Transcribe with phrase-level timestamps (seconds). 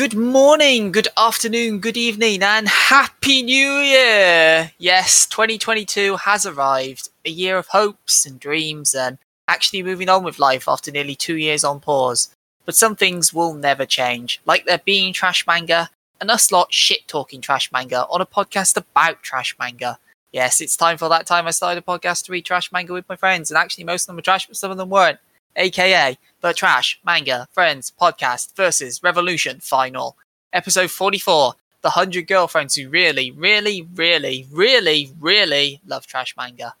[0.00, 4.72] Good morning, good afternoon, good evening, and Happy New Year!
[4.78, 7.10] Yes, 2022 has arrived.
[7.26, 11.36] A year of hopes and dreams and actually moving on with life after nearly two
[11.36, 12.34] years on pause.
[12.64, 17.06] But some things will never change, like there being trash manga and us lot shit
[17.06, 19.98] talking trash manga on a podcast about trash manga.
[20.32, 23.06] Yes, it's time for that time I started a podcast to read trash manga with
[23.06, 25.18] my friends, and actually most of them were trash, but some of them weren't.
[25.56, 30.16] AKA The Trash Manga Friends Podcast versus Revolution Final.
[30.52, 36.74] Episode 44 The 100 Girlfriends Who Really, Really, Really, Really, Really Love Trash Manga.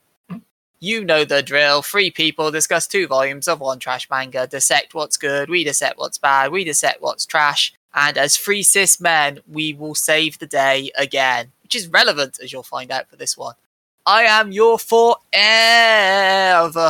[0.78, 1.82] You know the drill.
[1.82, 6.16] Three people discuss two volumes of one trash manga, dissect what's good, we dissect what's
[6.16, 10.90] bad, we dissect what's trash, and as three cis men, we will save the day
[10.96, 13.56] again, which is relevant as you'll find out for this one.
[14.06, 15.10] I am your forever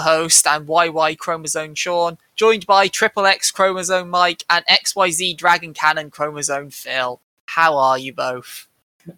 [0.01, 6.11] host and YY chromosome Sean, joined by Triple X chromosome Mike and XYZ Dragon Cannon
[6.11, 7.21] chromosome Phil.
[7.47, 8.69] How are you both?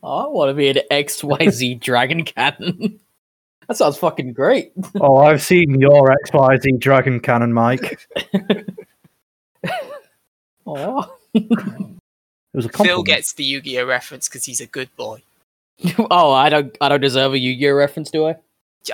[0.03, 3.01] I want to be an XYZ Dragon Cannon.
[3.69, 4.73] That sounds fucking great.
[5.01, 8.07] Oh, I've seen your XYZ Dragon Cannon, Mike.
[10.67, 11.17] Oh.
[11.35, 11.98] It
[12.55, 15.23] was a Phil gets the Yu-Gi-Oh reference because he's a good boy.
[16.11, 18.37] oh, I don't I don't deserve a Yu-Gi-Oh reference, do I?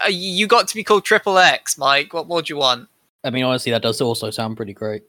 [0.08, 2.12] You got to be called Triple X, Mike.
[2.12, 2.88] What more do you want?
[3.24, 5.02] I mean, honestly, that does also sound pretty great.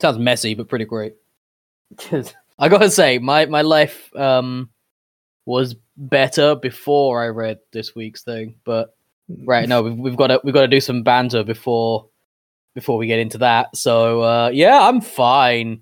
[0.00, 1.14] Sounds messy, but pretty great.
[2.58, 4.70] I gotta say, my my life um
[5.46, 8.94] was better before I read this week's thing, but
[9.44, 12.08] right now we've, we've got to we've got to do some banter before
[12.74, 13.74] before we get into that.
[13.76, 15.80] So uh, yeah, I'm fine,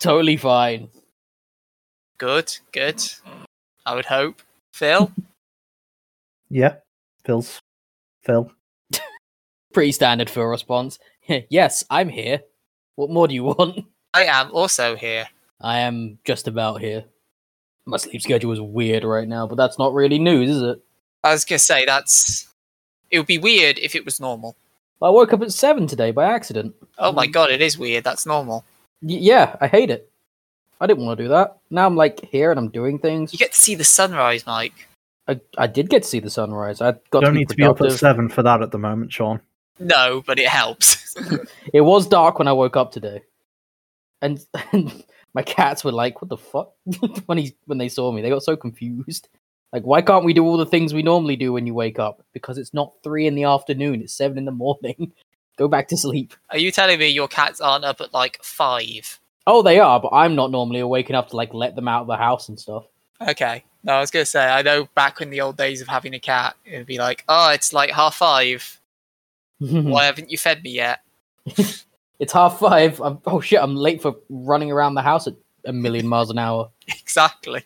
[0.00, 0.88] totally fine.
[2.18, 3.00] Good, good.
[3.88, 4.42] I would hope.
[4.72, 5.10] Phil?
[6.50, 6.76] Yeah,
[7.26, 7.60] Phil's.
[8.24, 8.50] Phil.
[9.74, 10.98] Pretty standard for a response.
[11.50, 12.40] yes, I'm here.
[12.96, 13.84] What more do you want?
[14.14, 15.26] I am also here.
[15.60, 17.04] I am just about here.
[17.84, 20.80] My sleep schedule is weird right now, but that's not really news, is it?
[21.22, 22.48] I was gonna say that's.
[23.10, 24.56] It would be weird if it was normal.
[25.02, 26.74] I woke up at seven today by accident.
[26.98, 28.04] Oh my god, it is weird.
[28.04, 28.64] That's normal.
[29.02, 30.10] Y- yeah, I hate it.
[30.80, 31.58] I didn't want to do that.
[31.70, 33.32] Now I'm like here and I'm doing things.
[33.32, 34.88] You get to see the sunrise, Mike.
[35.26, 36.80] I, I did get to see the sunrise.
[36.80, 38.78] I got Don't to be need to be up at seven for that at the
[38.78, 39.40] moment, Sean.
[39.78, 41.16] No, but it helps.
[41.74, 43.22] It was dark when I woke up today,
[44.22, 44.40] and,
[44.72, 46.72] and my cats were like, "What the fuck?"
[47.26, 49.28] when he when they saw me, they got so confused.
[49.72, 52.24] Like, why can't we do all the things we normally do when you wake up?
[52.32, 55.12] Because it's not three in the afternoon; it's seven in the morning.
[55.58, 56.34] Go back to sleep.
[56.50, 59.20] Are you telling me your cats aren't up at like five?
[59.50, 62.06] Oh, they are, but I'm not normally awake enough to like let them out of
[62.06, 62.84] the house and stuff.
[63.26, 63.64] Okay.
[63.82, 66.20] No, I was gonna say I know back in the old days of having a
[66.20, 68.78] cat, it'd be like, oh, it's like half five.
[69.58, 71.00] Why haven't you fed me yet?
[72.18, 73.00] it's half five.
[73.00, 73.60] I'm, oh shit!
[73.60, 75.34] I'm late for running around the house at
[75.64, 76.70] a million miles an hour.
[77.00, 77.62] Exactly.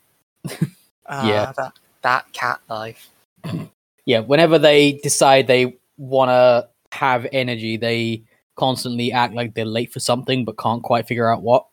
[1.08, 1.52] Ah, Yeah.
[1.56, 1.72] That
[2.02, 3.10] that cat life.
[4.06, 8.22] yeah, whenever they decide they want to have energy, they
[8.54, 11.66] constantly act like they're late for something but can't quite figure out what.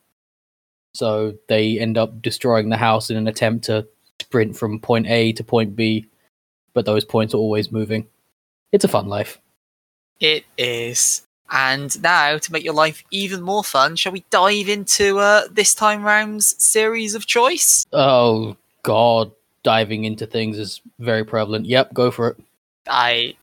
[0.92, 3.86] So they end up destroying the house in an attempt to
[4.20, 6.06] sprint from point A to point B,
[6.74, 8.06] but those points are always moving.
[8.72, 9.40] It's a fun life.
[10.20, 11.22] It is.
[11.50, 15.74] And now, to make your life even more fun, shall we dive into uh, this
[15.74, 17.84] time round's series of choice?
[17.92, 19.32] Oh god,
[19.64, 21.66] diving into things is very prevalent.
[21.66, 22.36] Yep, go for it.
[22.86, 23.34] I,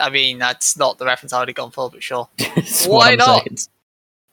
[0.00, 2.28] I mean, that's not the reference I would have gone for, but sure.
[2.86, 3.42] Why not?
[3.42, 3.58] saying.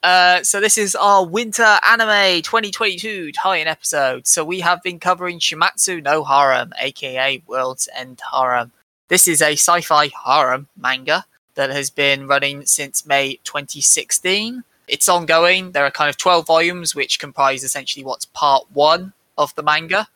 [0.03, 4.27] Uh, so this is our Winter Anime 2022 tie-in episode.
[4.27, 8.73] So we have been covering Shuumatsu no Harem, aka World's End Harem.
[9.07, 11.25] This is a sci-fi harem manga
[11.55, 14.65] that has been running since May 2016.
[14.89, 15.71] It's ongoing.
[15.71, 20.09] There are kind of 12 volumes, which comprise essentially what's part one of the manga.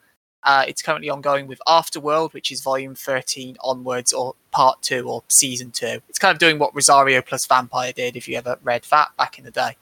[0.48, 5.22] Uh, it's currently ongoing with Afterworld, which is volume 13 onwards, or part two, or
[5.28, 6.00] season two.
[6.08, 9.38] It's kind of doing what Rosario plus Vampire did, if you ever read that back
[9.38, 9.76] in the day.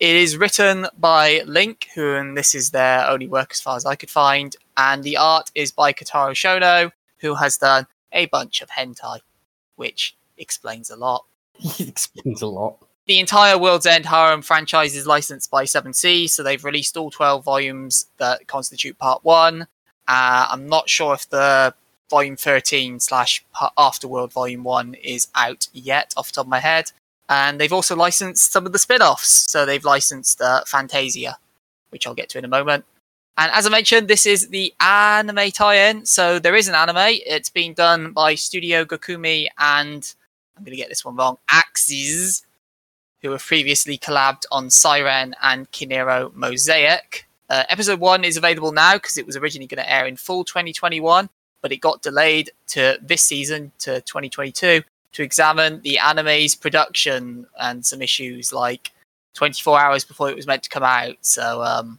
[0.00, 3.86] It is written by Link, who, and this is their only work as far as
[3.86, 8.62] I could find, and the art is by Kotaro Shono, who has done a bunch
[8.62, 9.20] of hentai,
[9.76, 11.24] which explains a lot.
[11.60, 12.78] it explains a lot.
[13.06, 17.12] The entire World's End Harem franchise is licensed by Seven Seas, so they've released all
[17.12, 19.68] 12 volumes that constitute part one.
[20.10, 21.72] Uh, I'm not sure if the
[22.10, 23.44] volume 13 slash
[23.78, 26.90] Afterworld volume one is out yet off the top of my head.
[27.28, 29.48] And they've also licensed some of the spin offs.
[29.48, 31.38] So they've licensed uh, Fantasia,
[31.90, 32.84] which I'll get to in a moment.
[33.38, 36.04] And as I mentioned, this is the anime tie-in.
[36.06, 37.20] So there is an anime.
[37.24, 40.12] It's been done by Studio Gokumi and
[40.56, 41.38] I'm going to get this one wrong.
[41.48, 42.42] AXsiZ,
[43.22, 47.28] who have previously collabed on Siren and Kiniro Mosaic.
[47.50, 50.44] Uh, episode one is available now because it was originally going to air in full
[50.44, 51.28] 2021,
[51.60, 54.82] but it got delayed to this season to 2022
[55.12, 58.92] to examine the anime's production and some issues like
[59.34, 61.16] 24 hours before it was meant to come out.
[61.22, 61.98] So, um,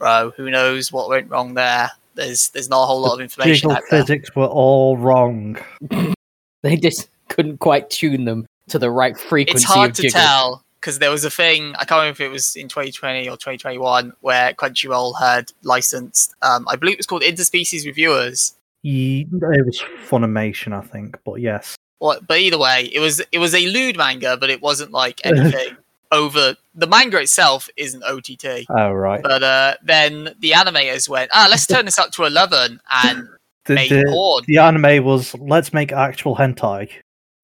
[0.00, 1.90] row, who knows what went wrong there?
[2.14, 4.00] There's there's not a whole lot of information Jiggle out there.
[4.00, 5.58] physics were all wrong.
[6.62, 9.64] They just couldn't quite tune them to the right frequency.
[9.64, 10.20] It's hard of to jiggle.
[10.20, 13.36] tell because there was a thing I can't remember if it was in 2020 or
[13.36, 18.54] 2021 where Crunchyroll had licensed, um, I believe it was called interspecies reviewers.
[18.82, 21.76] Ye- It was Funimation, I think, but yes.
[22.00, 25.20] Well, but either way, it was it was a lewd manga, but it wasn't like
[25.24, 25.76] anything
[26.10, 26.56] over.
[26.74, 29.22] The manga itself isn't OTT, Oh right.
[29.22, 33.28] but uh, then the animators went, ah, let's turn this up to 11 and
[33.66, 34.42] The, make the, porn.
[34.48, 36.90] the anime was let's make actual hentai.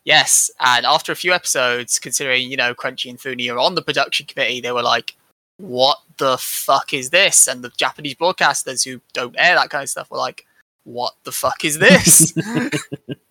[0.05, 3.83] Yes, and after a few episodes, considering you know Crunchy and Funi are on the
[3.83, 5.17] production committee, they were like,
[5.59, 9.91] "What the fuck is this?" And the Japanese broadcasters who don't air that kind of
[9.91, 10.47] stuff were like,
[10.85, 12.33] "What the fuck is this?"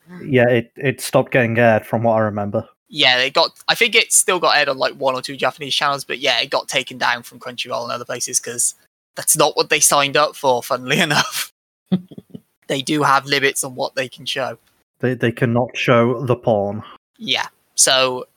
[0.23, 2.67] Yeah, it, it stopped getting aired from what I remember.
[2.89, 3.51] yeah, it got.
[3.67, 6.39] I think it still got aired on like one or two Japanese channels, but yeah,
[6.39, 8.75] it got taken down from Crunchyroll and other places because
[9.15, 10.63] that's not what they signed up for.
[10.63, 11.51] Funnily enough,
[12.67, 14.57] they do have limits on what they can show.
[14.99, 16.83] They they cannot show the porn.
[17.17, 17.47] Yeah.
[17.75, 18.27] So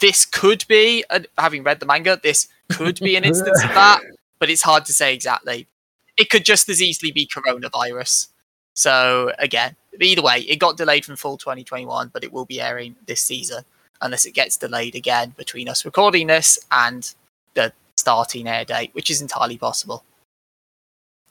[0.00, 1.04] this could be,
[1.36, 4.00] having read the manga, this could be an instance of that,
[4.38, 5.66] but it's hard to say exactly.
[6.16, 8.28] It could just as easily be coronavirus.
[8.74, 12.96] So again, either way, it got delayed from full 2021, but it will be airing
[13.06, 13.64] this season
[14.00, 17.14] unless it gets delayed again between us recording this and
[17.54, 20.04] the starting air date, which is entirely possible.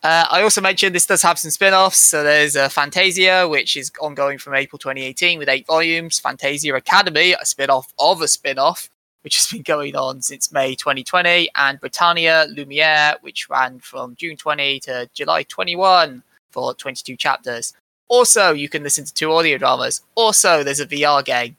[0.01, 1.98] Uh, I also mentioned this does have some spin offs.
[1.98, 6.19] So there's uh, Fantasia, which is ongoing from April 2018 with eight volumes.
[6.19, 8.90] Fantasia Academy, a spin off of a spin off,
[9.24, 11.50] which has been going on since May 2020.
[11.56, 17.74] And Britannia Lumiere, which ran from June 20 to July 21 for 22 chapters.
[18.07, 20.01] Also, you can listen to two audio dramas.
[20.16, 21.57] Also, there's a VR game.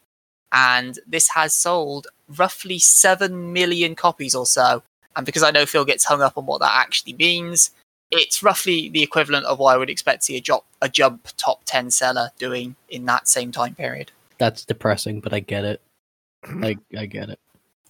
[0.53, 4.83] And this has sold roughly 7 million copies or so.
[5.15, 7.71] And because I know Phil gets hung up on what that actually means,
[8.11, 11.29] it's roughly the equivalent of what I would expect to see a, jump a jump
[11.37, 14.11] top 10 seller doing in that same time period.
[14.39, 15.81] That's depressing, but I get it.
[16.45, 17.39] I I get it.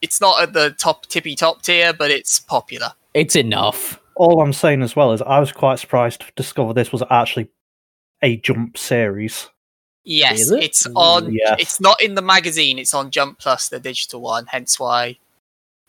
[0.02, 2.92] It's not at the top tippy top tier, but it's popular.
[3.14, 4.00] It's enough.
[4.16, 7.48] All I'm saying as well is I was quite surprised to discover this was actually
[8.22, 9.48] a jump series.
[10.04, 10.62] Yes, it?
[10.62, 11.32] it's on.
[11.32, 11.56] Yes.
[11.60, 12.78] It's not in the magazine.
[12.78, 14.46] It's on Jump Plus, the digital one.
[14.46, 15.18] Hence why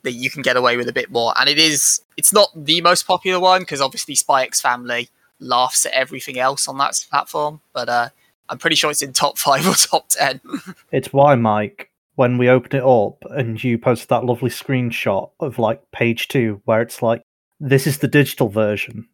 [0.03, 1.33] that you can get away with a bit more.
[1.39, 2.01] And it is.
[2.17, 5.09] It's not the most popular one because obviously Spy X Family
[5.39, 7.61] laughs at everything else on that platform.
[7.73, 8.09] But uh,
[8.49, 10.41] I'm pretty sure it's in top five or top ten.
[10.91, 15.59] It's why, Mike, when we opened it up and you posted that lovely screenshot of
[15.59, 17.23] like page two where it's like,
[17.59, 19.07] this is the digital version.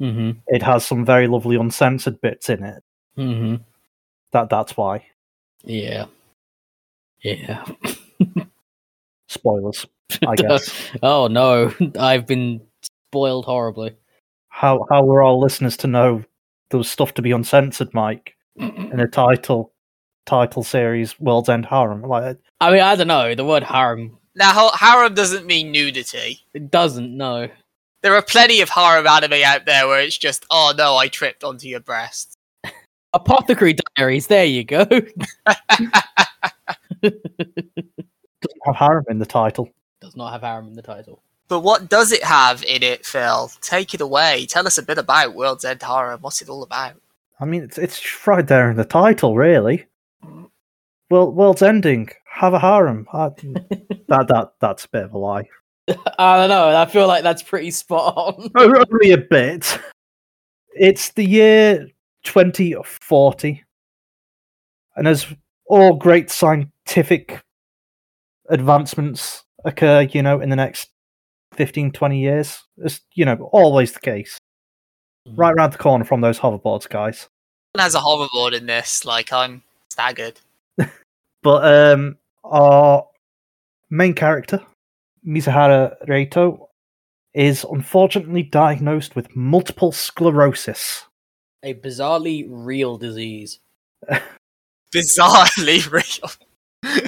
[0.00, 0.38] Mm-hmm.
[0.46, 2.82] It has some very lovely uncensored bits in it.
[3.16, 3.62] Mm-hmm.
[4.32, 5.06] That that's why.
[5.64, 6.06] Yeah.
[7.20, 7.64] Yeah.
[9.28, 9.86] Spoilers,
[10.26, 10.72] I guess.
[11.02, 12.60] oh no, I've been
[13.10, 13.96] spoiled horribly.
[14.48, 16.24] how how were our listeners to know
[16.70, 19.72] there was stuff to be uncensored, Mike, in a title
[20.26, 22.02] title series World's End Harem?
[22.02, 23.34] Like uh, I mean, I don't know.
[23.34, 26.40] The word harem now, harem doesn't mean nudity.
[26.54, 27.16] it doesn't.
[27.16, 27.48] No.
[28.02, 31.42] There are plenty of harem anime out there where it's just, oh no, I tripped
[31.42, 32.34] onto your breast.
[33.12, 34.28] Apothecary Diaries.
[34.28, 34.84] There you go.
[34.84, 35.12] doesn't
[38.64, 39.68] have harem in the title.
[40.08, 41.20] Does not have harem in the title.
[41.48, 43.50] But what does it have in it, Phil?
[43.60, 44.46] Take it away.
[44.46, 46.22] Tell us a bit about World's End Harem.
[46.22, 46.94] What's it all about?
[47.38, 49.84] I mean, it's it's right there in the title, really.
[51.10, 52.08] Well, world's ending.
[52.24, 53.06] Have a harem.
[53.12, 53.28] I,
[54.08, 55.46] that that that's a bit of a lie.
[56.18, 56.74] I don't know.
[56.74, 58.50] I feel like that's pretty spot on.
[58.56, 59.78] Oh, only a bit.
[60.74, 61.86] It's the year
[62.24, 63.62] 2040.
[64.96, 65.26] And as
[65.66, 67.42] all great scientific
[68.48, 70.88] advancements occur, you know, in the next
[71.54, 74.38] 15, 20 years, it's, you know, always the case.
[75.34, 77.28] Right around the corner from those hoverboards, guys.
[77.74, 79.04] It has a hoverboard in this.
[79.04, 80.40] Like, I'm staggered.
[81.42, 83.06] But um, our
[83.90, 84.60] main character,
[85.26, 86.66] Mizuhara Reito,
[87.32, 91.04] is unfortunately diagnosed with multiple sclerosis.
[91.62, 93.60] A bizarrely real disease.
[94.94, 95.90] Bizarrely
[96.84, 97.02] real.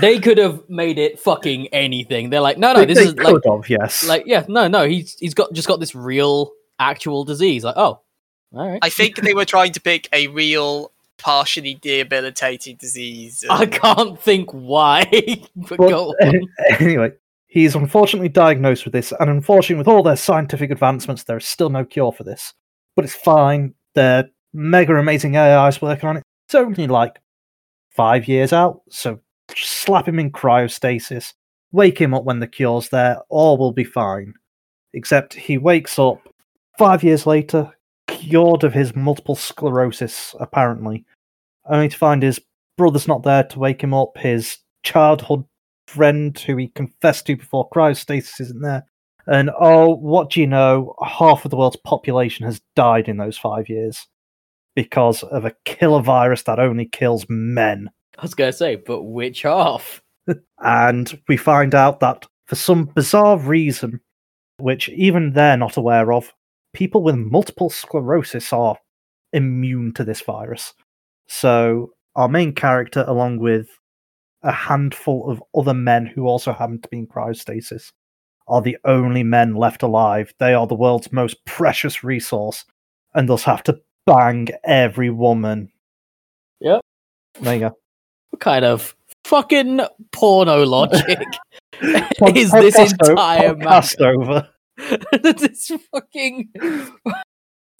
[0.00, 2.30] They could have made it fucking anything.
[2.30, 4.06] They're like, no, no, They- this they is like, have, yes.
[4.06, 4.86] like, yeah, no, no.
[4.88, 7.64] He's he's got just got this real actual disease.
[7.64, 8.00] Like, oh,
[8.54, 8.78] all right.
[8.82, 13.44] I think they were trying to pick a real, partially debilitating disease.
[13.50, 15.04] I can't think why.
[15.56, 16.48] but But, go on.
[16.80, 17.12] anyway,
[17.46, 21.68] He's unfortunately diagnosed with this, and unfortunately, with all their scientific advancements, there is still
[21.68, 22.54] no cure for this.
[22.96, 23.74] But it's fine.
[23.94, 26.22] Their mega amazing AI is working on it.
[26.46, 27.20] It's only like
[27.90, 29.21] five years out, so just
[29.56, 31.32] slap him in cryostasis,
[31.72, 34.34] wake him up when the cure's there, all will be fine.
[34.94, 36.20] Except he wakes up
[36.78, 37.72] five years later,
[38.06, 41.04] cured of his multiple sclerosis, apparently,
[41.66, 42.40] only to find his
[42.76, 45.44] brother's not there to wake him up, his childhood
[45.86, 48.84] friend who he confessed to before cryostasis isn't there.
[49.26, 50.94] And oh, what do you know?
[51.04, 54.06] Half of the world's population has died in those five years
[54.74, 57.90] because of a killer virus that only kills men.
[58.18, 60.02] I was gonna say, but which half?
[60.58, 64.00] And we find out that for some bizarre reason,
[64.58, 66.32] which even they're not aware of,
[66.72, 68.76] people with multiple sclerosis are
[69.32, 70.74] immune to this virus.
[71.26, 73.68] So our main character, along with
[74.42, 77.92] a handful of other men who also happen to be in cryostasis,
[78.48, 80.34] are the only men left alive.
[80.38, 82.64] They are the world's most precious resource,
[83.14, 85.72] and thus have to bang every woman.
[86.60, 86.80] Yep.
[87.40, 87.78] There you go.
[88.32, 91.18] What kind of fucking porno logic
[92.18, 94.48] Pod- is this entire podcast over?
[95.22, 96.48] this fucking.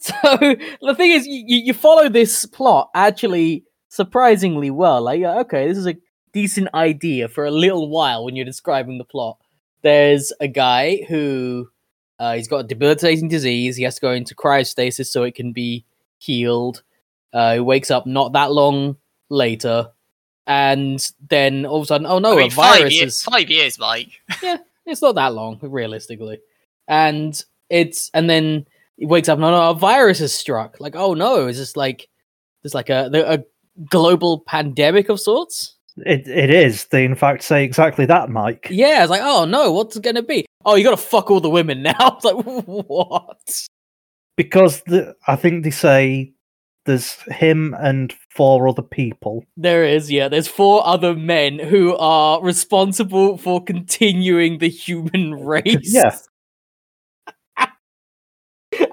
[0.02, 5.00] So the thing is, you, you follow this plot actually surprisingly well.
[5.00, 5.94] Like, okay, this is a
[6.32, 9.38] decent idea for a little while when you're describing the plot.
[9.82, 11.68] There's a guy who
[12.18, 13.76] uh, he's got a debilitating disease.
[13.76, 15.84] He has to go into cryostasis so it can be
[16.18, 16.82] healed.
[17.32, 18.96] Uh, he wakes up not that long
[19.28, 19.88] later,
[20.46, 23.22] and then all of a sudden, oh no, I mean, a five, virus year- is
[23.22, 24.10] five years, Mike.
[24.42, 24.56] Yeah,
[24.86, 26.40] it's not that long realistically
[26.88, 30.96] and it's and then he wakes up no oh, no a virus has struck like
[30.96, 32.08] oh no is this like
[32.62, 33.38] there's like a a
[33.88, 36.86] global pandemic of sorts It it is.
[36.86, 38.66] They in fact say exactly that, Mike.
[38.70, 41.48] yeah it's like oh no what's it gonna be oh you gotta fuck all the
[41.48, 43.68] women now it's like what
[44.36, 46.32] Because the, I think they say
[46.84, 49.44] there's him and four other people.
[49.56, 55.92] there is yeah there's four other men who are responsible for continuing the human race
[55.94, 56.16] Yeah.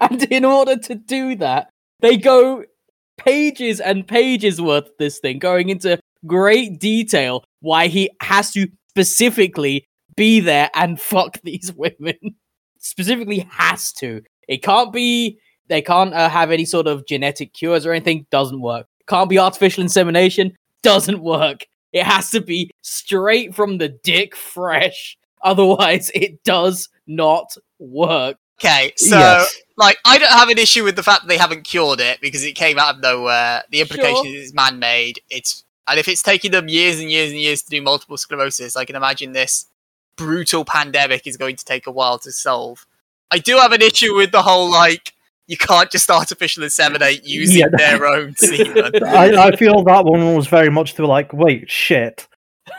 [0.01, 1.69] and in order to do that,
[2.01, 2.63] they go
[3.17, 8.67] pages and pages worth of this thing, going into great detail why he has to
[8.89, 12.15] specifically be there and fuck these women.
[12.79, 14.22] specifically has to.
[14.48, 15.39] It can't be.
[15.70, 18.26] They can't uh, have any sort of genetic cures or anything.
[18.32, 18.88] Doesn't work.
[19.08, 20.58] Can't be artificial insemination.
[20.82, 21.66] Doesn't work.
[21.94, 25.18] It has to be straight from the dick, fresh.
[25.44, 28.38] Otherwise, it does not work.
[28.60, 29.56] Okay, so Yes.
[29.78, 32.44] like I don't have an issue with the fact that they haven't cured it because
[32.44, 33.64] it came out of nowhere.
[33.70, 34.36] The implication Sure.
[34.36, 35.22] is it's man-made.
[35.30, 38.76] It's and if it's taking them years and years and years to do multiple sclerosis,
[38.76, 39.68] I can imagine this
[40.18, 42.86] brutal pandemic is going to take a while to solve.
[43.32, 45.14] I do have an issue with the whole like
[45.50, 47.68] you can't just artificial inseminate using Yeah.
[47.77, 49.03] their own semen.
[49.03, 52.27] I, I feel that one was very much to like, wait, shit.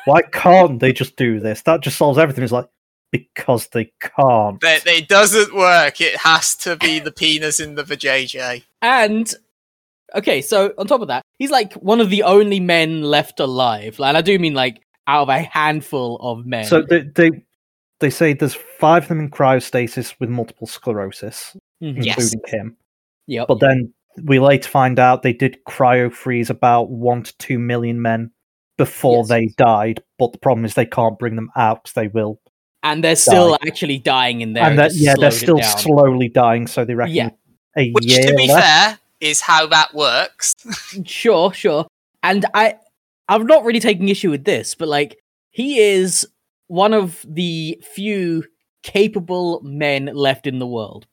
[0.05, 1.63] Why can't they just do this?
[1.63, 2.45] That just solves everything.
[2.45, 2.69] It's like
[3.11, 4.61] because they can't.
[4.61, 6.01] That it doesn't work.
[6.01, 8.63] It has to be the penis in the vajayjay.
[8.81, 9.35] And
[10.15, 13.99] okay, so on top of that, he's like one of the only men left alive.
[14.01, 16.67] And I do mean like out of a handful of men.
[16.67, 17.31] So they, they
[17.99, 22.05] they say there's five of them in cryostasis with multiple sclerosis, Mhm.
[22.05, 22.33] Yes.
[22.33, 22.77] including him.
[23.27, 23.49] Yep.
[23.49, 23.93] But then
[24.25, 28.31] we later find out they did cryo freeze about one to two million men
[28.77, 29.29] before Yes.
[29.29, 30.03] they died.
[30.19, 32.41] But the problem is they can't bring them out 'cause they will.
[32.83, 33.59] and they're still Die.
[33.67, 34.65] actually dying in there.
[34.65, 35.79] and It that, yeah, they're still down.
[35.79, 36.67] slowly dying.
[36.67, 37.29] So they reckon Yeah.
[37.77, 38.67] a Which, year to be left.
[38.67, 40.55] fair, is how that works.
[41.07, 41.87] Sure, sure.
[42.23, 42.77] And I
[43.29, 45.19] I'm not really taking issue with this, but like
[45.51, 46.27] he is
[46.69, 48.45] one of the few
[48.83, 51.07] capable men left in the world.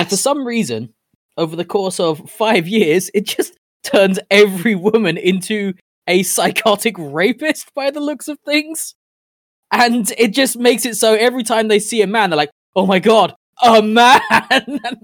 [0.00, 0.92] And for some reason,
[1.36, 5.74] over the course of five years, it just turns every woman into
[6.06, 8.94] a psychotic rapist by the looks of things.
[9.70, 12.86] And it just makes it so every time they see a man, they're like, oh
[12.86, 14.20] my god, a man!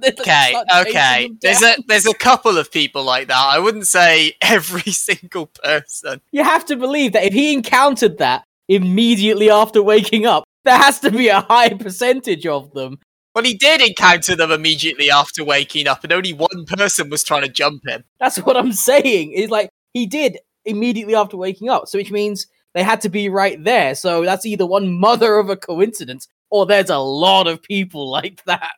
[0.02, 1.30] Like, Okay, okay.
[1.40, 3.37] There's a there's a couple of people like that.
[3.37, 6.21] I wouldn't say every single person.
[6.33, 11.00] You have to believe that if he encountered that immediately after waking up, there has
[11.00, 12.99] to be a high percentage of them.
[13.38, 17.42] Well, he did encounter them immediately after waking up, and only one person was trying
[17.42, 18.02] to jump him.
[18.18, 19.30] That's what I'm saying.
[19.30, 23.28] Is like he did immediately after waking up, so which means they had to be
[23.28, 23.95] right there.
[23.95, 28.42] So that's either one mother of a coincidence, or there's a lot of people like
[28.47, 28.73] that.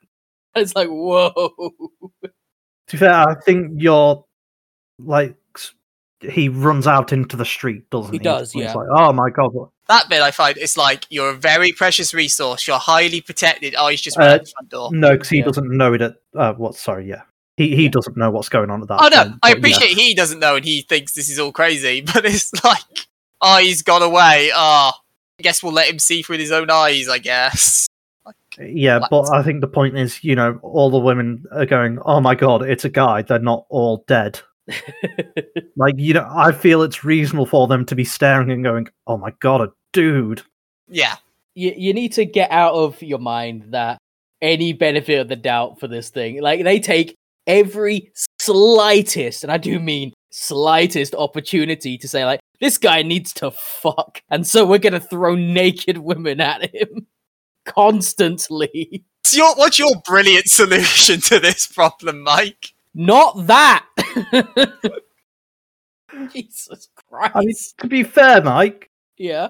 [0.55, 1.33] It's like whoa.
[2.23, 2.31] To
[2.93, 4.23] be fair, I think you're
[4.99, 5.37] like
[6.21, 8.23] he runs out into the street, doesn't He he?
[8.23, 8.75] does, It's yeah.
[8.75, 9.71] like, oh my god, what?
[9.91, 12.67] That bit I find it's like you're a very precious resource.
[12.67, 13.75] You're highly protected.
[13.77, 14.89] Oh, he's just Uh, the front door.
[14.93, 15.45] No, because he Yeah.
[15.45, 16.01] doesn't know it.
[16.03, 16.75] At, uh, what?
[16.77, 17.23] Sorry, yeah,
[17.57, 19.01] he he doesn't know what's going on at that.
[19.03, 21.53] Oh no, point, I but appreciate he doesn't know and he thinks this is all
[21.53, 22.83] crazy, but it's like,
[23.41, 24.51] oh, he's gone away.
[24.55, 24.93] Oh,
[25.39, 27.09] I guess we'll let him see through his own eyes.
[27.09, 27.87] I guess.
[28.59, 29.11] Yeah, yeah What?
[29.11, 32.35] but I think the point is, you know, all the women are going, "Oh my
[32.35, 34.41] god, it's a guy." They're not all dead.
[35.77, 39.17] Like, you know, I feel it's reasonable for them to be staring and going, "Oh
[39.17, 40.43] my god, a dude."
[40.89, 41.17] Yeah,
[41.55, 43.99] you, you need to get out of your mind that
[44.43, 46.41] any benefit of the doubt for this thing.
[46.41, 47.17] Like they take
[47.47, 53.51] every slightest, and I do mean slightest opportunity to say like this guy needs to
[53.51, 57.07] fuck, and so we're gonna throw naked women at him
[57.67, 59.05] constantly.
[59.23, 62.73] What's your, what's your brilliant solution to this problem, Mike?
[62.95, 63.87] Not that.
[66.33, 67.37] Jesus Christ.
[67.37, 69.49] I mean, to be fair, Mike, yeah.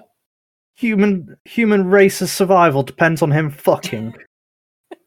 [0.81, 4.15] Human human race's survival depends on him fucking.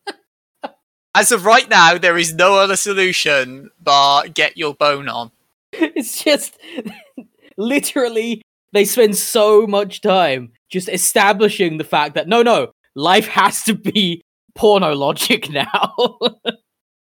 [1.16, 5.32] As of right now, there is no other solution but get your bone on.
[5.72, 6.56] It's just
[7.56, 13.64] literally they spend so much time just establishing the fact that no, no, life has
[13.64, 14.22] to be
[14.54, 15.94] porno logic now.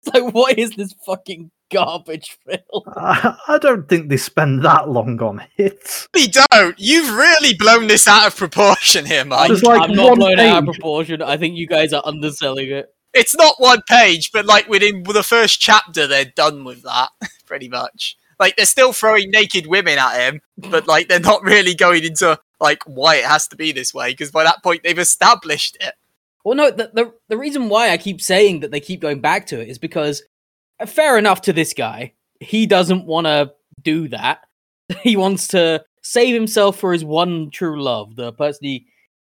[0.03, 2.83] It's like, what is this fucking garbage film?
[2.97, 6.09] I, I don't think they spend that long on it.
[6.15, 6.75] We don't.
[6.79, 9.49] You've really blown this out of proportion here, Mike.
[9.49, 10.75] There's like I'm not one blowing it out of page.
[10.75, 11.23] proportion.
[11.23, 12.87] I think you guys are underselling it.
[13.15, 17.11] It's not one page, but like within the first chapter, they're done with that
[17.47, 18.17] pretty much.
[18.39, 22.39] Like they're still throwing naked women at him, but like they're not really going into
[22.61, 25.95] like why it has to be this way because by that point they've established it.
[26.49, 29.49] Well, no, the, the the reason why I keep saying that they keep going back
[29.49, 30.23] to it is because
[30.81, 34.41] uh, fair enough to this guy, he doesn't want to do that.
[35.03, 38.87] He wants to save himself for his one true love, the person he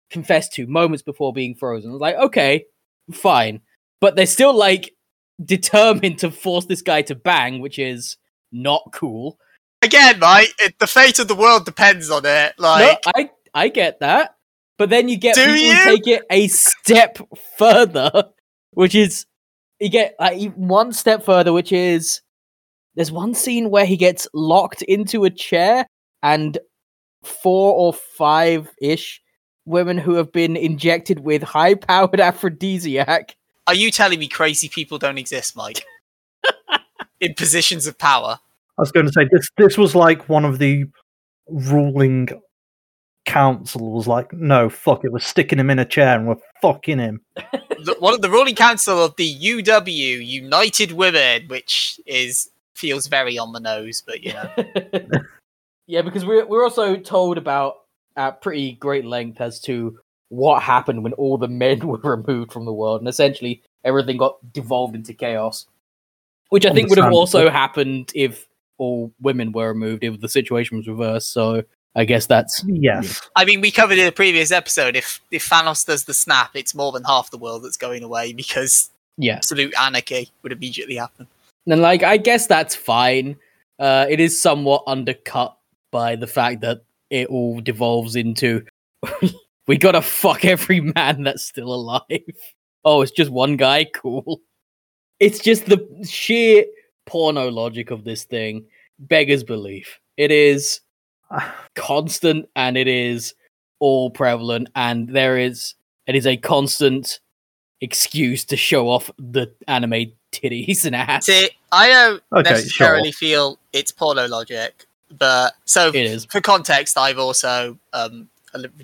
[0.09, 1.91] confessed to moments before being frozen.
[1.91, 2.65] I like, okay,
[3.13, 3.61] fine,
[3.99, 4.91] but they're still like
[5.45, 8.17] determined to force this guy to bang, which is
[8.51, 9.37] not cool.
[9.83, 12.55] Again, Mike, it, the fate of the world depends on it.
[12.57, 14.37] Like, no, I I get that,
[14.77, 15.75] but then you get Do people you?
[15.75, 17.17] who take it a step
[17.57, 18.11] further,
[18.71, 19.25] which is
[19.79, 22.21] you get like one step further, which is
[22.95, 25.85] there's one scene where he gets locked into a chair
[26.23, 26.57] and
[27.23, 29.21] four or five ish
[29.65, 33.35] women who have been injected with high powered aphrodisiac.
[33.67, 35.85] are you telling me crazy people don't exist, Mike?
[37.19, 38.39] In positions of power.
[38.77, 39.47] I was going to say this.
[39.57, 40.85] This was like one of the
[41.47, 42.29] ruling
[43.25, 46.99] council was like, no, fuck it, we're sticking him in a chair and we're fucking
[46.99, 47.21] him.
[47.35, 53.37] the, one of the ruling council of the UW United Women, which is feels very
[53.37, 54.51] on the nose, but you know.
[55.87, 57.81] yeah, because we're we're also told about
[58.17, 59.97] at pretty great length as to
[60.29, 64.37] what happened when all the men were removed from the world, and essentially everything got
[64.53, 65.67] devolved into chaos.
[66.49, 68.45] Which I think would have also happened if
[68.77, 71.31] all women were removed, if the situation was reversed.
[71.31, 71.63] So
[71.95, 73.21] I guess that's Yes.
[73.35, 74.95] I mean, we covered in a previous episode.
[74.95, 78.33] If if Thanos does the snap, it's more than half the world that's going away
[78.33, 79.35] because yeah.
[79.35, 81.27] absolute anarchy would immediately happen.
[81.67, 83.35] And like I guess that's fine.
[83.77, 85.57] Uh, it is somewhat undercut
[85.91, 88.63] by the fact that it all devolves into
[89.67, 92.21] we gotta fuck every man that's still alive.
[92.85, 93.85] Oh, it's just one guy?
[93.93, 94.41] Cool.
[95.19, 96.65] It's just the sheer
[97.05, 98.65] porno logic of this thing
[98.97, 99.99] beggars belief.
[100.17, 100.81] It is
[101.75, 103.33] constant and it is
[103.79, 105.73] all prevalent and there is
[106.07, 107.19] it is a constant
[107.81, 111.25] excuse to show off the anime titties and ass.
[111.25, 114.85] See, I don't Okay, necessarily feel it's porno logic,
[115.17, 116.25] but so It is.
[116.25, 118.27] for context, I've also um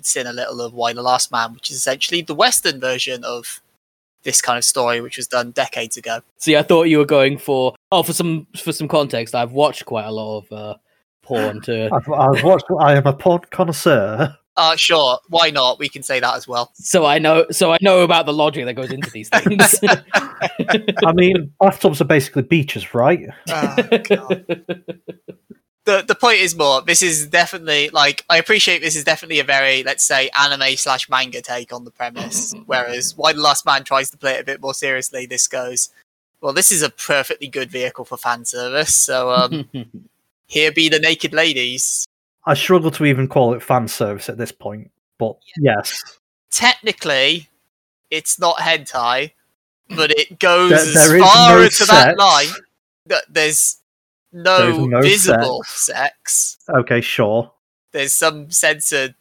[0.02, 3.60] seen a little of Y: The Last Man, which is essentially the Western version of
[4.22, 6.20] this kind of story, which was done decades ago.
[6.38, 9.34] See, I thought you were going for oh for some for some context.
[9.34, 10.74] I've watched quite a lot of uh,
[11.28, 12.64] porn to I've, I've watched.
[12.80, 14.34] I am a pod connoisseur.
[14.56, 15.78] Uh, sure, why not?
[15.78, 16.72] We can say that as well.
[16.74, 19.78] so I know so I know about the logic that goes into these things.
[21.06, 23.28] I mean, bathtubs are basically beaches, right?
[25.84, 26.82] the the point is more.
[26.82, 31.08] This is definitely like I appreciate this is definitely a very let's say anime slash
[31.08, 32.52] manga take on the premise.
[32.66, 35.26] whereas Y: The Last Man tries to play it a bit more seriously.
[35.26, 35.90] This goes,
[36.40, 38.94] well, this is a perfectly good vehicle for fan service.
[38.94, 39.68] So um,
[40.48, 42.04] here be the naked ladies.
[42.44, 46.02] I struggle to even call it fan service at this point, but yes,
[46.50, 47.48] Technically,
[48.10, 49.32] it's not hentai,
[49.94, 52.48] but it goes There- as there is far no into that line
[53.06, 53.76] that there's
[54.32, 56.58] no, no visible sex.
[56.70, 57.52] okay, sure.
[57.92, 59.14] there's some censored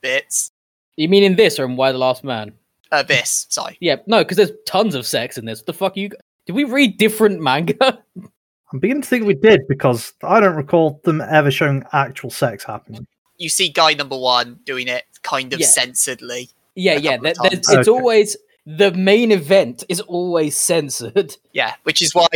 [0.00, 0.50] bits.
[0.96, 2.52] You mean in this or in Y: The Last Man?
[2.90, 3.76] Uh, this, sorry.
[3.80, 5.58] Yeah, no, because there's tons of sex in this.
[5.60, 6.10] What the fuck you?
[6.46, 8.02] Did we read different manga?
[8.72, 12.64] I'm beginning to think we did because I don't recall them ever showing actual sex
[12.64, 13.06] happening.
[13.38, 15.66] You see guy number one doing it kind of Yeah.
[15.66, 16.50] censoredly.
[16.74, 17.16] yeah, yeah.
[17.16, 17.90] couple there- it's Okay.
[17.90, 21.36] always the main event is always censored.
[21.52, 22.26] Yeah, which is why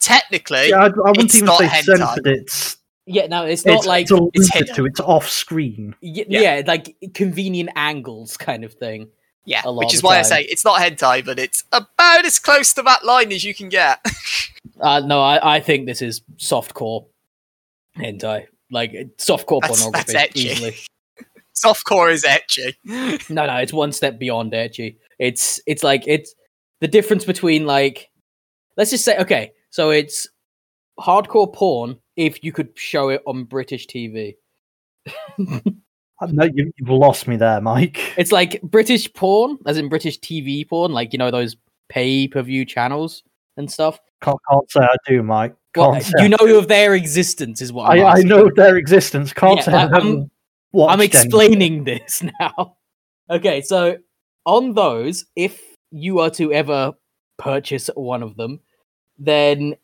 [0.00, 1.84] technically Yeah, I, I wouldn't It's even not say hentai.
[1.98, 2.26] censored.
[2.26, 2.76] It's
[3.06, 4.86] Yeah, no, it's not it's, like it's it's to.
[4.86, 5.94] It's off screen.
[6.02, 6.40] y- yeah.
[6.40, 6.62] yeah.
[6.66, 9.08] like convenient angles kind of thing.
[9.44, 12.82] Yeah, which is why I say it's not hentai, but it's about as close to
[12.82, 14.04] that line as you can get.
[14.80, 17.06] Uh, no, I, I think this is softcore
[17.96, 20.12] hentai, like softcore That's- pornography.
[20.12, 20.76] that's easily.
[21.54, 22.74] Softcore is ecchi.
[23.30, 24.96] No, no, it's one step beyond ecchi.
[25.18, 26.34] It's it's like it's
[26.80, 28.10] the difference between like
[28.76, 30.26] let's just say okay, so it's
[30.98, 34.36] hardcore porn if you could show it on British TV.
[36.30, 38.14] No, you, you've lost me there, Mike.
[38.16, 41.56] It's like British porn, as in British TV porn, like you know those
[41.88, 43.22] pay per view channels
[43.56, 43.98] and stuff.
[44.22, 45.54] Can't, can't say I do, Mike.
[45.74, 49.32] Well, you know of their existence, is what I'm I, I know their existence.
[49.32, 50.32] Can't Yeah, say I um, I'm- haven't
[50.88, 52.76] I'm explaining this now.
[53.30, 53.96] Okay, so
[54.46, 56.92] on those, if you are to ever
[57.38, 58.60] purchase one of them,
[59.18, 59.76] then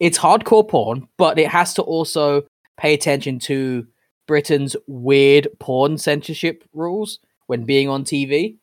[0.00, 2.42] it's hardcore porn, but it has to also
[2.76, 3.86] pay attention to
[4.28, 8.56] Britain's weird porn censorship rules when being on TV.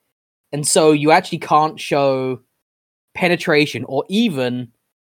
[0.53, 2.39] And so you actually can't show
[3.15, 4.71] penetration or even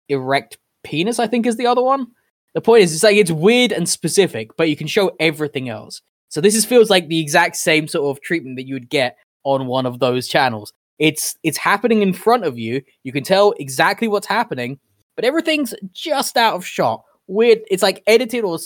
[0.10, 2.08] erect penis, I think is the other one.
[2.54, 6.02] The point is, it's like it's weird and specific, but you can show everything else.
[6.30, 9.18] So this is, feels like the exact same sort of treatment that you would get
[9.44, 10.74] on one of those channels.
[11.00, 12.82] It's it's happening in front of you.
[13.04, 14.80] You can tell exactly what's happening,
[15.16, 17.04] but everything's just out of shot.
[17.28, 17.60] Weird.
[17.72, 18.60] It's like edited or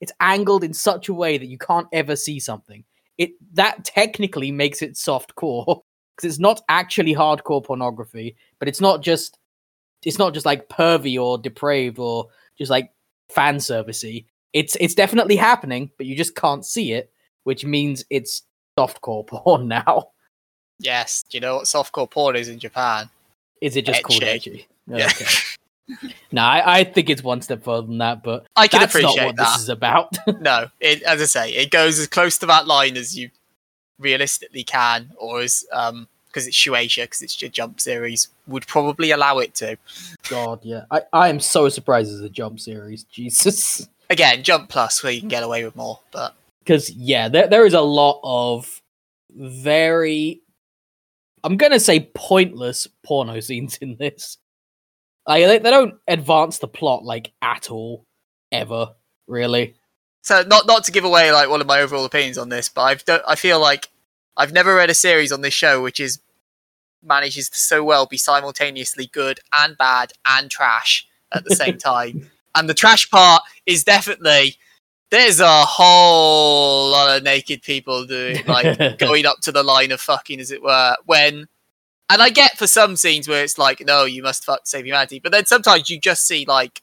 [0.00, 2.84] it's angled in such a way that you can't ever see something.
[3.16, 5.64] It that technically makes it soft core
[6.16, 9.38] because it's not actually hardcore pornography, but it's not just
[10.04, 12.92] it's not just like pervy or depraved or just like
[13.30, 14.26] fan servicey.
[14.52, 17.10] It's it's definitely happening, but you just can't see it,
[17.44, 18.42] which means it's
[18.78, 20.10] softcore porn now.
[20.78, 21.24] Yes.
[21.28, 23.10] Do you know what softcore porn is in Japan?
[23.60, 24.66] Is it just called ecchi?
[24.86, 25.06] Yeah.
[25.06, 25.26] Okay.
[26.32, 29.02] No, I, I think it's one step further than that, but I can that's not
[29.02, 29.52] appreciate what that.
[29.52, 30.16] this is about.
[30.40, 33.30] no, it, as I say, it goes as close to that line as you
[33.98, 39.10] realistically can, or as um because it's Shueisha, because it's your jump series, would probably
[39.10, 39.78] allow it to.
[40.28, 43.04] God, yeah, I, I am so surprised as a jump series.
[43.12, 47.46] Jesus, Again, Jump Plus, where you can get away with more, but because yeah, there
[47.46, 48.82] there is a lot of
[49.30, 50.40] very,
[51.44, 54.38] I'm gonna say pointless porno scenes in this.
[55.28, 58.04] Like they, they don't advance the plot like at all,
[58.50, 58.94] ever
[59.28, 59.74] really.
[60.22, 62.82] so not not to give away like one of my overall opinions on this, but
[62.82, 63.88] I've do- I feel like
[64.36, 66.18] I've never read a series on this show which is
[67.02, 72.30] manages to so well be simultaneously good and bad and trash at the same time.
[72.54, 74.56] And the trash part is definitely
[75.10, 80.00] there's a whole lot of naked people doing like going up to the line of
[80.00, 80.96] fucking, as it were.
[81.06, 81.46] When,
[82.10, 85.18] and I get for some scenes where it's like, no, you must fuck save humanity,
[85.20, 86.82] but then sometimes you just see like,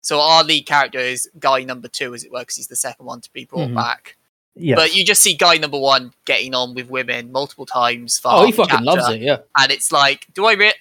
[0.00, 3.06] so our lead character is guy number two, as it were, because he's the second
[3.06, 3.74] one to be brought Mhm.
[3.74, 4.16] back.
[4.56, 4.76] Yes.
[4.78, 8.18] But you just see guy number one getting on with women multiple times.
[8.18, 9.20] For oh, he fucking loves it.
[9.20, 9.38] Yeah.
[9.56, 10.74] and it's like, do I re-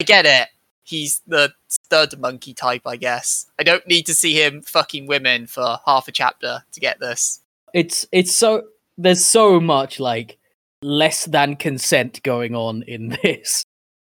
[0.00, 0.48] I get it?
[0.84, 3.44] He's the stud monkey type, I guess.
[3.58, 7.40] I don't need to see him fucking women for half a chapter to get this.
[7.74, 8.62] it's it's so
[8.96, 10.37] there's so much like
[10.82, 13.64] less than consent going on in this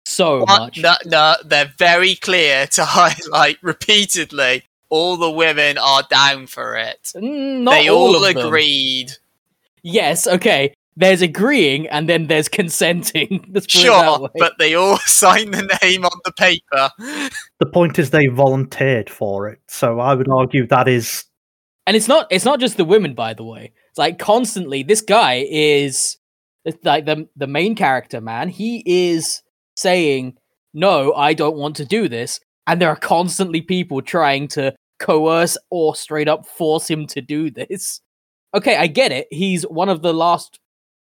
[0.06, 0.48] so What?
[0.60, 4.64] much No, no, they're very clear to highlight repeatedly.
[4.90, 7.12] All the women are down for it.
[7.16, 8.46] Not they all, all, of them.
[8.48, 9.12] agreed.
[9.84, 14.74] yes okay there's agreeing and then there's consenting Let's put it that Sure, but they
[14.76, 16.90] all signed the name on the paper.
[17.60, 21.26] the point is they volunteered for it, so I would argue that is
[21.86, 25.02] and it's not it's not just the women by the way it's like constantly this
[25.02, 26.18] guy is
[26.84, 29.42] like the the main character man he is
[29.76, 30.38] saying
[30.74, 35.58] no i don't want to do this and there are constantly people trying to coerce
[35.70, 38.02] or straight up force him to do this
[38.54, 40.60] okay i get it he's one of the last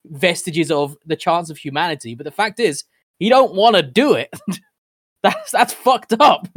[0.06, 2.84] vestiges of the chance of humanity but the fact is
[3.18, 4.28] he don't want to do it
[5.22, 6.48] that's that's fucked up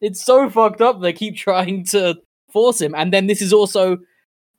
[0.00, 2.16] it's so fucked up they keep trying to
[2.54, 2.94] force him.
[2.94, 3.98] And then this is also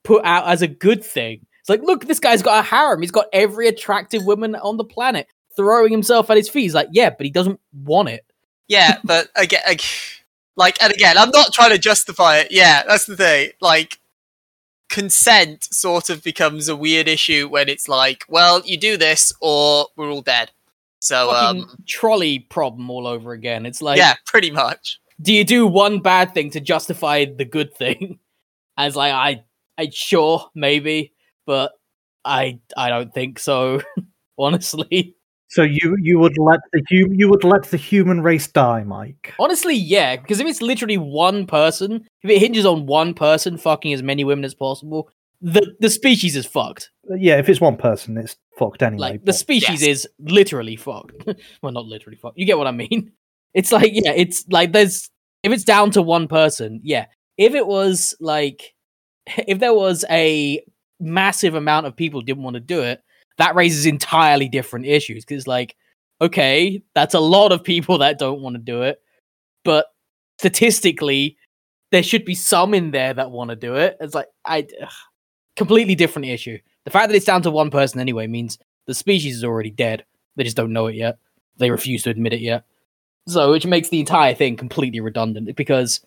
[0.04, 1.45] put out as a good thing.
[1.66, 3.00] It's like, look, this guy's got a harem.
[3.00, 5.26] He's got every attractive woman on the planet
[5.56, 6.62] throwing himself at his feet.
[6.62, 8.24] He's like, yeah, but he doesn't want it.
[8.68, 9.62] Yeah, but again,
[10.54, 12.52] like, and again, I'm not trying to justify it.
[12.52, 13.50] Yeah, that's the thing.
[13.60, 13.98] Like,
[14.88, 19.88] consent sort of becomes a weird issue when it's like, well, you do this or
[19.96, 20.52] we're all dead.
[21.00, 23.66] So um, trolley problem all over again.
[23.66, 25.00] It's like, yeah, pretty much.
[25.20, 28.20] do you do one bad thing to justify the good thing?
[28.78, 29.42] As like, I,
[29.76, 31.12] I sure maybe,
[31.46, 31.72] but
[32.24, 33.80] I, I don't think so.
[34.38, 35.14] honestly,
[35.48, 39.32] So you you would let the hu- you would let the human race die, Mike?
[39.38, 40.16] honestly, yeah.
[40.16, 44.24] Because if it's literally one person, if it hinges on one person fucking as many
[44.24, 45.08] women as possible,
[45.40, 46.90] the the species is fucked.
[47.10, 49.00] Uh, yeah, if it's one person, it's fucked anyway.
[49.12, 49.88] Like the species Yes.
[49.88, 51.24] is literally fucked.
[51.62, 52.38] well, not literally fucked.
[52.38, 53.12] You get what I mean?
[53.54, 55.08] It's like yeah, it's like there's
[55.42, 57.06] if it's down to one person, yeah.
[57.38, 58.74] If it was like
[59.48, 60.62] if there was a
[61.00, 63.02] massive amount of people didn't want to do it,
[63.38, 65.76] that raises entirely different issues because like
[66.20, 69.02] okay, that's a lot of people that don't want to do it,
[69.64, 69.86] but
[70.38, 71.36] statistically
[71.92, 73.96] there should be some in there that want to do it.
[74.00, 74.88] It's like I ugh,
[75.56, 76.58] completely different issue.
[76.84, 80.04] The fact that it's down to one person anyway means the species is already dead.
[80.36, 81.18] They just don't know it yet.
[81.58, 82.64] They refuse to admit it yet.
[83.28, 86.00] So, which makes the entire thing completely redundant because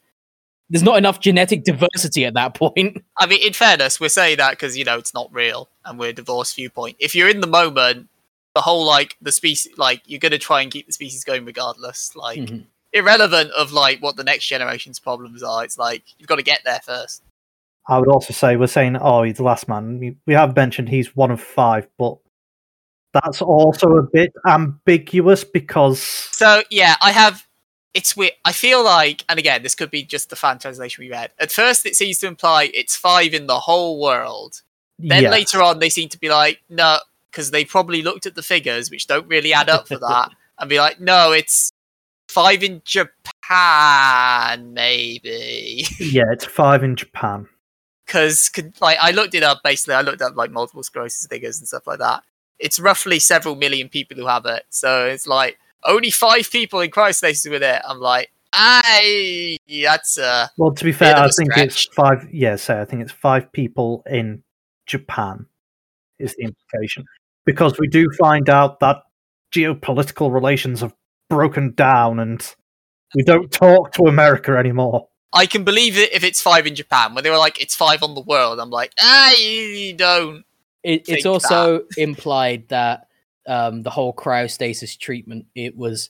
[0.69, 3.03] there's not enough genetic diversity at that point.
[3.17, 6.10] I mean, in fairness, we're saying that because you know it's not real and we're
[6.10, 6.97] a divorce viewpoint.
[6.99, 8.08] If you're in the moment,
[8.55, 12.15] the whole like the species, like you're gonna try and keep the species going regardless.
[12.15, 12.65] Like Mhm.
[12.93, 15.63] irrelevant of like what the next generation's problems are.
[15.63, 17.23] It's like you've got to get there first.
[17.88, 19.99] I would also say we're saying, oh, he's the last man.
[19.99, 22.17] We- We have mentioned he's one of five, but
[23.13, 27.45] that's also a bit ambiguous because So yeah, I have.
[27.93, 28.34] It's weird.
[28.45, 31.32] I feel like, and again, this could be just the fan translation we read.
[31.39, 34.62] At first, it seems to imply it's five in the whole world.
[34.99, 36.99] Then yeah, later on, they seem to be like, no,
[37.32, 40.69] because they probably looked at the figures, which don't really add up for that, and
[40.69, 41.71] be like, no, it's
[42.28, 45.86] five in Japan, maybe.
[45.99, 47.47] yeah, it's five in Japan.
[48.06, 49.62] Because like I looked it up.
[49.63, 52.23] Basically, I looked up like multiple sclerosis figures and stuff like that.
[52.58, 54.65] It's roughly several million people who have it.
[54.69, 57.81] So it's like only five people in cryostasis with it.
[57.87, 62.27] I'm like, I that's uh Well, to be fair, i I a think it's five.
[62.31, 64.43] Yeah, so I think it's five people in
[64.85, 65.45] Japan
[66.17, 67.05] is the implication
[67.45, 69.03] because we do find out that
[69.53, 70.93] geopolitical relations have
[71.29, 72.55] broken down and
[73.15, 75.07] we don't talk to America anymore.
[75.31, 77.13] I can believe it if it's five in Japan.
[77.13, 80.43] When they were like, it's five on the world, I'm like, ah, you don't.
[80.81, 83.09] It, Think it's also implied that
[83.47, 86.10] um, the whole cryostasis treatment it was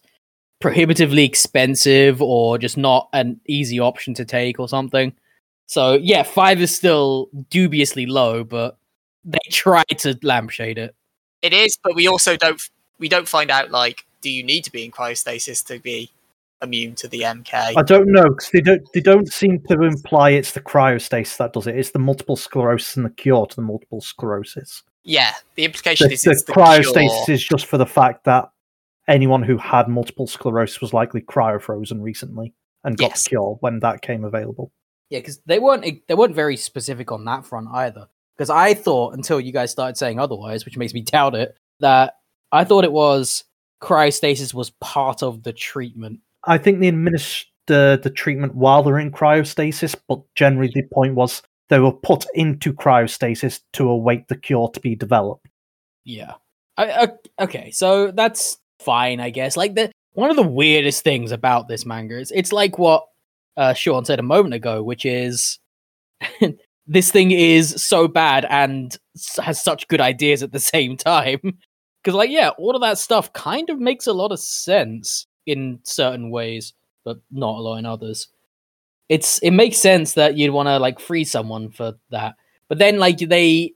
[0.60, 5.13] prohibitively expensive or just not an easy option to take or something.
[5.68, 8.78] So yeah, five is still dubiously low, but
[9.24, 10.96] they try to lampshade it.
[11.42, 12.62] It is, but we also don't.
[12.98, 16.12] We don't find out like, do you need to be in cryostasis to be
[16.62, 17.54] immune to the MK?
[17.78, 18.82] I don't know because they don't.
[18.94, 21.78] They don't seem to imply it's the cryostasis that does it.
[21.78, 24.84] It's the multiple sclerosis and the cure to the multiple sclerosis.
[25.10, 27.36] Yeah, the implication The, is the it's the cryostasis cure.
[27.36, 28.50] is just for the fact that
[29.08, 33.24] anyone who had multiple sclerosis was likely cryofrozen recently and got Yes.
[33.24, 34.72] the cure when that came available.
[35.10, 38.08] Yeah, because they weren't they weren't very specific on that front either.
[38.38, 42.17] Because I thought until you guys started saying otherwise, which makes me doubt it, that
[42.52, 43.43] I thought it was
[43.82, 46.19] cryostasis was part of the treatment.
[46.43, 47.45] I think they administer
[47.98, 52.73] the treatment while they're in cryostasis, but generally the point was they were put into
[52.73, 55.47] cryostasis to await the cure to be developed.
[56.03, 56.34] Yeah.
[56.77, 59.55] I, I, okay, so that's fine, I guess.
[59.55, 63.05] Like the one of the weirdest things about this manga is it's like what
[63.58, 65.60] uh, Sean said a moment ago, which is
[66.88, 68.97] this thing is so bad and
[69.38, 71.39] has such good ideas at the same time.
[72.03, 75.79] Because, like, yeah, all of that stuff kind of makes a lot of sense in
[75.84, 78.29] certain ways, but not a lot in others.
[79.10, 82.36] It's it makes sense that you'd want to like free someone for that,
[82.67, 83.74] but then like they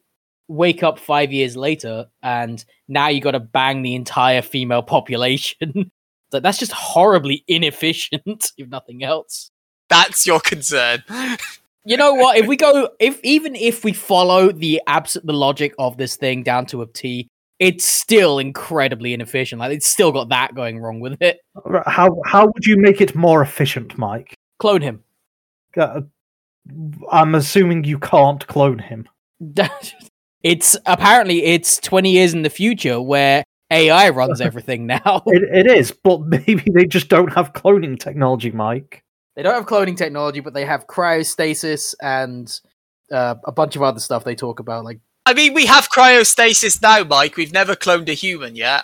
[0.48, 5.92] wake up five years later and now you got to bang the entire female population.
[6.32, 9.50] so that's just horribly inefficient, if nothing else.
[9.90, 11.04] That's your concern.
[11.86, 12.38] You know what?
[12.38, 16.42] If we go, if even if we follow the abs- the logic of this thing
[16.42, 17.28] down to a T,
[17.60, 19.60] it's still incredibly inefficient.
[19.60, 21.40] Like it's still got that going wrong with it.
[21.86, 24.34] How how would you make it more efficient, Mike?
[24.60, 25.04] Clone him.
[25.78, 26.02] Uh,
[27.12, 29.08] I'm assuming you can't clone him.
[30.44, 35.24] it's apparently it's twenty years in the future where AI runs everything now.
[35.28, 39.04] It, it is, but maybe they just don't have cloning technology, Mike.
[39.36, 42.60] They don't have cloning technology, but they have cryostasis and
[43.12, 44.86] uh, a bunch of other stuff they talk about.
[44.86, 47.36] Like I mean, we have cryostasis now, Mike.
[47.36, 48.84] We've never cloned a human yet.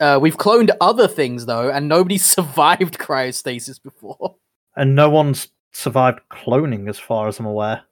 [0.00, 4.36] uh, we've cloned other things though, and nobody survived cryostasis before.
[4.76, 7.82] And no one's survived cloning, as far as I'm aware.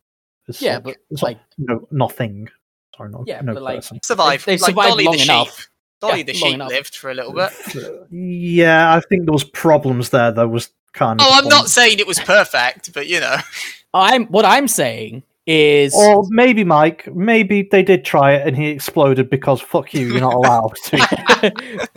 [0.49, 0.85] as Yeah, such.
[0.85, 2.49] but, It's like- no nothing.
[2.97, 4.01] Sorry, no, Yeah, no but, like, person.
[4.03, 4.45] Survived.
[4.47, 5.57] They've like survived Dolly long the enough.
[5.61, 5.67] sheep.
[6.01, 6.69] Dolly Yeah, the long sheep enough.
[6.71, 7.53] lived for a little bit.
[8.11, 10.33] Yeah, I think there was problems there.
[10.33, 11.27] There was kind of.
[11.27, 13.37] Oh, I'm not saying it was perfect, but you know.
[13.95, 18.69] I'm what I'm saying is Or maybe Mike, maybe they did try it and he
[18.69, 20.97] exploded because fuck you, you're not allowed to.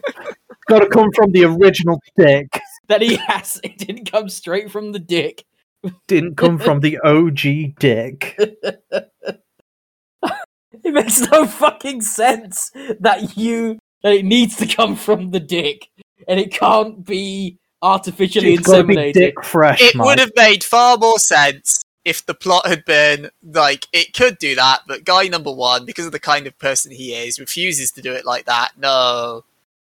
[0.68, 2.60] Got to come from the original dick.
[2.88, 5.46] that he has it didn't come straight from the dick.
[6.08, 8.38] Didn't come from the OG dick.
[10.84, 15.90] It makes no fucking sense that you that it needs to come from the dick
[16.28, 19.14] and it can't be artificially It's got to be inseminated.
[19.14, 20.06] dick fresh, It Mike.
[20.06, 24.54] would have made far more sense if the plot had been like it could do
[24.56, 28.02] that, but guy number one, because of the kind of person he is, refuses to
[28.04, 28.74] do it like that.
[28.78, 29.44] No,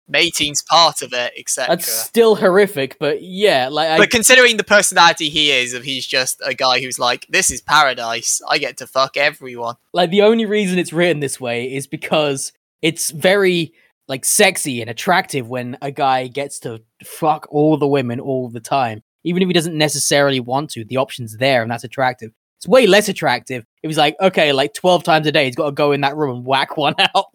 [0.10, 1.76] mating's part of it, etc.
[1.76, 6.06] That's still horrific, but yeah, like I, But considering the personality he is, of he's
[6.06, 8.42] just a guy who's like, "This is paradise.
[8.48, 12.52] I get to fuck everyone." like the only reason it's written this way is because
[12.82, 13.74] it's very
[14.08, 18.60] like sexy and attractive when a guy gets to fuck all the women all the
[18.60, 22.68] time even if he doesn't necessarily want to the option's there and that's attractive it's
[22.68, 25.72] way less attractive if he's like okay like 12 times a day he's got to
[25.72, 27.26] go in that room and whack one out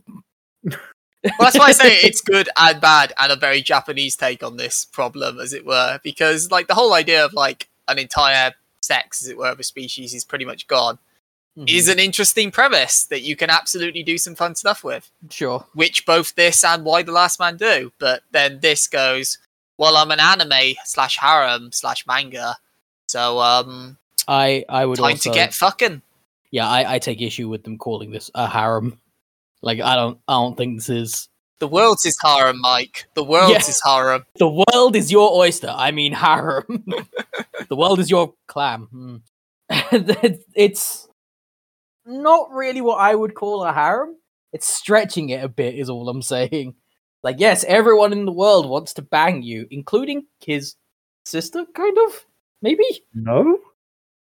[1.24, 4.56] Well, that's why I say it's good and bad, and a very Japanese take on
[4.56, 9.22] this problem, as it were, because like the whole idea of like an entire sex,
[9.22, 10.98] as it were, of a species is pretty much gone.
[11.68, 16.04] Is an interesting premise that you can absolutely do some fun stuff with, sure which
[16.04, 17.92] both this and Y: The Last Man do.
[18.00, 19.38] But then this goes,
[19.78, 22.56] well, I'm an anime slash harem slash manga,
[23.06, 26.02] so um, i i would time also to get fucking.
[26.50, 28.98] yeah I, I take issue with them calling this a harem
[29.64, 31.28] like i don't i don't think this is
[31.60, 33.06] The world's is harem, Mike.
[33.14, 33.58] The world Yeah.
[33.64, 34.24] his harem.
[34.38, 35.72] The world is your oyster.
[35.74, 36.84] I mean harem.
[37.70, 38.88] the world is your clam.
[38.92, 39.16] Hmm.
[39.92, 41.08] It's- it's
[42.04, 44.16] not really what I would call a harem.
[44.52, 46.74] It's stretching it a bit, is all I'm saying.
[47.22, 50.74] Like, yes, everyone in the world wants to bang you, including his
[51.24, 52.26] sister, kind of.
[52.60, 52.84] Maybe.
[53.14, 53.58] No?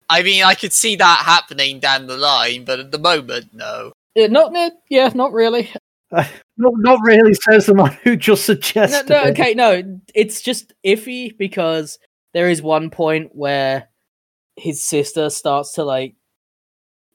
[0.10, 3.91] I mean, I could see that happening down the line, but at the moment, no.
[4.17, 4.54] Uh, not,
[4.89, 5.71] yeah, not really.
[6.12, 6.23] Uh,
[6.58, 9.32] not, not really, says the man who just No, suggested no, it.
[9.32, 9.99] okay, no.
[10.13, 11.97] It's just iffy because
[12.34, 13.89] there is one point where
[14.56, 16.15] his sister starts to like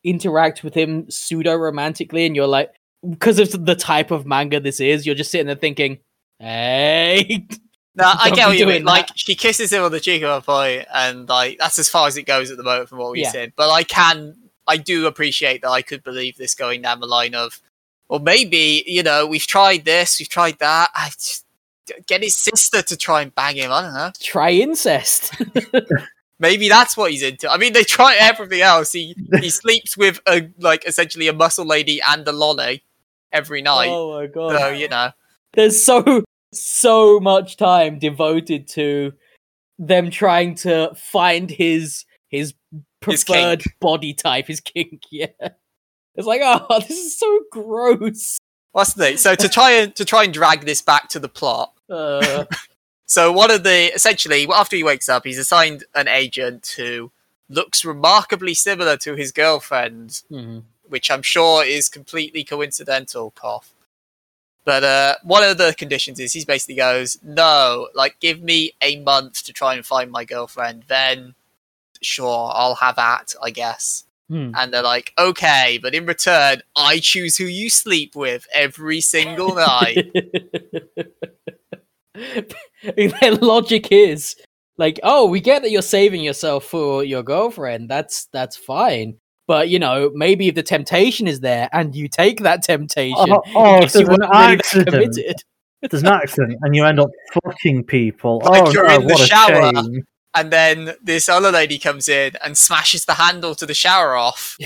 [0.04, 2.70] interact with him pseudo romantically, and you're like,
[3.08, 5.98] because of the type of manga this is, you're just sitting there thinking,
[6.40, 7.46] "Hey,
[7.94, 8.84] No, I get what you doing mean.
[8.84, 12.08] Like, she kisses him on the cheek at one point, and like that's as far
[12.08, 13.30] as it goes at the moment from what we've Yeah.
[13.30, 13.52] seen.
[13.56, 14.34] But I can,
[14.68, 15.70] I do appreciate that.
[15.70, 17.60] I could believe this going down the line of,
[18.08, 20.90] or maybe you know, we've tried this, we've tried that.
[20.94, 21.44] I just
[22.06, 23.72] get his sister to try and bang him.
[23.72, 24.12] I don't know.
[24.20, 25.32] try incest."
[26.40, 27.50] Maybe that's what he's into.
[27.50, 28.92] I mean, they try everything else.
[28.92, 32.82] He he sleeps with a like essentially a muscle lady and a loli
[33.32, 33.88] every night.
[33.90, 34.56] oh my god!
[34.56, 35.10] So you know,
[35.54, 39.12] There's so so much time devoted to
[39.80, 42.54] them trying to find his His
[43.00, 45.02] preferred body type, is kink.
[45.10, 45.26] Yeah,
[46.14, 48.38] it's like, oh, this is so gross.
[48.72, 49.16] what's the thing?
[49.16, 51.72] So to try and to try and drag this back to the plot.
[51.88, 52.44] Uh,
[53.10, 57.10] So one of the essentially after he wakes up, he's assigned an agent who
[57.48, 60.64] looks remarkably similar to his girlfriend, mhm.
[60.86, 63.30] which I'm sure is completely coincidental.
[63.30, 63.72] Cough.
[64.66, 69.00] But uh, one of the conditions is he basically goes, "No, like give me a
[69.00, 71.34] month to try and find my girlfriend, then
[72.02, 74.50] sure I'll have at, I guess." Hmm.
[74.54, 79.54] And they're like, "Okay, but in return, I choose who you sleep with every single
[79.54, 80.12] night."
[82.96, 84.36] Their logic is
[84.76, 87.88] like, oh, we get that you're saving yourself for your girlfriend.
[87.88, 89.16] That's that's fine.
[89.46, 93.42] But you know, maybe if the temptation is there and you take that temptation, Oh,
[93.46, 94.90] it oh makes if you there's an really that accident.
[94.90, 95.36] committed.
[95.90, 97.08] There's an accident and you end up
[97.44, 98.40] fucking people.
[98.44, 99.72] Like oh, you're no, in the what a shower.
[99.74, 100.04] shame.
[100.34, 104.56] And then this other lady comes in and smashes the handle to the shower off,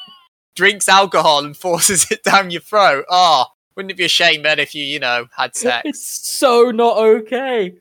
[0.56, 3.04] drinks alcohol and forces it down your throat.
[3.10, 3.46] Oh,
[3.76, 5.82] wouldn't it be a shame then if you, you know, had sex?
[5.84, 7.74] It's so not okay.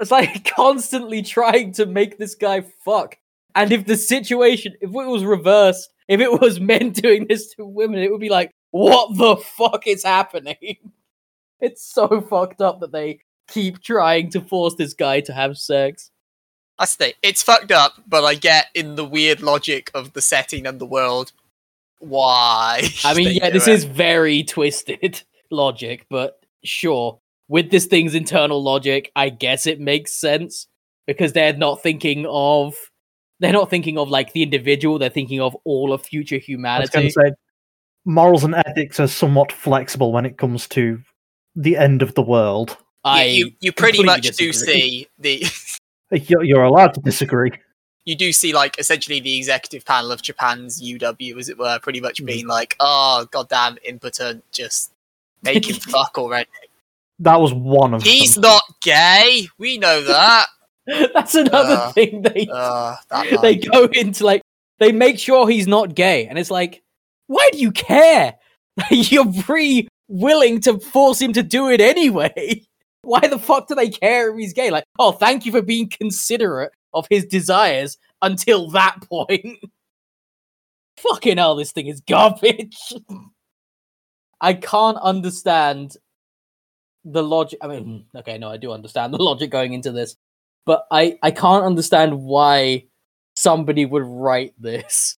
[0.00, 3.16] It's like constantly trying to make this guy fuck.
[3.54, 7.66] And if the situation, if it was reversed, if it was men doing this to
[7.66, 10.76] women, it would be like, what the fuck is happening?
[11.60, 16.10] It's so fucked up that they keep trying to force this guy to have sex.
[16.82, 17.14] That's the thing.
[17.22, 20.86] It's fucked up, but I get in the weird logic of the setting and the
[20.86, 21.30] world
[22.00, 22.88] why.
[23.04, 23.74] I mean, yeah, this it.
[23.74, 27.20] is very twisted logic, but sure.
[27.46, 30.66] With this thing's internal logic, I guess it makes sense
[31.06, 32.74] because they're not thinking of
[33.38, 34.98] they're not thinking of like the individual.
[34.98, 37.10] They're thinking of all of future I was humanity.
[37.10, 37.32] say,
[38.04, 41.00] morals and ethics are somewhat flexible when it comes to
[41.54, 42.76] the end of the world.
[43.04, 45.44] I you, you, you pretty completely much do see the
[46.12, 47.50] You're, you're allowed to disagree.
[48.04, 52.00] you do see like essentially the executive panel of Japan's UW, as it were, pretty
[52.00, 52.02] Mm.
[52.02, 54.92] much being like, "Oh, goddamn, impotent, just
[55.42, 56.48] make him fuck already."
[57.20, 58.42] That was one of He's them.
[58.42, 59.46] not gay.
[59.58, 60.46] We know that.
[61.14, 62.96] That's another Uh, thing they Uh,
[63.42, 64.42] they go into like
[64.80, 66.82] they make sure he's not gay, and it's like,
[67.28, 68.34] why do you care?
[68.90, 72.62] You're pretty willing to force him to do it anyway.
[73.02, 74.70] Why the fuck do they care if he's gay?
[74.70, 79.58] Like, oh, thank you for being considerate of his desires until that point.
[80.98, 82.94] Fucking hell, this thing is garbage.
[84.40, 85.96] I can't understand
[87.04, 87.58] the logic.
[87.62, 90.16] I mean, hmm, okay, no, I do understand the logic going into this,
[90.64, 92.86] but I I can't understand why
[93.34, 95.16] somebody would write this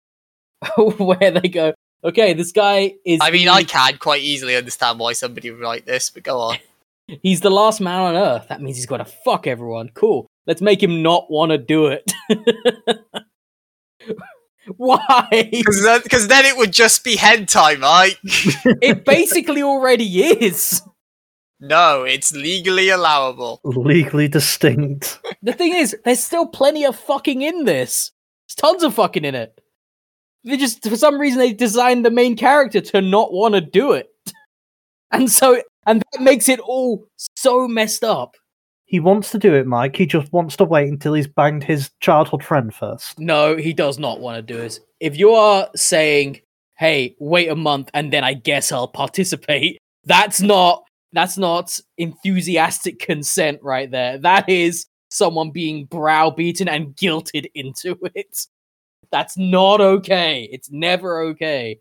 [0.76, 1.74] where they go,
[2.04, 3.20] okay, this guy is.
[3.22, 6.58] I mean, I can quite easily understand why somebody would write this, but go on.
[7.06, 8.46] He's the last man on Earth.
[8.48, 9.90] That means he's got to fuck everyone.
[9.94, 10.26] Cool.
[10.46, 12.10] Let's make him not want to do it.
[14.76, 15.48] Why?
[15.50, 18.18] Because then, 'cause then it would just be hentai, Mike.
[18.82, 20.82] It basically already is.
[21.60, 23.60] no, it's legally allowable.
[23.64, 25.20] legally distinct.
[25.42, 28.12] The thing is, there's still plenty of fucking in this.
[28.48, 29.58] There's tons of fucking in it.
[30.44, 33.92] They just, for some reason, they designed the main character to not want to do
[33.92, 34.08] it.
[35.14, 37.06] And so, and that makes it all
[37.36, 38.36] so messed up.
[38.84, 39.96] He wants to do it, Mike.
[39.96, 43.18] He just wants to wait until he's banged his childhood friend first.
[43.18, 44.78] No, he does not want to do it.
[45.00, 46.40] If you are saying,
[46.76, 52.98] "Hey, wait a month and then I guess I'll participate," that's not that's not enthusiastic
[52.98, 54.18] consent right there.
[54.18, 58.46] That is someone being browbeaten and guilted into it.
[59.10, 60.48] That's not okay.
[60.52, 61.78] It's never okay.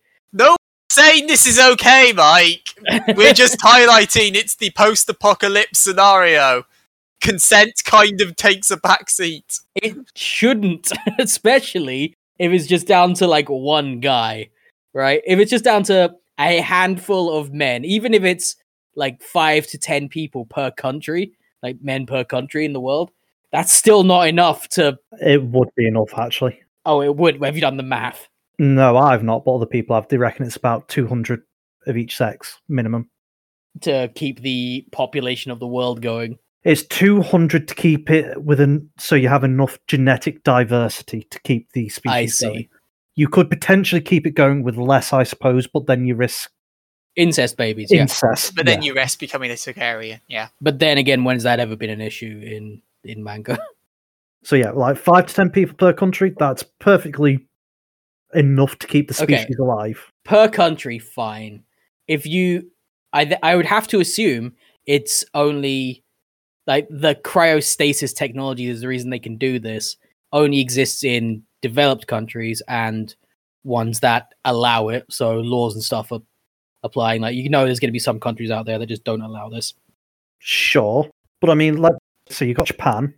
[0.97, 2.67] No saying this is okay, Mike.
[3.15, 6.63] We're just highlighting it's the post-apocalypse scenario.
[7.21, 9.61] Consent kind of takes a backseat.
[9.75, 14.49] it shouldn't, especially if it's just down to like one guy,
[14.93, 15.21] right?
[15.25, 18.55] If it's just down to a handful of men, even if it's
[18.95, 23.11] like five to ten people per country, like men per country in the world,
[23.51, 24.97] that's still not enough to.
[25.21, 26.59] It would be enough, actually.
[26.85, 27.41] Oh, it would.
[27.43, 28.27] Have you done the math?
[28.61, 30.07] No, I've not, but other people have.
[30.07, 31.41] They reckon it's about 200
[31.87, 33.09] of each sex minimum.
[33.81, 36.37] To keep the population of the world going.
[36.63, 41.89] It's 200 to keep it within, so you have enough genetic diversity to keep the
[41.89, 42.45] species I see.
[42.45, 42.69] going.
[43.15, 46.51] You could potentially keep it going with less, I suppose, but then you risk
[47.15, 48.01] Incest babies, yeah.
[48.01, 48.55] incest.
[48.55, 48.89] But then yeah.
[48.89, 50.19] you risk becoming a Targaryen.
[50.27, 50.49] Yeah.
[50.61, 53.59] But then again, when's that ever been an issue in in manga?
[54.43, 56.33] So yeah, like five to ten people per country.
[56.35, 57.47] That's perfectly
[58.33, 59.37] enough to keep the Okay.
[59.37, 60.11] species alive.
[60.23, 61.63] per country fine
[62.07, 62.69] if you
[63.13, 64.53] i th- i would have to assume
[64.85, 66.03] it's only
[66.67, 69.97] like the cryostasis technology is the reason they can do this
[70.31, 73.15] only exists in developed countries and
[73.63, 76.21] ones that allow it so laws and stuff are
[76.83, 79.21] applying like you know there's going to be some countries out there that just don't
[79.21, 79.73] allow this
[80.43, 81.07] Sure,
[81.39, 81.93] but I mean, like,
[82.29, 83.13] so you got Japan,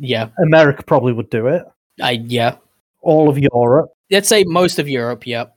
[0.00, 1.62] yeah America probably would do it.
[2.02, 2.56] i yeah
[3.02, 3.90] All of Europe.
[4.10, 5.52] Let's say most of europe yep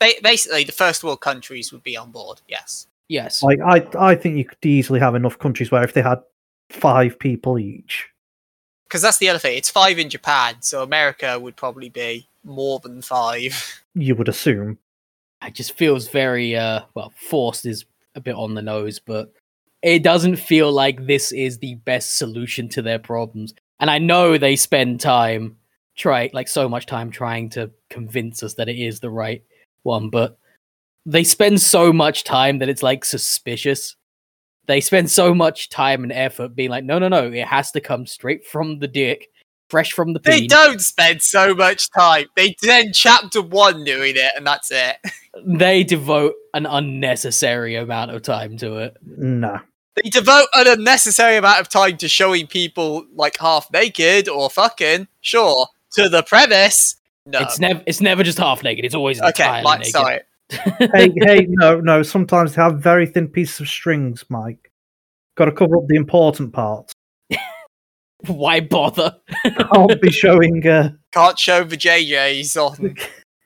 [0.00, 2.40] Ba- basically, the first world countries would be on board.
[2.48, 2.88] Yes.
[3.08, 6.18] yes Like, I, I think you could easily have enough countries where if they had
[6.68, 8.08] five people each,
[8.88, 9.56] Because that's the other thing.
[9.56, 13.84] It's five in Japan, so America would probably be more than five.
[13.94, 14.78] you would assume.
[15.46, 17.84] it just feels very uh well forced is
[18.16, 19.32] a bit on the nose but
[19.80, 24.36] it doesn't feel like this is the best solution to their problems and i know
[24.36, 25.56] they spend time
[25.96, 29.42] try like so much time trying to convince us that it is the right
[29.82, 30.38] one but
[31.06, 33.96] they spend so much time that it's like suspicious
[34.66, 37.80] they spend so much time and effort being like no no no it has to
[37.80, 39.28] come straight from the dick
[39.68, 42.26] fresh from the They don't spend so much time.
[42.36, 44.96] They spend chapter one doing it, and that's it.
[45.44, 49.60] they devote an unnecessary amount of time to it Nah.
[49.96, 55.06] They devote an unnecessary amount of time to showing people like half naked or fucking.
[55.20, 56.96] Sure, to the premise.
[57.26, 57.40] No.
[57.40, 58.84] It's never it's never just half naked.
[58.84, 59.92] It's always okay, entirely like, naked.
[59.92, 60.20] sorry.
[60.50, 62.02] hey, hey, no, no.
[62.02, 64.70] Sometimes they have very thin pieces of strings, Mike.
[65.36, 66.92] Got to cover up the important parts.
[68.26, 69.16] Why bother?
[69.44, 70.66] Can't be showing.
[70.66, 72.94] Uh, Can't show the JJs on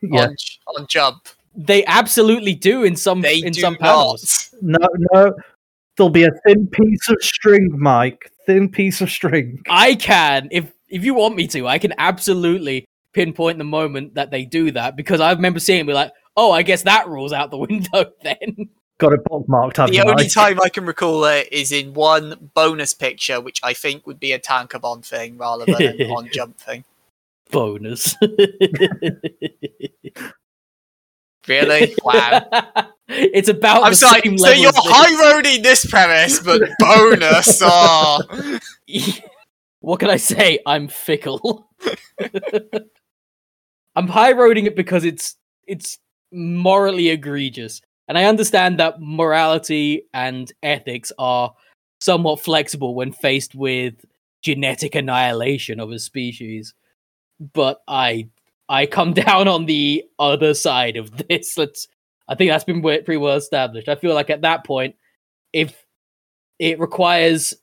[0.03, 0.37] yeah, on,
[0.77, 1.29] on jump.
[1.55, 4.19] They absolutely do in some They in do some not.
[4.61, 5.35] no, no.
[5.97, 8.31] There'll be a thin piece of string, Mike.
[8.47, 9.61] Thin piece of string.
[9.69, 14.31] I can if if you want me to, I can absolutely pinpoint the moment that
[14.31, 17.09] they do that because I remember seeing it and be like, oh, I guess that
[17.09, 18.69] rules out the window then.
[18.99, 19.77] Got it bookmarked.
[19.77, 20.33] have The only Mike?
[20.33, 24.33] time I can recall it is in one bonus picture, which I think would be
[24.33, 26.85] a Tankōbon thing rather than an on jump thing.
[27.51, 28.17] Bonus.
[31.47, 31.95] Really?
[32.05, 32.47] Wow.
[33.09, 34.21] it's about I'm the sorry.
[34.23, 37.61] same So level you're high roading this premise, but bonus.
[37.63, 38.59] Oh.
[39.81, 40.59] What can I say?
[40.67, 41.71] I'm fickle.
[43.97, 45.99] I'm high roading it because it's it's
[46.33, 47.81] morally egregious.
[48.09, 51.53] And I understand that morality and ethics are
[52.01, 53.95] somewhat flexible when faced with
[54.43, 56.75] genetic annihilation of a species.
[57.53, 58.29] But I
[58.69, 61.57] I come down on the other side of this.
[61.57, 61.89] Let's
[62.29, 63.89] I think that's been pretty well established.
[63.89, 64.97] I feel like at that point,
[65.53, 65.85] if
[66.59, 67.55] it requires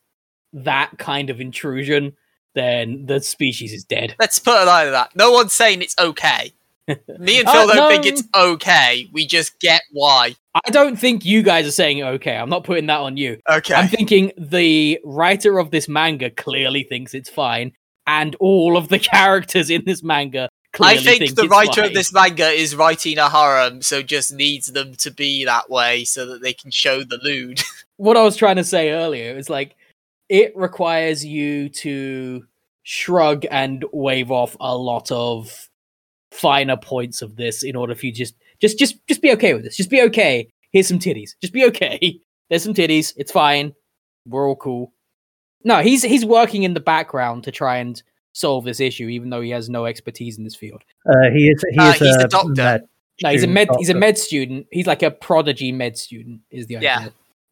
[0.52, 2.12] that kind of intrusion,
[2.54, 4.14] then the species is dead.
[4.18, 5.14] Let's put it like that.
[5.14, 6.52] No one's saying it's okay.
[7.18, 7.88] Me and Uh, Phil don't no.
[7.88, 9.08] think it's okay.
[9.12, 10.36] We just get why.
[10.54, 12.36] I don't think you guys are saying okay.
[12.36, 13.40] I'm not putting that on you.
[13.50, 13.74] Okay.
[13.74, 17.72] I'm thinking the writer of this manga clearly thinks it's fine,
[18.06, 21.84] and all of the characters in this manga clearly think I think the writer fine.
[21.86, 26.04] of this manga is writing a harem, so just needs them to be that way
[26.04, 27.62] so that they can show the lewd.
[27.96, 29.74] what I was trying to say earlier is like
[30.28, 32.44] it requires you to
[32.82, 35.68] shrug and wave off a lot of
[36.30, 39.64] finer points of this in order for you just just just just be okay with
[39.64, 39.76] this.
[39.76, 40.48] Just be okay.
[40.72, 41.30] Here's some titties.
[41.40, 42.20] Just be okay.
[42.50, 43.12] There's some titties.
[43.16, 43.74] It's fine.
[44.26, 44.92] We're all cool.
[45.64, 48.00] No, he's he's working in the background to try and
[48.32, 50.82] solve this issue, even though he has no expertise in this field.
[51.08, 51.64] Uh, he is.
[51.70, 52.52] He Uh, is he's a the doctor.
[52.54, 52.82] med
[53.22, 54.66] No, he's a student med he's a med student.
[54.70, 56.88] He's like a prodigy med student, is the idea.
[56.88, 57.08] Yeah.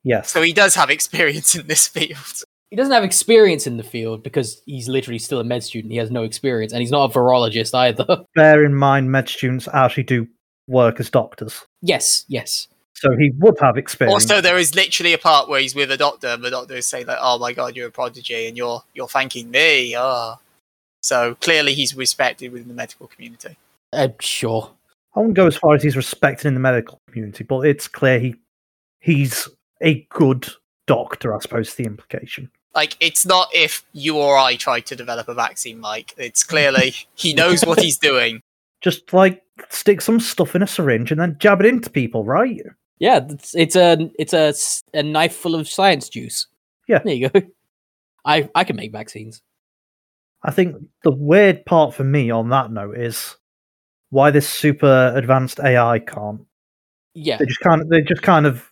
[0.07, 0.31] Yes.
[0.31, 2.43] so he does have experience in this field.
[2.75, 5.93] He doesn't have experience in the field because he's literally still a med student.
[5.93, 8.25] He has no experience, and he's not a virologist either.
[8.35, 10.27] Bear in mind, med students actually do
[10.67, 12.67] work as doctors, yes, yes.
[12.95, 14.13] so he would have experience.
[14.13, 16.89] Also, there is literally a part where he's with a doctor, and the doctor is
[16.89, 20.41] saying like, "Oh my god, you're a prodigy, and you're you're thanking me." Oh,
[21.01, 23.57] so clearly he's respected within the medical community.
[23.93, 24.73] Uh, sure.
[25.15, 28.19] I won't go as far as he's respected in the medical community, but it's clear
[28.19, 28.35] he
[28.99, 29.49] he's
[29.81, 30.49] a good
[30.89, 31.37] doctor.
[31.37, 32.51] I suppose is the implication.
[32.75, 36.15] Like, it's not if you or I tried to develop a vaccine, Mike.
[36.17, 38.41] It's clearly he knows what he's doing.
[38.81, 42.61] Just like stick some stuff in a syringe and then jab it into people, right?
[42.99, 46.47] Yeah, it's, it's a it's a, s- a knife full of science juice.
[46.89, 46.99] Yeah.
[47.05, 47.41] there you go.
[48.25, 49.41] I I can make vaccines.
[50.43, 53.37] I think the weird part for me on that note is
[54.11, 56.43] why this super advanced AI can't.
[57.15, 57.89] Yeah, They just kind of.
[57.89, 58.71] They just kind of.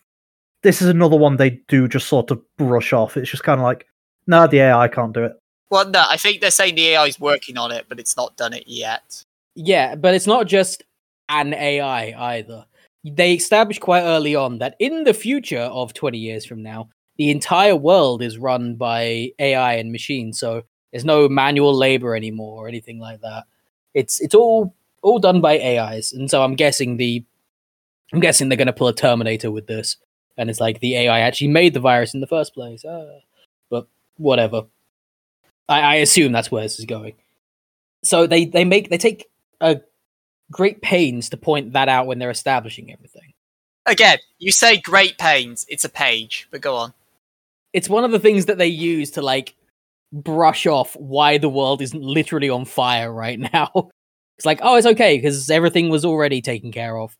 [0.63, 3.17] This is another one they do just sort of brush off.
[3.17, 3.87] It's just kind of like,
[4.27, 5.39] no, the AI can't do it.
[5.71, 8.37] Well, no, I think they're saying the AI is working on it, but it's not
[8.37, 9.25] done it yet.
[9.55, 10.83] yeah, but it's not just
[11.29, 12.67] an AI either.
[13.05, 17.31] They established quite early on that in the future of 20 years from now, the
[17.31, 20.39] entire world is run by AI and machines.
[20.39, 20.63] So
[20.93, 23.45] there's no manual labor anymore or anything like that.
[23.95, 26.13] It's it's all all done by AIs.
[26.13, 27.25] And so I'm guessing the
[28.13, 29.97] I'm guessing they're going to pull a Terminator with this,
[30.37, 32.85] and it's like the AI actually made the virus in the first place.
[32.89, 33.21] Ah.
[33.71, 34.65] But whatever.
[35.69, 37.15] I, I assume that's where this is going.
[38.05, 39.27] So they they make they take
[39.61, 39.81] a
[40.51, 43.33] great pains to point that out when they're establishing everything.
[43.87, 45.67] Again, you say great pains.
[45.69, 46.95] It's a page, but go on.
[47.73, 49.55] It's one of the things that they use to like
[50.13, 53.91] brush off why the world isn't literally on fire right now.
[54.39, 57.17] It's like, oh, it's okay because everything was already taken care of.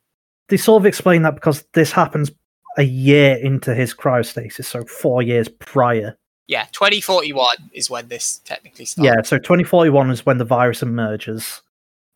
[0.49, 2.33] They sort of explain that because this happens
[2.79, 6.17] a year into his cryostasis, so four years prior.
[6.49, 9.07] Yeah, 2041 is when this technically starts.
[9.07, 11.63] Yeah, so 2041 is when the virus emerges,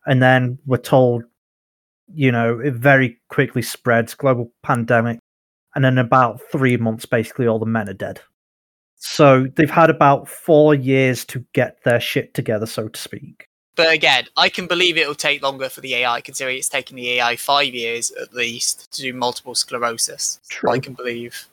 [0.05, 1.23] and then we're told,
[2.13, 5.19] you know, it very quickly spreads, global pandemic,
[5.75, 8.19] and in about three months, basically all the men are dead.
[8.95, 13.47] So they've had about four years to get their shit together, so to speak.
[13.75, 17.11] But again, I can believe it'll take longer for the AI, considering it's taken the
[17.11, 20.39] AI five years at least to do multiple sclerosis.
[20.49, 20.71] True.
[20.71, 21.47] I can believe.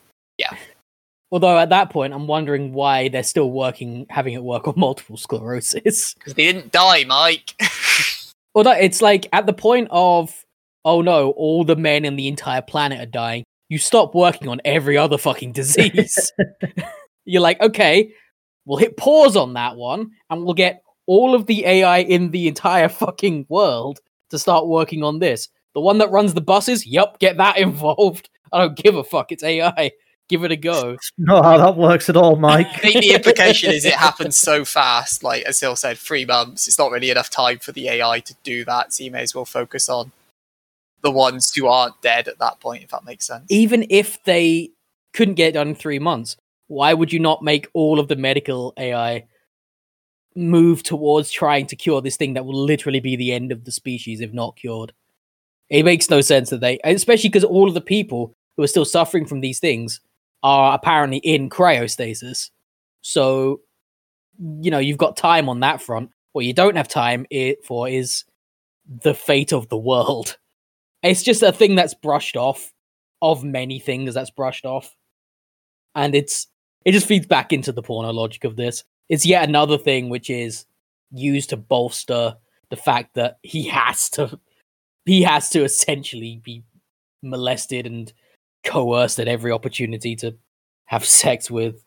[1.31, 5.17] Although at that point, I'm wondering why they're still working, having it work on multiple
[5.17, 6.13] sclerosis.
[6.19, 7.55] Because they didn't die, Mike.
[8.55, 10.45] Although it's like at the point of,
[10.85, 13.43] oh no, all the men in the entire planet are dying.
[13.69, 16.31] You stop working on every other fucking disease.
[17.25, 18.11] You're like, okay,
[18.65, 22.47] we'll hit pause on that one, and we'll get all of the AI in the
[22.47, 23.99] entire fucking world
[24.29, 25.49] to start working on this.
[25.73, 28.29] The one that runs the buses, yup, get that involved.
[28.53, 29.31] I don't give a fuck.
[29.31, 29.91] It's AI.
[30.29, 30.97] Give it a go.
[31.17, 32.67] Not how that works at all, Mike.
[32.67, 35.23] I think the implication is it happens so fast.
[35.23, 36.67] Like as Phil said, three months.
[36.67, 38.93] It's not really enough time for the AI to do that.
[38.93, 40.11] So you may as well focus on
[41.01, 43.45] the ones who aren't dead at that point, if that makes sense.
[43.49, 44.71] Even if they
[45.13, 46.35] couldn't get it done in three months,
[46.67, 49.25] why would you not make all of the medical AI
[50.35, 53.71] move towards trying to cure this thing that will literally be the end of the
[53.71, 54.93] species if not cured?
[55.69, 58.85] It makes no sense that they, especially because all of the people who are still
[58.85, 59.99] suffering from these things
[60.45, 62.51] are apparently in cryostasis.
[63.01, 63.61] So,
[64.37, 66.11] you know, you've got time on that front.
[66.33, 67.25] What you don't have time
[67.65, 68.25] for is
[68.87, 70.37] the fate of the world.
[71.03, 72.73] It's just a thing that's brushed off
[73.21, 74.95] of many things that's brushed off.
[75.93, 76.47] And it's
[76.83, 78.83] it just feeds back into the porno logic of this.
[79.07, 80.65] It's yet another thing which is
[81.11, 82.37] used to bolster
[82.71, 84.39] the fact that he has to
[85.05, 86.63] he has to essentially be
[87.21, 88.11] molested and
[88.65, 90.35] coerced at every opportunity to
[90.85, 91.83] have sex with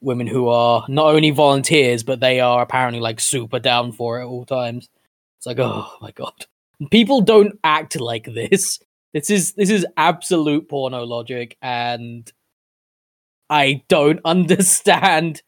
[0.00, 4.22] women who are not only volunteers but they are apparently like super down for it
[4.22, 4.88] at all times.
[5.38, 6.46] It's like, oh my god.
[6.90, 8.78] People don't act like this.
[9.12, 12.30] This is this is absolute porno logic and
[13.50, 15.42] I don't understand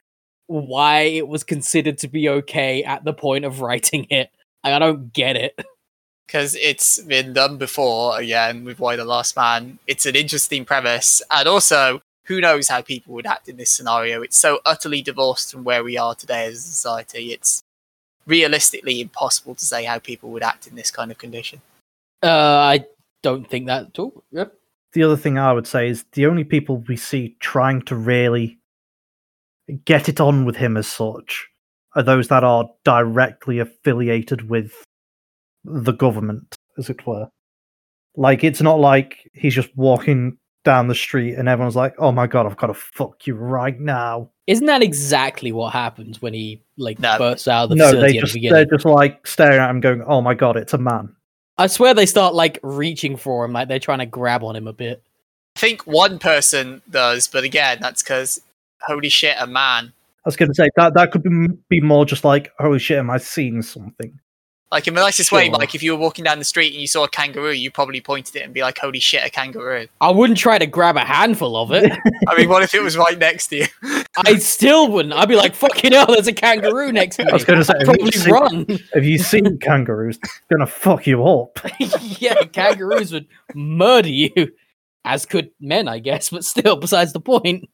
[0.47, 4.31] why it was considered to be okay at the point of writing it.
[4.65, 5.59] I don't get it.
[6.31, 9.81] because it's been done before again with Y: The Last Man.
[9.89, 14.23] It's an interesting premise, and also who knows how people would act in this scenario.
[14.23, 17.33] It's so utterly divorced from where we are today as a society.
[17.33, 17.63] It's
[18.27, 21.63] realistically impossible to say how people would act in this kind of condition.
[22.23, 22.85] Uh, I
[23.25, 24.23] don't think that at all.
[24.31, 24.55] Yep.
[24.93, 28.59] the other thing I would say is the only people we see trying to really
[29.85, 31.49] get it on with him as such
[31.97, 34.85] are those that are directly affiliated with
[35.65, 37.29] the government, as it were.
[38.17, 42.27] Like, it's not like he's just walking down the street and everyone's like, oh my
[42.27, 44.31] god, I've got to fuck you right now.
[44.47, 47.17] Isn't that exactly what happens when he like No.
[47.19, 49.71] bursts out of the no, facility they at just, the they're just like staring at
[49.71, 51.15] him going, oh my god, it's a man.
[51.57, 54.67] I swear they start like reaching for him, like they're trying to grab on him
[54.67, 55.03] a bit.
[55.57, 58.41] I think one person does, but again, that's because
[58.83, 59.93] holy shit, a man.
[60.25, 62.99] I was going to say that that could be, be more just like, holy shit,
[62.99, 64.19] am I seeing something?
[64.73, 65.59] Like in the nicest way, Sure.
[65.59, 68.01] Mike, if you were walking down the street and you saw a kangaroo, you probably
[68.01, 71.01] pointed it and be like, "Holy shit, a kangaroo!" I wouldn't try to grab a
[71.05, 71.91] handful of it.
[72.29, 73.67] I mean, what if it was right next to you?
[74.25, 75.13] I still wouldn't.
[75.15, 77.65] I'd be like, "Fucking hell, there's a kangaroo next to me." I was going to
[77.65, 78.79] say, I'd have you probably seen- run.
[78.95, 80.19] Have you seen kangaroos?
[80.49, 81.59] They're gonna fuck you up.
[82.21, 84.53] yeah, kangaroos would murder you,
[85.05, 86.31] as could men, I guess.
[86.31, 87.69] But still, besides the point,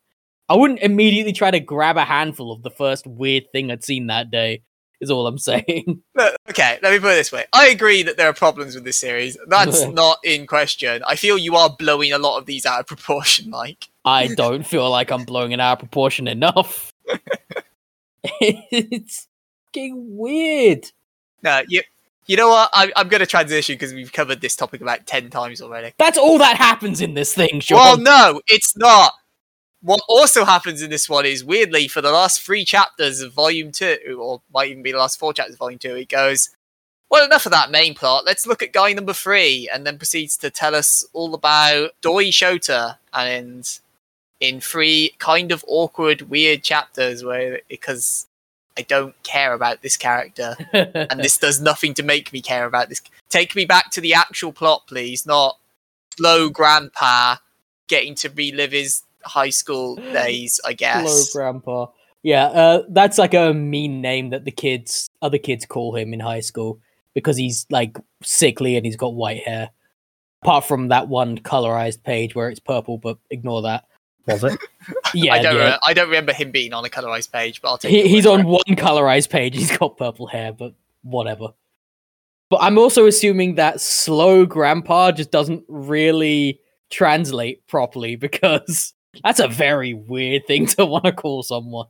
[0.48, 4.06] I wouldn't immediately try to grab a handful of the first weird thing I'd seen
[4.06, 4.62] that day.
[5.00, 6.02] Is all I'm saying.
[6.14, 7.44] Look, okay, let me put it this way.
[7.52, 9.36] I agree that there are problems with this series.
[9.46, 11.02] That's not in question.
[11.06, 13.88] I feel you are blowing a lot of these out of proportion, Mike.
[14.04, 16.92] I don't feel like I'm blowing it out of proportion enough.
[18.22, 19.28] it's
[19.72, 20.90] getting weird.
[21.42, 21.82] No, you.
[22.28, 22.70] You know what?
[22.72, 25.92] I, I'm going to transition because we've covered this topic about ten times already.
[25.96, 27.76] That's all that happens in this thing, Sean.
[27.76, 29.12] Well, no, it's not.
[29.82, 33.72] What also happens in this one is weirdly for the last three chapters of volume
[33.72, 36.50] two, or might even be the last four chapters of volume two, it goes,
[37.10, 38.24] Well, enough of that main plot.
[38.24, 42.26] Let's look at guy number three, and then proceeds to tell us all about Doi
[42.26, 43.78] Shota and
[44.40, 48.26] in three kind of awkward, weird chapters where because
[48.76, 52.88] I don't care about this character and this does nothing to make me care about
[52.88, 53.00] this.
[53.28, 55.58] Take me back to the actual plot, please, not
[56.16, 57.36] slow grandpa
[57.88, 61.32] getting to relive his high school days, I Hello, guess.
[61.32, 61.86] Grandpa.
[62.22, 66.20] Yeah, uh, that's like a mean name that the kids, other kids, call him in
[66.20, 66.80] high school
[67.14, 69.70] because he's like sickly and he's got white hair.
[70.42, 73.84] Apart from that one colorized page where it's purple, but ignore that.
[74.26, 74.58] Was it?
[75.14, 75.56] Yeah, I don't.
[75.56, 75.72] yeah.
[75.72, 77.90] re- I don't remember him being on a colorized page, but I'll take.
[77.90, 78.46] He, he's on it.
[78.46, 79.54] one colorized page.
[79.56, 81.48] He's got purple hair, but whatever.
[82.48, 86.60] But I'm also assuming that slow grandpa just doesn't really
[86.90, 91.88] translate properly because that's a very weird thing to want to call someone.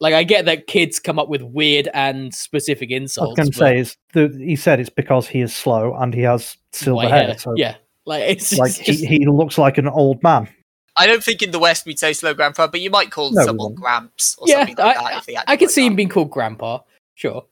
[0.00, 3.36] Like I get that kids come up with weird and specific I was insults.
[3.36, 6.22] going to but say is the, he said it's because he is slow and he
[6.22, 7.38] has silver white hair.
[7.38, 10.48] So yeah, like it's like just, he, he looks like an old man.
[10.96, 13.42] I don't think in the West we'd say slow grandpa, but you might call No,
[13.42, 13.74] we someone.
[13.74, 14.58] Gramps or yeah.
[14.58, 15.18] something like I, that.
[15.18, 16.80] If they I acted could like see him being called grandpa.
[17.14, 17.46] Sure.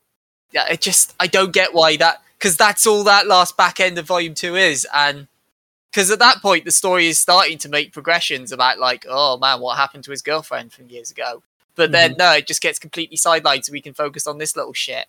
[0.51, 3.97] yeah, it just I don't get why that because that's all that last back end
[3.97, 5.27] of volume two is, and
[5.91, 9.59] because at that point the story is starting to make progressions about like, oh man,
[9.59, 11.43] what happened to his girlfriend from years ago.
[11.75, 12.19] But then mm-hmm.
[12.19, 15.05] no, it just gets completely sidelined, so we can focus on this little shit.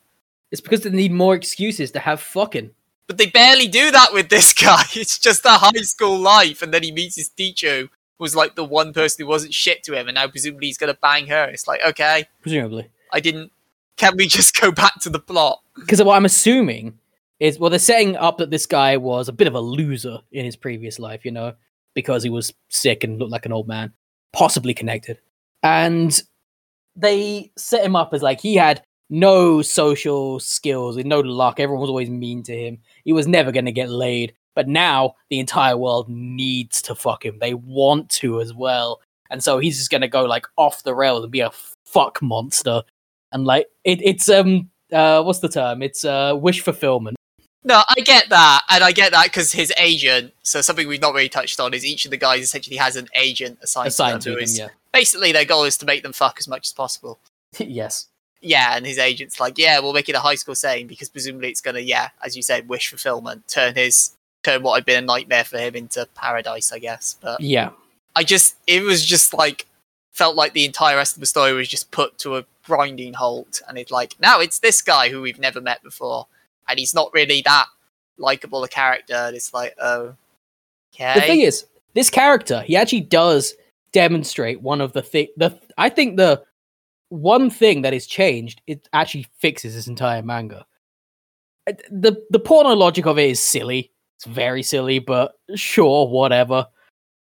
[0.51, 2.71] It's because they need more excuses to have fucking.
[3.07, 4.83] But they barely do that with this guy.
[4.95, 8.55] It's just a high school life, and then he meets his teacher, who was like
[8.55, 11.45] the one person who wasn't shit to him, and now presumably he's gonna bang her.
[11.45, 12.91] It's like, okay, Presumably.
[13.13, 13.51] I didn't.
[13.97, 15.61] Can we just go back to the plot?
[15.75, 16.99] Because what I'm assuming
[17.43, 20.45] is, well, they're setting up that this guy was a bit of a loser in
[20.45, 21.55] his previous life, you know,
[21.93, 23.93] because he was sick and looked like an old man,
[24.33, 25.19] possibly connected.
[25.65, 26.23] And
[26.95, 31.59] they set him up as like he had no social skills no luck.
[31.59, 32.79] Everyone was always mean to him.
[33.05, 34.35] He was never going to get laid.
[34.55, 37.41] But now the entire world needs to fuck him.
[37.41, 39.01] They want to as well.
[39.31, 41.51] And so he's just going to go like off the rails and be a
[41.85, 42.85] fuck monster.
[43.33, 45.83] And like it, it's um uh what's the term?
[45.83, 47.17] It's uh wish fulfillment.
[47.65, 50.33] No, I get that, and I get that because his agent.
[50.43, 53.09] So something we've not really touched on is each of the guys essentially has an
[53.15, 54.35] agent assigned, Assigned to to them.
[54.35, 54.69] who him, is- yeah.
[54.93, 57.19] Basically, their goal is to make them fuck as much as possible.
[57.59, 58.09] yes.
[58.41, 61.49] Yeah, and his agent's like, yeah, we'll make it a high school setting because presumably
[61.49, 65.07] it's gonna, yeah, as you said, wish fulfillment, turn his, turn what had been a
[65.07, 67.17] nightmare for him into paradise, I guess.
[67.23, 67.71] But Yeah.
[68.17, 69.67] I just, it was just like,
[70.11, 73.63] felt like the entire rest of the story was just put to a grinding halt,
[73.69, 76.27] and it's like, now it's this guy who we've never met before,
[76.69, 77.67] and he's not really that
[78.19, 79.15] likable a character.
[79.15, 80.15] And it's like, oh,
[80.95, 81.15] okay.
[81.15, 83.55] The thing is, this character, he actually does
[83.93, 85.29] demonstrate one of the thing.
[85.37, 86.43] The I think the
[87.09, 90.65] one thing that is changed, it actually fixes this entire manga.
[91.69, 93.91] Uh, The the porno logic of it is silly.
[94.17, 96.67] It's very silly, but sure, whatever.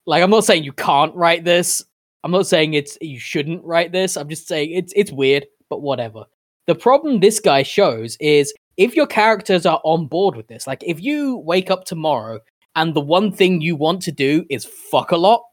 [0.06, 1.84] Like I'm not saying you can't write this.
[2.24, 4.18] I'm not saying it's you shouldn't write this.
[4.18, 6.26] I'm just saying it's it's weird, but whatever.
[6.68, 10.84] The problem this guy shows is if your characters are on board with this, like
[10.86, 12.40] if you wake up tomorrow
[12.76, 15.44] and the one thing you want to do is fuck a lot,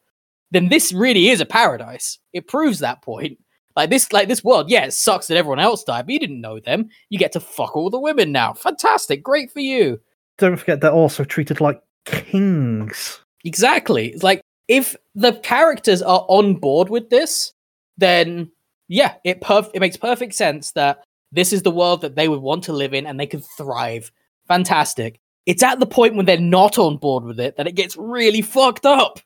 [0.51, 2.19] then this really is a paradise.
[2.33, 3.39] It proves that point.
[3.77, 6.41] Like this, like this world, yeah, it sucks that everyone else died, but you didn't
[6.41, 6.89] know them.
[7.11, 8.53] You get to fuck all the women now.
[8.55, 10.01] Fantastic, great for you.
[10.39, 13.21] Don't forget they're also treated like kings.
[13.45, 14.09] Exactly.
[14.09, 17.53] It's like if the characters are on board with this,
[17.97, 18.51] then
[18.89, 22.41] yeah, it perf- it makes perfect sense that this is the world that they would
[22.41, 24.11] want to live in and they could thrive.
[24.47, 25.21] Fantastic.
[25.47, 28.43] It's at the point when they're not on board with it that it gets really
[28.43, 29.21] fucked up.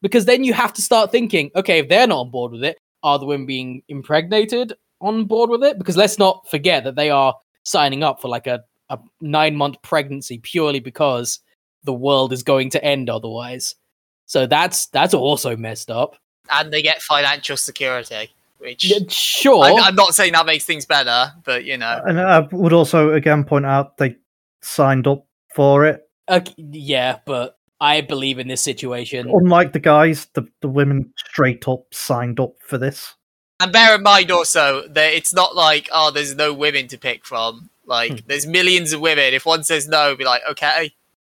[0.00, 2.78] Because then you have to start thinking, okay, if they're not on board with it,
[3.02, 5.78] are the women being impregnated on board with it?
[5.78, 9.80] Because let's not forget that they are signing up for like a, a nine month
[9.82, 11.40] pregnancy purely because
[11.84, 13.74] the world is going to end otherwise.
[14.26, 16.16] So that's that's also messed up.
[16.50, 19.64] and they get financial security, which Yeah, Sure.
[19.64, 23.12] I'm, I'm not saying that makes things better, but you know, And I would also
[23.12, 24.16] again point out they
[24.62, 26.02] signed up for it.
[26.28, 29.30] Okay, yeah, but I believe in this situation.
[29.32, 33.14] Unlike the guys, the, the women straight up signed up for this.
[33.60, 37.24] and bear in mind also that it's not like oh, there's no women to pick
[37.24, 37.70] from.
[37.86, 38.16] Like, Hmm.
[38.26, 39.32] there's millions of women.
[39.32, 40.92] If one says no, be like, okay,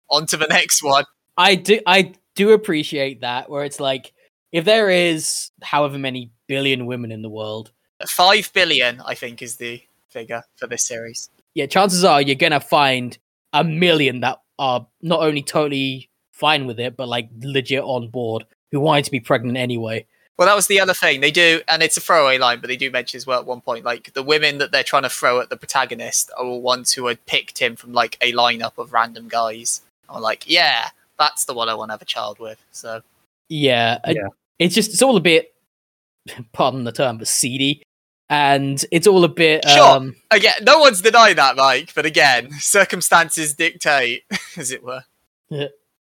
[0.08, 1.04] on to the next one.
[1.36, 4.12] I do I do appreciate that where it's like
[4.52, 7.70] if there is however many billion women in the world,
[8.06, 11.30] Five billion, I think, is the figure for this series.
[11.54, 13.18] yeah, chances are you're gonna find
[13.52, 18.44] a million that are not only totally fine with it, but like legit on board
[18.70, 20.06] who wanted to be pregnant anyway.
[20.36, 22.76] Well, that was the other thing they do, and it's a throwaway line, but they
[22.76, 25.40] do mention as well at one point, like the women that they're trying to throw
[25.40, 28.92] at the protagonist are all ones who had picked him from like a lineup of
[28.92, 29.80] random guys.
[30.08, 32.64] I'm like, yeah, that's the one I want to have a child with.
[32.70, 33.02] So
[33.48, 34.28] Yeah, Yeah.
[34.58, 35.54] It's just it's all a bit,
[36.52, 37.82] pardon the term, but seedy,
[38.28, 39.66] and it's all a bit.
[39.68, 39.96] Sure.
[39.96, 41.94] Um, again, no one's denying that, Mike.
[41.94, 44.24] But again, circumstances dictate,
[44.56, 45.04] as it were.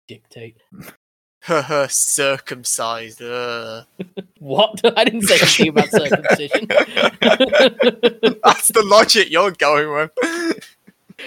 [0.06, 0.56] dictate.
[1.88, 3.20] Circumcised.
[3.20, 3.84] ugh.
[4.38, 4.80] What?
[4.96, 6.66] I didn't say anything about circumcision.
[6.68, 10.10] That's the logic you're going with.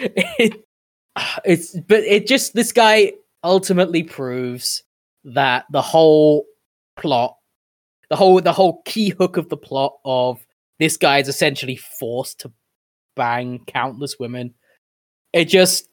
[0.01, 0.65] it,
[1.45, 3.13] it's but it just this guy
[3.43, 4.83] ultimately proves
[5.23, 6.45] that the whole
[6.97, 7.37] plot,
[8.09, 10.45] the whole the whole key hook of the plot of
[10.79, 12.51] this guy is essentially forced to
[13.15, 14.53] bang countless women.
[15.33, 15.89] It just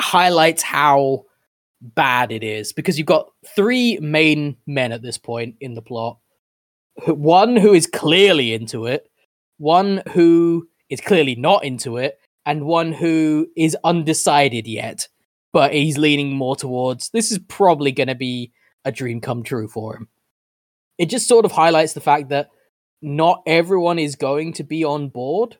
[0.00, 1.24] highlights how
[1.80, 6.18] bad it is because you've got three main men at this point in the plot.
[7.06, 9.10] One who is clearly into it,
[9.58, 15.08] one who is clearly not into it, and one who is undecided yet,
[15.52, 18.52] but he's leaning more towards this is probably going to be
[18.84, 20.08] a dream come true for him.
[20.98, 22.50] It just sort of highlights the fact that
[23.02, 25.58] not everyone is going to be on board,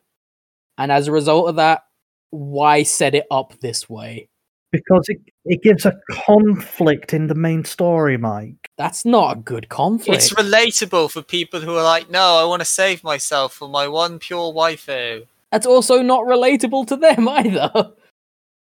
[0.77, 1.83] and as a result of that,
[2.31, 4.29] why set it up this way?
[4.71, 8.69] Because it, it gives a conflict in the main story, Mike.
[8.77, 10.21] That's not a good conflict.
[10.21, 13.87] It's relatable for people who are like, no, I want to save myself for my
[13.87, 15.27] one pure waifu.
[15.51, 17.93] that's also not relatable to them either.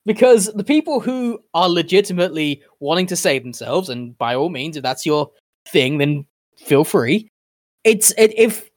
[0.08, 4.84] Because the people who are legitimately wanting to save themselves, and by all means, if
[4.84, 5.30] that's your
[5.68, 6.26] thing, then
[6.58, 7.30] feel free.
[7.84, 8.70] It's it, if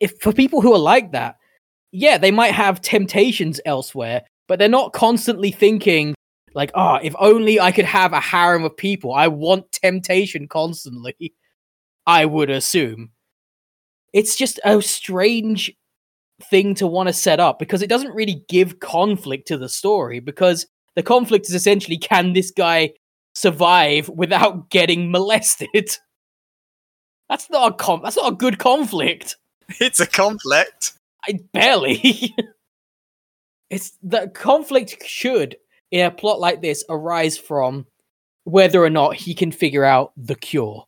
[0.00, 1.36] if for people who are like that,
[1.92, 6.14] yeah, they might have temptations elsewhere, but they're not constantly thinking
[6.54, 9.14] like, ah, if only I could have a harem of people.
[9.14, 11.34] I want temptation constantly.
[12.04, 13.10] I would assume.
[14.12, 15.72] It's just a strange
[16.50, 20.20] thing to want to set up because it doesn't really give conflict to the story
[20.20, 20.66] because
[20.96, 22.92] the conflict is essentially can this guy
[23.34, 25.68] survive without getting molested?
[27.28, 29.36] That's not a com- that's not a good conflict.
[29.80, 30.92] It's a conflict.
[31.26, 32.34] I barely.
[33.70, 35.56] it's the conflict should
[35.90, 37.86] in a plot like this arise from
[38.44, 40.84] whether or not he can figure out the cure.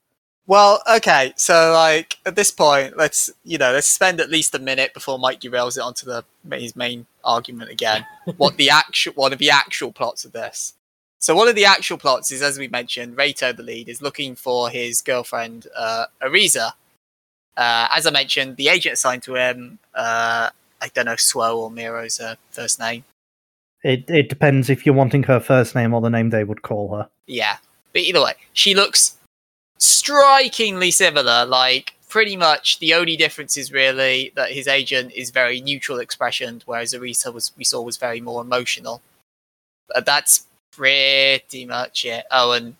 [0.46, 4.58] Well, okay, so like at this point, let's you know let's spend at least a
[4.58, 6.24] minute before Mike derails it onto the
[6.56, 8.04] his main argument again.
[8.36, 10.74] what the actual one of the actual plots of this?
[11.18, 14.34] So one of the actual plots is, as we mentioned, Reito, the lead, is looking
[14.34, 16.72] for his girlfriend uh, Ariza.
[17.56, 20.50] Uh, as I mentioned, the agent assigned to him, uh,
[20.82, 22.20] I don't know, Suo or Mira's
[22.50, 23.04] first name.
[23.82, 26.94] It it depends if you're wanting her first name or the name they would call
[26.96, 27.08] her.
[27.26, 27.56] Yeah,
[27.94, 29.16] but either way, she looks
[29.78, 31.44] strikingly similar.
[31.44, 36.62] Like pretty much the only difference is really that his agent is very neutral expressioned,
[36.66, 39.02] whereas Arisa was we saw was very more emotional.
[39.88, 42.24] But that's pretty much it.
[42.30, 42.76] Oh, and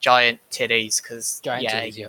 [0.00, 2.06] giant titties because Giant yeah, titties, yeah.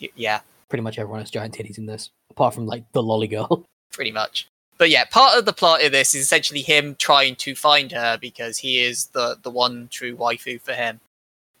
[0.00, 3.28] y- yeah, Pretty much everyone has giant titties in this, apart from like the loli
[3.28, 3.64] girl.
[3.92, 4.48] pretty much.
[4.76, 8.16] But yeah, part of the plot of this is essentially him trying to find her
[8.20, 11.00] because he is the the one true waifu for him.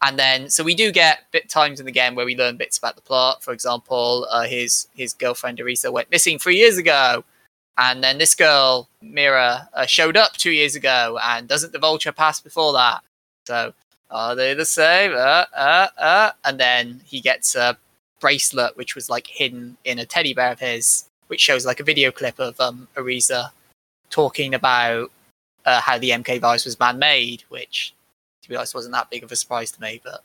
[0.00, 2.78] And then, so we do get bit times in the game where we learn bits
[2.78, 3.42] about the plot.
[3.42, 7.24] For example, uh, his his girlfriend Arisa went missing three years ago,
[7.78, 12.12] and then this girl Mira uh, showed up two years ago and doesn't divulge her
[12.12, 13.00] past before that.
[13.46, 13.72] So
[14.10, 15.12] are they the same?
[15.12, 16.30] Uh, uh, uh.
[16.44, 17.76] And then he gets a
[18.20, 21.84] bracelet which was like hidden in a teddy bear of his, which shows like a
[21.84, 23.50] video clip of um, Ariza
[24.10, 25.10] talking about
[25.64, 27.94] uh, how the MK virus was man-made, which
[28.48, 30.00] to be honest wasn't that big of a surprise to me.
[30.02, 30.24] But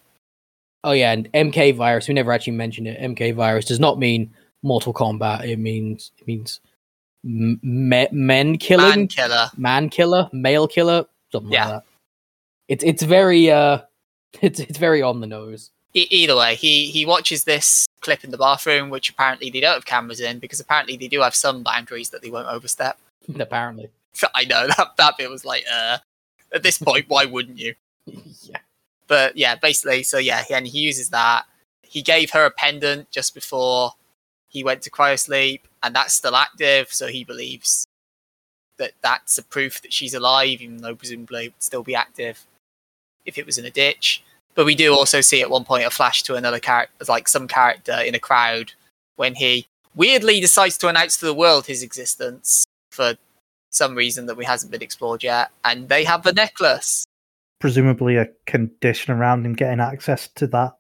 [0.86, 2.08] Oh yeah, and MK virus.
[2.08, 3.00] We never actually mentioned it.
[3.00, 4.32] MK virus does not mean
[4.64, 5.46] Mortal Kombat.
[5.46, 6.60] It means it means
[7.26, 9.50] m- me- men killing, man killer.
[9.58, 11.66] man killer, male killer, something Yeah.
[11.66, 11.84] like that.
[12.70, 13.80] It's it's very uh,
[14.42, 15.72] it's it's very on the nose.
[15.94, 19.74] E- either way, he he watches this clip in the bathroom, which apparently they don't
[19.76, 22.98] have cameras in because apparently they do have some boundaries that they won't overstep.
[23.40, 23.88] Apparently,
[24.36, 26.00] I know that that bit was like, uh,
[26.54, 27.76] at this point, why wouldn't you?
[28.42, 28.60] yeah.
[29.08, 31.46] But yeah, basically, so yeah, and he uses that.
[31.82, 33.92] He gave her a pendant just before
[34.48, 36.92] he went to cryosleep, and that's still active.
[36.92, 37.86] So he believes
[38.78, 42.46] that that's a proof that she's alive, even though presumably it would still be active
[43.26, 44.24] if it was in a ditch.
[44.56, 47.48] But we do also see at one point a flash to another character, like some
[47.48, 48.74] character in a crowd,
[49.16, 53.16] when he weirdly decides to announce to the world his existence for
[53.70, 57.06] some reason that we hasn't been explored yet, and they have the necklace.
[57.64, 60.74] Presumably a condition around him getting access to that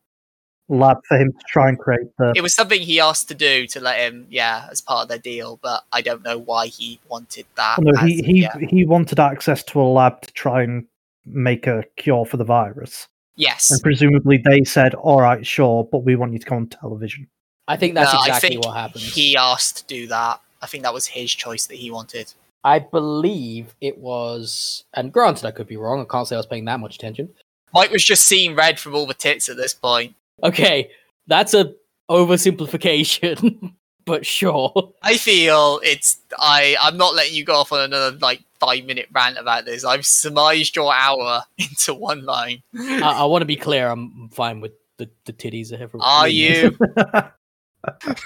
[0.67, 3.65] lab for him to try and create the it was something he asked to do
[3.67, 5.57] to let him, yeah, as part of their deal.
[5.63, 7.77] But I don't know why he wanted that.
[7.79, 8.57] no, he as- he yeah.
[8.69, 10.85] he wanted access to a lab to try and
[11.25, 13.07] make a cure for the virus.
[13.37, 16.67] yes, And presumably they said, All right, sure, but we want you to come on
[16.67, 17.29] television.
[17.65, 19.03] I think that's No, I exactly think what happened.
[19.03, 20.41] he asked to do that.
[20.61, 22.33] I think that was his choice that he wanted.
[22.63, 26.01] I believe it was, and granted, I could be wrong.
[26.01, 27.29] I can't say I was paying that much attention.
[27.73, 30.15] Mike was just seeing red from all the tits at this point.
[30.43, 30.91] Okay,
[31.27, 31.73] that's a
[32.09, 33.73] oversimplification,
[34.05, 34.93] but sure.
[35.01, 36.77] I feel it's I.
[36.81, 39.83] I'm not letting you go off on another like five minute rant about this.
[39.83, 42.63] I've surmised your hour into one line.
[42.77, 43.89] I, I want to be clear.
[43.89, 45.73] I'm fine with the, the titties.
[45.73, 46.77] Everyone, Are you?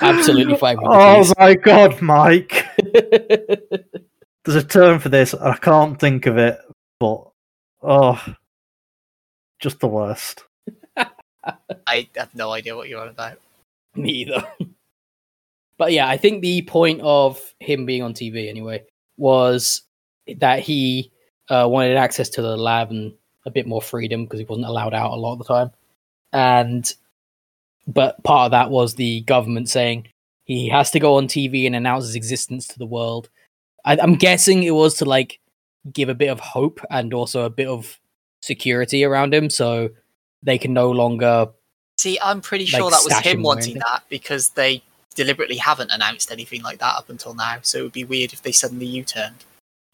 [0.01, 2.65] absolutely fine with oh the my god, Mike.
[4.47, 4.53] Titties?
[4.53, 6.59] There's a term for this, and I can't think of it,
[6.99, 7.29] but
[7.81, 8.35] oh
[9.59, 10.43] just the worst.
[11.87, 13.39] I have no idea what you're on about.
[13.95, 14.43] Neither.
[15.77, 18.83] but yeah, I think the point of him being on TV anyway
[19.17, 19.83] was
[20.37, 21.11] that he
[21.49, 23.13] uh, wanted access to the lab and
[23.45, 25.71] a bit more freedom because he wasn't allowed out a lot of the time.
[26.33, 26.91] And
[27.87, 30.09] but part of that was the government saying
[30.43, 33.29] he has to go on TV and announce his existence to the world.
[33.87, 35.39] I, I'm guessing it was to like
[35.91, 37.99] give a bit of hope and also a bit of
[38.41, 39.89] security around him, so
[40.43, 41.47] they can no longer
[41.97, 44.83] See, I'm pretty Like, sure that was him him wanting that because they
[45.15, 47.57] deliberately haven't announced anything like that up until now.
[47.63, 49.45] So it would be weird if they suddenly U-turned.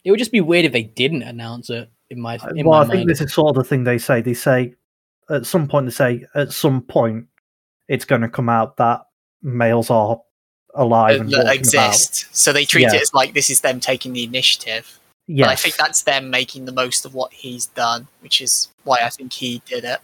[0.04, 1.90] It would just be weird if they didn't announce it.
[2.10, 3.10] In my, uh, in well, my I think mind.
[3.10, 4.22] this is sort of the thing they say.
[4.22, 4.76] They say
[5.30, 7.28] at some point they say at some point
[7.88, 9.06] it's going to come out that
[9.42, 10.20] males are
[10.76, 12.28] alive and that walking exist.
[12.36, 12.96] So they treat Yeah.
[12.96, 15.00] it as like this is them taking the initiative.
[15.28, 19.00] Yeah, I think that's them making the most of what he's done, which is why
[19.04, 20.00] I think he did it.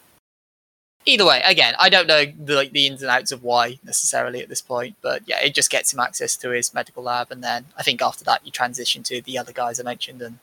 [1.06, 4.42] Either way, again, I don't know the, like the ins and outs of why necessarily
[4.42, 7.44] at this point, but yeah, it just gets him access to his medical lab, and
[7.44, 10.40] then I think after that you transition to the other guys I mentioned, and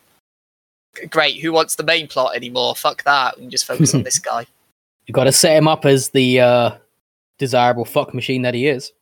[1.11, 2.75] great, who wants the main plot anymore?
[2.75, 4.47] Fuck that, we can just focus on this guy.
[5.07, 6.71] You've got to set him up as the uh,
[7.39, 8.93] desirable fuck machine that he is.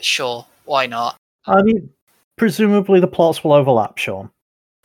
[0.00, 1.16] Sure, why not?
[1.46, 1.90] I mean,
[2.36, 4.30] presumably the plots will overlap, Sean.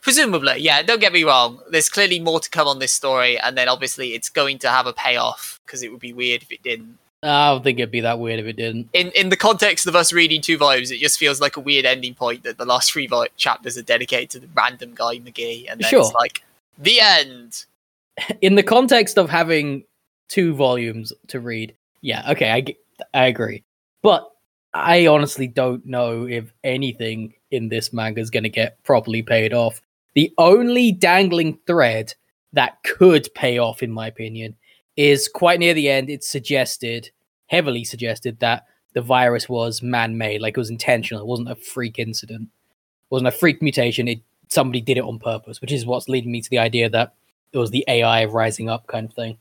[0.02, 0.82] Presumably, yeah.
[0.82, 1.60] Don't get me wrong.
[1.70, 4.86] There's clearly more to come on this story, and then obviously it's going to have
[4.86, 6.96] a payoff because it would be weird if it didn't.
[7.22, 8.88] I don't think it'd be that weird if it didn't.
[8.94, 11.84] In in the context of us reading two volumes, it just feels like a weird
[11.84, 15.70] ending point that the last three vol- chapters are dedicated to the random guy McGee,
[15.70, 16.10] and then it's Sure.
[16.14, 16.42] like
[16.78, 17.66] the end.
[18.40, 19.84] In the context of having
[20.30, 22.64] two volumes to read, yeah, okay, I
[23.12, 23.64] I agree.
[24.02, 24.29] But
[24.72, 29.52] I honestly don't know if anything in this manga is going to get properly paid
[29.52, 29.80] off.
[30.14, 32.14] The only dangling thread
[32.52, 34.56] that could pay off, in my opinion,
[34.96, 36.10] is quite near the end.
[36.10, 37.10] It's suggested,
[37.46, 41.22] heavily suggested, that the virus was man-made, like it was intentional.
[41.22, 42.42] It wasn't a freak incident.
[42.42, 44.08] It wasn't a freak mutation.
[44.08, 47.14] It somebody did it on purpose, which is what's leading me to the idea that
[47.52, 49.38] it was the AI rising up kind of thing,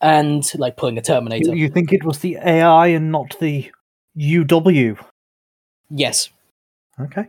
[0.00, 1.54] and like pulling a Terminator.
[1.54, 3.70] you think it was the AI and not the
[4.16, 4.98] UW?
[5.90, 6.30] Yes,
[7.00, 7.26] Okay,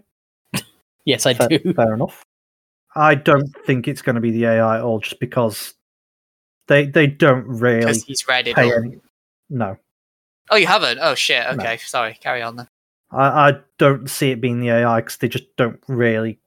[1.06, 1.74] yes, I fair, do.
[1.74, 2.24] fair enough.
[2.96, 5.74] I don't think it's going to be the AI at all, just because
[6.68, 8.58] they they don't really Because he's read it.
[8.58, 9.00] any.
[9.50, 9.78] No,
[10.52, 11.00] Oh, you haven't?
[11.02, 11.46] Oh shit.
[11.56, 11.64] No.
[11.64, 12.18] Okay, sorry.
[12.22, 12.68] Carry on then.
[13.12, 16.40] I, I don't see it being the AI because they just don't really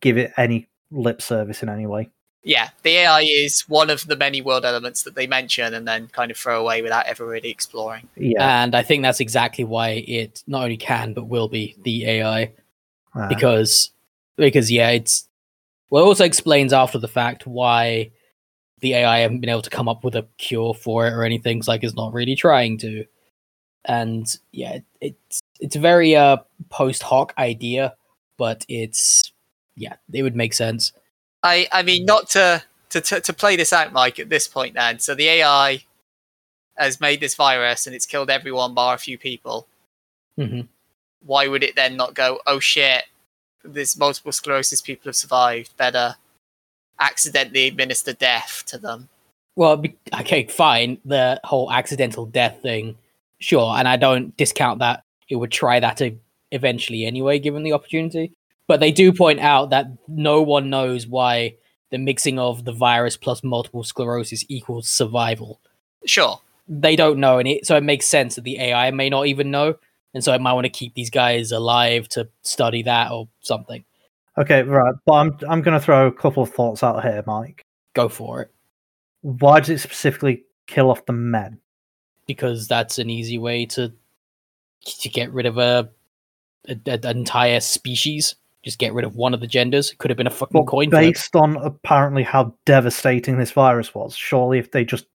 [0.00, 2.10] give it any lip service in any way.
[2.46, 6.06] Yeah, the AI is one of the many world elements that they mention and then
[6.06, 8.08] kind of throw away without ever really exploring.
[8.16, 12.06] Yeah, And I think that's exactly why it not only can but will be the
[12.06, 12.52] AI
[13.16, 13.90] uh, because
[14.36, 15.28] because yeah, it's
[15.90, 18.12] well it also explains after the fact why
[18.78, 21.58] the AI haven't been able to come up with a cure for it or anything.
[21.58, 23.06] It's like it's not really trying to.
[23.84, 26.36] And yeah, it's it's a very uh
[26.68, 27.96] post hoc idea,
[28.36, 29.32] but it's
[29.74, 30.92] yeah, it would make sense.
[31.46, 34.18] I I mean not to to to, play this out, Mike.
[34.18, 35.84] At this point, then, so the AI
[36.76, 39.66] has made this virus and it's killed everyone bar a few people.
[40.36, 40.62] hmm
[41.24, 42.40] Why would it then not go?
[42.46, 43.04] Oh shit!
[43.64, 45.76] This multiple sclerosis people have survived.
[45.76, 46.16] Better
[46.98, 49.08] accidentally administer death to them.
[49.54, 49.82] Well,
[50.20, 50.98] okay, fine.
[51.04, 52.96] The whole accidental death thing,
[53.38, 56.00] sure, and I don't discount that it would try that
[56.50, 58.32] eventually anyway, given the opportunity.
[58.68, 61.56] But they do point out that no one knows why
[61.90, 65.60] the mixing of the virus plus multiple sclerosis equals survival.
[66.04, 66.40] Sure.
[66.68, 69.52] They don't know, and it so it makes sense that the AI may not even
[69.52, 69.76] know,
[70.14, 73.84] and so it might want to keep these guys alive to study that or something.
[74.36, 74.94] okay, right.
[75.04, 77.64] But I'm I'm going to throw a couple of thoughts out here, Mike.
[77.94, 78.50] Go for it,
[79.22, 81.60] Why does it specifically kill off the men?
[82.26, 83.92] because that's an easy way to
[84.84, 85.88] to get rid of a,
[86.68, 88.34] a, a- an entire species.
[88.66, 89.92] Just get rid of one of the genders.
[89.92, 91.14] It could have been a fucking But coin flip.
[91.14, 95.06] based on apparently how devastating this virus was, surely if they just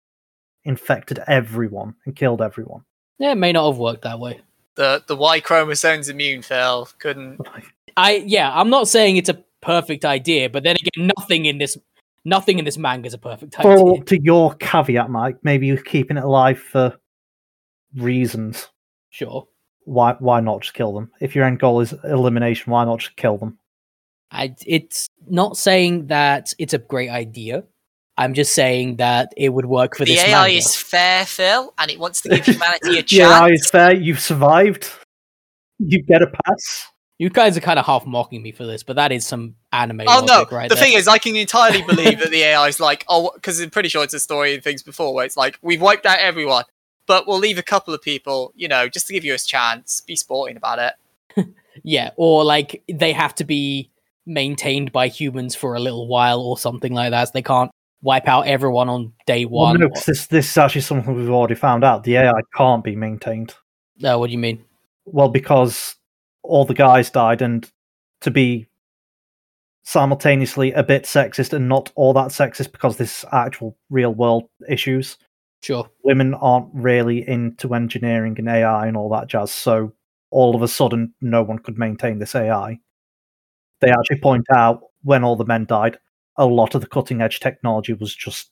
[0.64, 2.86] infected everyone and killed everyone,
[3.20, 4.40] Yeah, it may not have worked that way.
[4.76, 6.88] The the Y chromosome's immune, Phil.
[6.98, 7.42] Couldn't
[7.98, 11.78] I yeah, I'm not saying it's a perfect idea, but then again, nothing in this
[12.24, 13.84] nothing in this manga is a perfect idea.
[13.84, 16.96] Well, to your caveat, Mike, maybe you're keeping it alive for
[17.98, 18.70] reasons.
[19.10, 19.46] Sure.
[19.86, 21.12] Why why not just kill them?
[21.20, 23.58] If your end goal is elimination, why not just kill them?
[24.32, 27.64] I it's not saying that it's a great idea.
[28.18, 30.56] I'm just saying that it would work for the this AI manga.
[30.58, 33.12] is fair, Phil, and it wants to give humanity a chance.
[33.12, 33.52] Yeah, chance.
[33.54, 33.96] it's fair.
[33.96, 34.90] You've survived.
[35.80, 36.88] You get a pass.
[37.18, 40.02] You guys are kind of half mocking me for this, but that is some anime
[40.08, 40.46] Oh no!
[40.52, 40.84] right the there.
[40.84, 43.90] thing is, I can entirely believe that the AI is like, oh, because I'm pretty
[43.90, 46.64] sure it's a story and things before where it's like we've wiped out everyone,
[47.08, 50.02] but we'll leave a couple of people, you know, just to give you a chance.
[50.02, 51.46] Be sporting about it.
[51.84, 53.90] Yeah, or like they have to be
[54.26, 57.30] maintained by humans for a little while or something like that.
[57.30, 57.72] So they can't
[58.04, 59.80] wipe out everyone on day Well, one.
[59.80, 62.04] no, 'cause this this is actually something we've already found out.
[62.04, 63.56] The AI can't be maintained.
[64.00, 64.66] No, what do you mean?
[65.06, 65.96] Well, because
[66.44, 67.72] all the guys died, and
[68.20, 68.68] to be
[69.84, 75.18] simultaneously a bit sexist and not all that sexist because this actual real world issues.
[75.62, 75.90] Sure.
[76.04, 79.94] Women aren't really into engineering and AI and all that jazz, so
[80.32, 82.80] all of a sudden no one could maintain this AI.
[83.80, 85.98] They actually point out when all the men died,
[86.38, 88.52] a lot of the cutting edge technology was just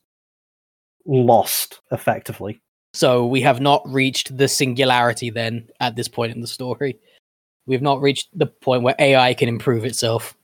[1.05, 2.61] lost effectively.
[2.93, 6.99] So we have not reached the singularity then at this point in the story.
[7.65, 10.35] We've not reached the point where AI can improve itself.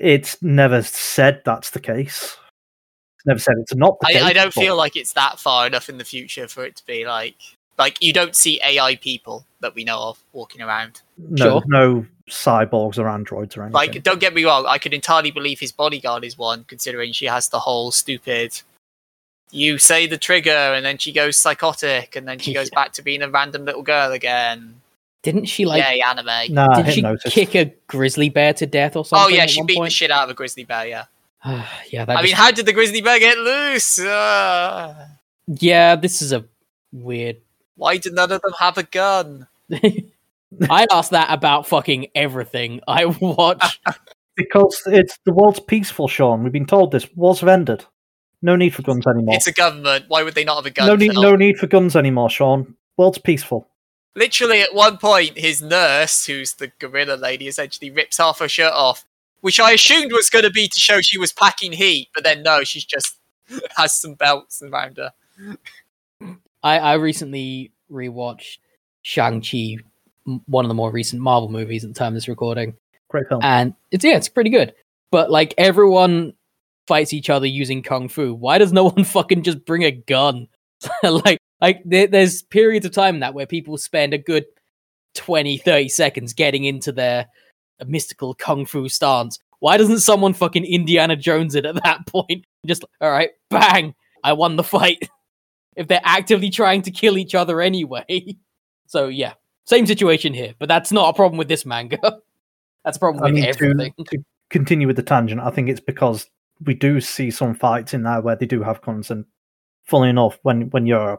[0.00, 2.36] It's never said that's the case.
[3.26, 4.18] It's never said it's not the.
[4.18, 6.76] I, I don't but feel like it's that far enough in the future for it
[6.76, 7.34] to be like
[7.78, 11.02] like you don't see AI people that we know of walking around.
[11.18, 11.62] no, Sure.
[11.66, 13.74] no cyborgs or androids or anything.
[13.74, 17.26] Like, don't get me wrong, I could entirely believe his bodyguard is one, considering she
[17.26, 18.60] has the whole stupid.
[19.50, 23.02] You say the trigger, and then she goes psychotic, and then she goes back to
[23.02, 24.80] being a random little girl again.
[25.22, 25.82] Didn't she like?
[25.84, 26.52] Yay, anime!
[26.54, 27.32] nah, did she hypnosis.
[27.32, 29.26] kick a grizzly bear to death or something?
[29.26, 30.86] oh yeah, she one beat the shit out of a grizzly bear.
[30.86, 31.04] Yeah,
[31.90, 33.98] yeah, that I mean, how did the grizzly bear get loose?
[33.98, 35.08] Uh,
[35.46, 36.44] yeah, this is a
[36.92, 37.36] weird.
[37.76, 39.46] why did none of them have a gun?
[40.70, 43.80] I asked that about fucking everything I watch.
[44.36, 46.42] Because it's the world's peaceful, Sean.
[46.42, 47.08] We've been told this.
[47.16, 47.86] Wars have ended.
[48.42, 49.34] No need for guns anymore.
[49.34, 50.04] It's a government.
[50.08, 50.86] Why would they not have a gun?
[50.86, 52.74] No need, no need for guns anymore, Sean.
[52.98, 53.66] World's peaceful.
[54.14, 58.74] Literally, at one point, his nurse, who's the gorilla lady, essentially rips half her shirt
[58.74, 59.06] off,
[59.40, 62.42] which I assumed was going to be to show she was packing heat, but then
[62.42, 63.18] no, she's just
[63.76, 65.12] has some belts around her.
[66.62, 68.58] I, I recently rewatched
[69.02, 69.76] Shang Chi,
[70.46, 72.74] one of the more recent Marvel movies at the time of this recording,
[73.08, 73.40] Great film.
[73.42, 74.74] and it's yeah, it's pretty good.
[75.10, 76.34] But like everyone
[76.88, 78.34] fights each other using kung fu.
[78.34, 80.48] Why does no one fucking just bring a gun?
[81.02, 84.46] like like there, there's periods of time in that where people spend a good
[85.14, 87.28] 20 30 seconds getting into their
[87.84, 89.38] mystical kung fu stance.
[89.58, 92.46] Why doesn't someone fucking Indiana Jones it at that point?
[92.66, 95.08] Just all right, bang, I won the fight.
[95.76, 98.04] if they're actively trying to kill each other anyway.
[98.88, 99.32] So yeah,
[99.64, 101.98] same situation here, but that's not a problem with this manga.
[102.84, 103.94] That's a problem I with mean, to, everything.
[103.98, 104.18] to
[104.48, 106.30] continue with the tangent, I think it's because
[106.64, 109.24] we do see some fights in there where they do have guns, and
[109.82, 111.18] fully enough, when when you're a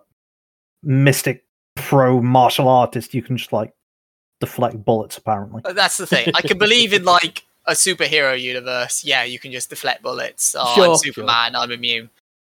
[0.82, 1.44] mystic
[1.76, 3.74] pro martial artist, you can just like
[4.40, 5.18] deflect bullets.
[5.18, 6.30] Apparently, uh, that's the thing.
[6.36, 9.04] I can believe in like a superhero universe.
[9.04, 10.56] Yeah, you can just deflect bullets.
[10.58, 10.98] Oh, Sure, I'm sure.
[10.98, 11.56] Superman.
[11.56, 12.10] I'm immune.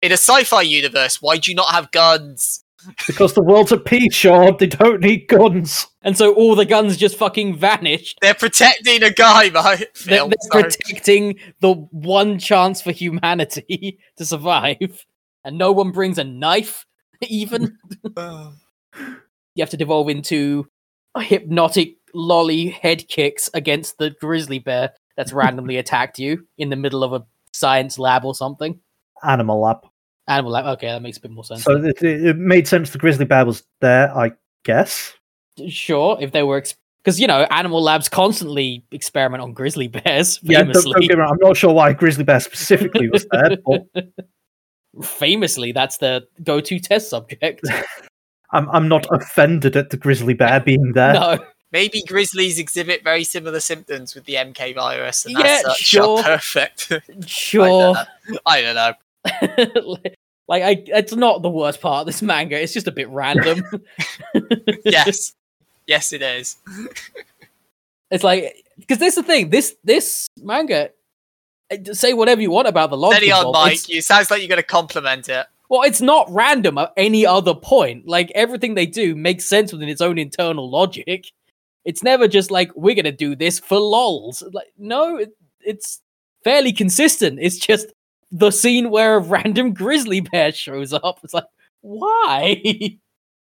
[0.01, 2.63] In a sci-fi universe, why do you not have guns?
[3.07, 4.55] because the world's at peace, Sean.
[4.57, 5.87] They don't need guns.
[6.01, 8.19] And so all the guns just fucking vanished.
[8.21, 9.79] They're protecting a guy, right?
[10.05, 15.05] They're, Phil, they're protecting the one chance for humanity to survive,
[15.43, 16.85] and no one brings a knife.
[17.21, 17.77] Even
[18.15, 20.69] you have to devolve into
[21.17, 27.03] hypnotic loli head kicks against the grizzly bear that's randomly attacked you in the middle
[27.03, 28.79] of a science lab or something.
[29.23, 29.77] Animal lab.
[30.27, 30.65] Animal lab.
[30.77, 31.63] Okay, that makes a bit more sense.
[31.63, 32.91] So it, it made sense.
[32.91, 34.31] The grizzly bear was there, I
[34.63, 35.13] guess.
[35.67, 36.63] sure, if they were.
[37.03, 40.39] Because, you know, animal labs constantly experiment on grizzly bears.
[40.43, 40.91] Yeah, don't, Famously.
[40.91, 41.31] don't get me wrong.
[41.31, 43.85] I'm not sure why grizzly bear specifically was there, but
[45.03, 47.61] famously, that's the go to test subject.
[48.51, 51.13] I'm I'm not offended at the grizzly bear being there.
[51.13, 51.39] no.
[51.71, 56.23] Maybe grizzlies exhibit very similar symptoms with the MK virus, and Yeah, as such sure.
[56.23, 56.91] perfect.
[57.27, 57.93] Sure.
[58.43, 59.97] I don't know.
[60.47, 62.59] like, I, it's not the worst part of this manga.
[62.59, 63.63] It's just a bit random.
[64.83, 65.33] Yes,
[65.85, 66.57] yes, it is.
[68.09, 69.49] it's like because this is the thing.
[69.51, 70.89] This this manga.
[71.91, 73.17] Say whatever you want about the logic.
[73.17, 73.73] Steady on, Mike.
[73.73, 75.45] it's- You sounds like you're going to compliment it.
[75.69, 78.07] Well, it's not random at any other point.
[78.07, 81.27] Like everything they do makes sense within its own internal logic.
[81.85, 84.43] It's never just like we're gonna do this for lols.
[84.51, 85.31] Like no, it,
[85.61, 86.01] it's
[86.43, 87.39] fairly consistent.
[87.39, 87.87] It's just
[88.31, 91.19] the scene where a random grizzly bear shows up.
[91.23, 91.45] It's like
[91.81, 92.61] why?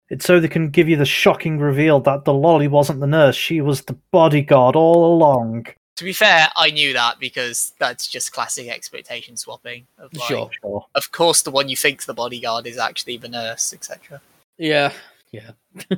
[0.08, 3.34] It's so they can give you the shocking reveal that the loli wasn't the nurse;
[3.34, 5.66] she was the bodyguard all along.
[5.96, 9.86] To be fair, I knew that because that's just classic expectation swapping.
[9.98, 10.50] Of like, Sure.
[10.60, 10.86] Sure.
[10.94, 14.20] Of course, the one you think's the bodyguard is actually the nurse, etc.
[14.58, 14.92] Yeah,
[15.32, 15.52] yeah.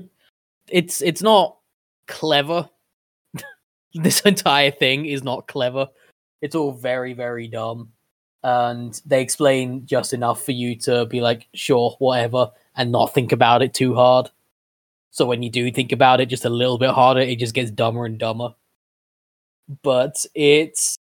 [0.69, 1.59] it's it's not
[2.07, 2.69] clever.
[3.95, 5.89] this entire thing is not clever.
[6.41, 7.91] It's all very very dumb,
[8.45, 13.33] and they explain just enough for you to be like, sure, whatever, and not think
[13.33, 14.31] about it too hard.
[15.11, 17.73] So when you do think about it just a little bit harder, it just gets
[17.73, 18.55] dumber and dumber.
[19.83, 20.97] But it's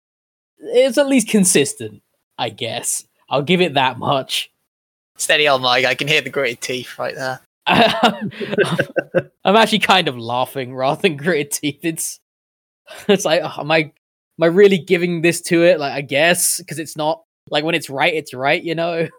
[0.58, 2.02] it's at least consistent,
[2.36, 3.04] I guess.
[3.30, 4.50] I'll give it that much.
[5.16, 5.84] Steady on, Mike.
[5.84, 7.40] I can hear the gritted teeth right there.
[7.66, 11.80] I'm actually kind of laughing rather than gritted teeth.
[11.82, 12.20] It's
[13.08, 13.92] it's like, oh, am I am
[14.42, 15.78] I really giving this to it?
[15.78, 18.62] Like, I guess because it's not like when it's right, it's right.
[18.62, 19.08] You know?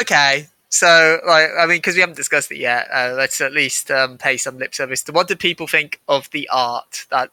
[0.00, 3.90] Okay, so like, I mean, because we haven't discussed it yet, uh, let's at least
[3.90, 7.32] um, pay some lip service to what do people think of the art that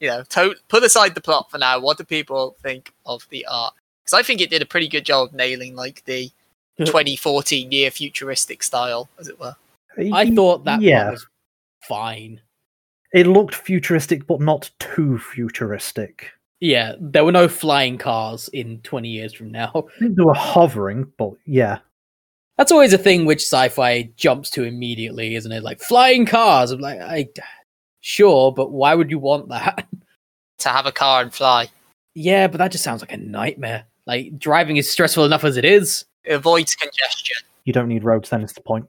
[0.00, 0.22] you know.
[0.30, 1.78] To- put aside the plot for now.
[1.78, 3.74] What do people think of the art?
[4.02, 6.30] Because I think it did a pretty good job of nailing like the
[6.78, 9.54] 2014 near futuristic style, as it were.
[10.12, 11.26] I thought that yeah, was
[11.86, 12.40] fine.
[13.12, 16.30] it looked futuristic, but not too futuristic.
[16.60, 19.70] Yeah, there were no flying cars in 20 years from now.
[19.74, 21.78] I think they were hovering, but yeah,
[22.56, 25.62] That's always a thing which sci-fi jumps to immediately, isn't it?
[25.62, 26.70] Like flying cars.
[26.70, 27.28] I'm like, I
[28.00, 29.86] sure, but why would you want that?
[30.58, 31.68] To have a car and fly.
[32.14, 33.86] yeah, but that just sounds like a nightmare.
[34.06, 36.04] Like driving is stressful enough as it is.
[36.22, 37.36] It avoids congestion.
[37.64, 38.28] you don't need roads.
[38.28, 38.86] Then is the point.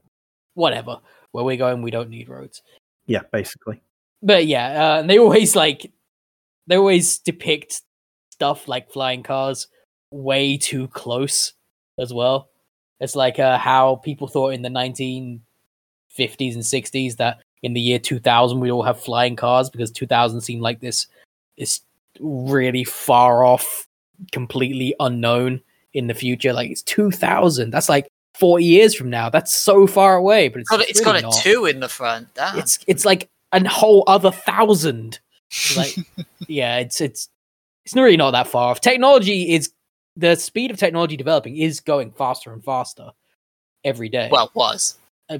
[0.56, 0.98] Whatever.
[1.32, 2.62] Where we're going, we don't need roads.
[3.06, 3.82] Yeah, basically.
[4.22, 5.90] But yeah, uh, they always like
[6.68, 7.84] they always depict
[8.32, 9.68] stuff like flying cars
[10.12, 11.54] way too close
[11.98, 12.50] as well.
[13.00, 15.40] It's like uh, how people thought in the 1950s
[16.54, 20.62] and 60s that in the year 2000 we'd all have flying cars because 2000 seemed
[20.62, 21.08] like this
[21.58, 21.82] is
[22.20, 23.88] really far off,
[24.32, 25.62] completely unknown
[25.94, 26.54] in the future.
[26.54, 27.70] Like it's 2000.
[27.72, 29.30] That's like 40 years from now.
[29.30, 30.48] That's so far away.
[30.48, 31.34] But it's, Got it- it's got really a not.
[31.36, 32.34] two in the front.
[32.34, 32.58] Damn.
[32.60, 35.20] It's it's like a whole other thousand.
[35.76, 35.96] Like
[36.48, 37.30] yeah, it's it's
[37.86, 38.80] it's really not that far off.
[38.82, 39.72] Technology is
[40.16, 43.12] the speed of technology developing is going faster and faster
[43.84, 44.30] every day.
[44.32, 44.98] well, was.
[45.30, 45.38] Uh,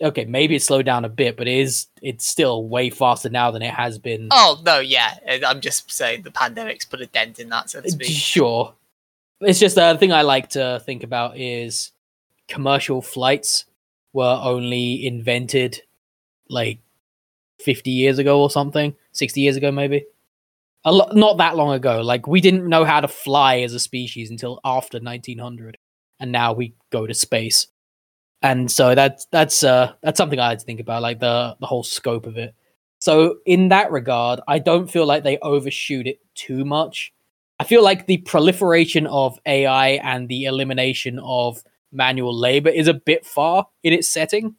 [0.00, 3.50] okay, maybe it slowed down a bit, but it is it's still way faster now
[3.50, 4.28] than it has been.
[4.30, 5.18] Oh no, yeah.
[5.46, 8.08] I'm just saying the pandemic's put a dent in that, so to speak.
[8.08, 8.74] Sure.
[9.40, 11.92] It's just uh, the thing I like to think about is
[12.48, 13.66] commercial flights
[14.12, 15.82] were only invented
[16.48, 16.78] like
[17.60, 20.06] 50 years ago or something, 60 years ago maybe.
[20.84, 22.00] A lo- not that long ago.
[22.00, 25.76] Like we didn't know how to fly as a species until after 1900
[26.20, 27.68] and now we go to space.
[28.42, 31.66] And so that's that's uh that's something I had to think about like the the
[31.66, 32.54] whole scope of it.
[33.00, 37.12] So in that regard, I don't feel like they overshoot it too much.
[37.60, 42.94] I feel like the proliferation of AI and the elimination of manual labor is a
[42.94, 44.54] bit far in its setting.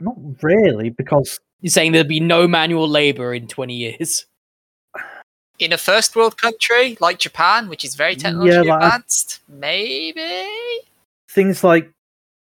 [0.00, 4.26] Not really, because You're saying there'd be no manual labor in 20 years.
[5.58, 10.46] In a first world country like Japan, which is very technologically like I- advanced, maybe.
[11.28, 11.90] things like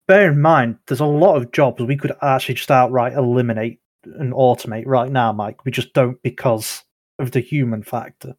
[0.08, 4.34] bear in mind there's a lot of jobs we could actually just outright eliminate and
[4.34, 6.84] automate right now mike we just don't because
[7.20, 8.36] of the human factor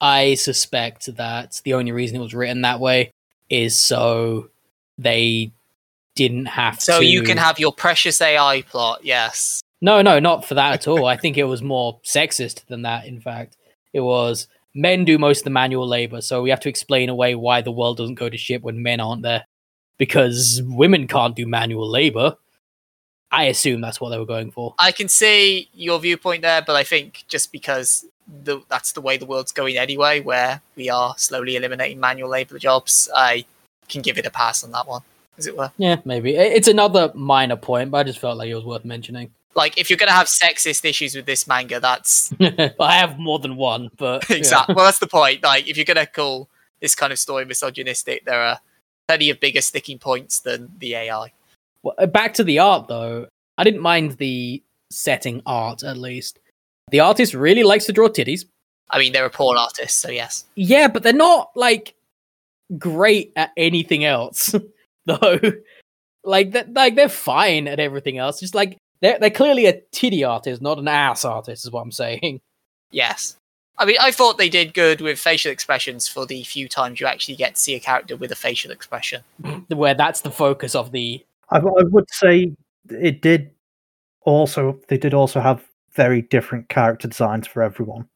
[0.00, 3.12] I suspect that the only reason it was written that way
[3.48, 4.50] is so
[4.98, 5.52] they
[6.14, 6.96] didn't have So to.
[6.98, 9.00] So you can have your precious AI plot.
[9.04, 9.62] Yes.
[9.80, 11.06] No, no, not for that at all.
[11.06, 13.56] I think it was more sexist than that, in fact.
[13.92, 17.34] It was men do most of the manual labor, so we have to explain away
[17.34, 19.44] why the world doesn't go to shit when men aren't there.
[19.98, 22.36] Because women can't do manual labor.
[23.32, 24.74] I assume that's what they were going for.
[24.78, 28.04] I can see your viewpoint there, but I think just because
[28.44, 32.58] the, that's the way the world's going anyway, where we are slowly eliminating manual labor
[32.58, 33.44] jobs, I
[33.88, 35.02] can give it a pass on that one,
[35.38, 35.70] as it were.
[35.76, 36.36] Yeah, maybe.
[36.36, 39.30] It's another minor point, but I just felt like it was worth mentioning.
[39.54, 43.38] Like, if you're going to have sexist issues with this manga, that's I have more
[43.38, 44.36] than one, but yeah.
[44.36, 44.74] exactly.
[44.74, 45.42] Well, that's the point.
[45.42, 46.48] Like, if you're going to call
[46.80, 48.60] this kind of story misogynistic, there are
[49.08, 51.32] plenty of bigger sticking points than the AI.
[51.82, 53.26] Well, uh, back to the art though.
[53.58, 56.38] I didn't mind the setting art at least.
[56.90, 58.44] The artist really likes to draw titties.
[58.90, 60.44] I mean, they're a porn artist, so yes.
[60.54, 61.94] Yeah, but they're not like
[62.78, 64.54] great at anything else
[65.06, 65.40] though.
[66.24, 68.40] like that like they're fine at everything else.
[68.40, 71.92] Just like they're they're clearly a titty artist, not an ass artist is what I'm
[71.92, 72.40] saying.
[72.90, 73.36] Yes.
[73.78, 77.06] I mean, I thought they did good with facial expressions for the few times you
[77.06, 79.22] actually get to see a character with a facial expression.
[79.68, 82.52] Where that's the focus of the I, I would say
[82.88, 83.50] it did
[84.22, 88.08] also they did also have very different character designs for everyone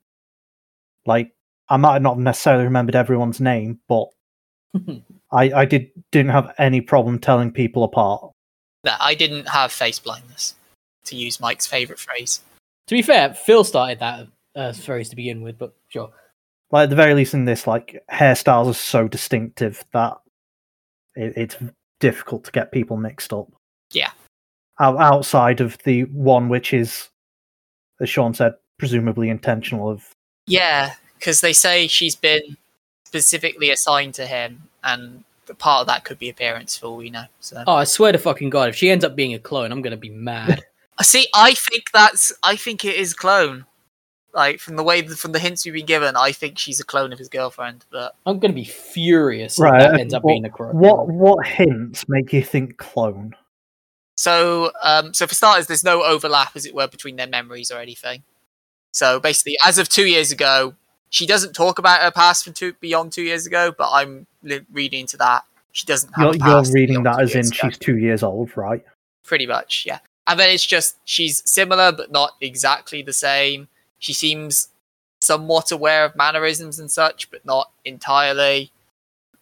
[1.06, 1.32] like
[1.68, 4.08] i might not have necessarily remembered everyone's name but
[5.32, 8.32] i i did didn't have any problem telling people apart
[8.84, 10.54] That I didn't have face blindness,
[11.04, 12.40] to use Mike's favorite phrase.
[12.86, 16.10] To be fair, Phil started that uh, phrase to begin with, but sure.
[16.70, 20.18] like at the very least in this like hairstyles are so distinctive that
[21.14, 21.56] it, it's
[22.00, 23.48] difficult to get people mixed up
[23.92, 24.10] Yeah.
[24.78, 27.08] Out, outside of the one which is
[28.00, 30.08] as sean said presumably intentional of
[30.46, 32.56] Yeah, because they say she's been
[33.04, 35.22] specifically assigned to him, and
[35.58, 37.24] part of that could be appearance for all we know.
[37.40, 39.82] So, Oh, I swear to fucking god, if she ends up being a clone, I'm
[39.82, 40.64] gonna be mad.
[41.02, 43.64] See, I think that's, I think it is clone.
[44.32, 47.12] Like from the way, from the hints we've been given, I think she's a clone
[47.12, 47.84] of his girlfriend.
[47.90, 50.76] But I'm gonna be furious if Right, that uh, ends up what- being a clone.
[50.78, 53.34] What what hints make you think clone?
[54.16, 57.78] So, um, so for starters, there's no overlap, as it were, between their memories or
[57.80, 58.22] anything.
[58.92, 60.74] So basically, as of two years ago,
[61.08, 63.72] she doesn't talk about her past from two beyond two years ago.
[63.76, 66.34] But I'm li- reading into that she doesn't have.
[66.36, 67.50] You're, a you're reading that as in ago.
[67.52, 68.84] she's two years old, right?
[69.24, 70.00] pretty much, yeah.
[70.26, 73.68] And then it's just she's similar but not exactly the same.
[74.00, 74.68] She seems
[75.20, 78.72] somewhat aware of mannerisms and such, but not entirely.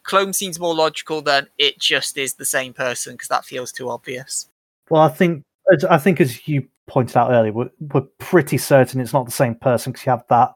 [0.03, 3.89] Clone seems more logical than it just is the same person because that feels too
[3.89, 4.49] obvious.
[4.91, 9.01] Well, I think as- I think as you pointed out earlier, we're, we're pretty certain
[9.01, 10.55] it's not the same person because you have that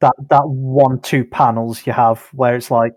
[0.00, 2.94] that that one two panels you have where it's like,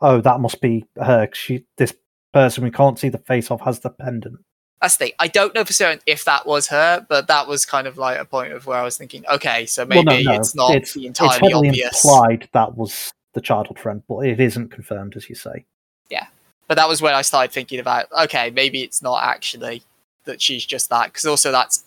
[0.00, 1.26] oh, that must be her.
[1.26, 1.94] 'cause she this
[2.32, 4.38] person we can't see the face of has the pendant.
[4.80, 5.12] That's the thing.
[5.18, 8.18] I don't know for certain if that was her, but that was kind of like
[8.18, 10.74] a point of where I was thinking, okay, so maybe well, no, no, it's not
[10.74, 12.04] it's, the it's entirely heavily obvious.
[12.04, 15.66] implied that was the childhood friend, but it isn't confirmed, as you say.
[16.08, 16.26] Yeah,
[16.66, 19.82] but that was when I started thinking about, okay, maybe it's not actually
[20.24, 21.84] that she's just that, because also that's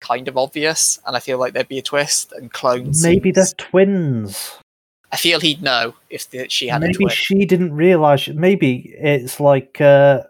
[0.00, 2.32] kind of obvious, and I feel like there'd be a twist.
[2.32, 4.58] And clones, Maybe they're twins.
[5.12, 8.28] I feel he'd know if the, she had a Maybe she didn't realize.
[8.28, 10.24] Maybe it's like uh,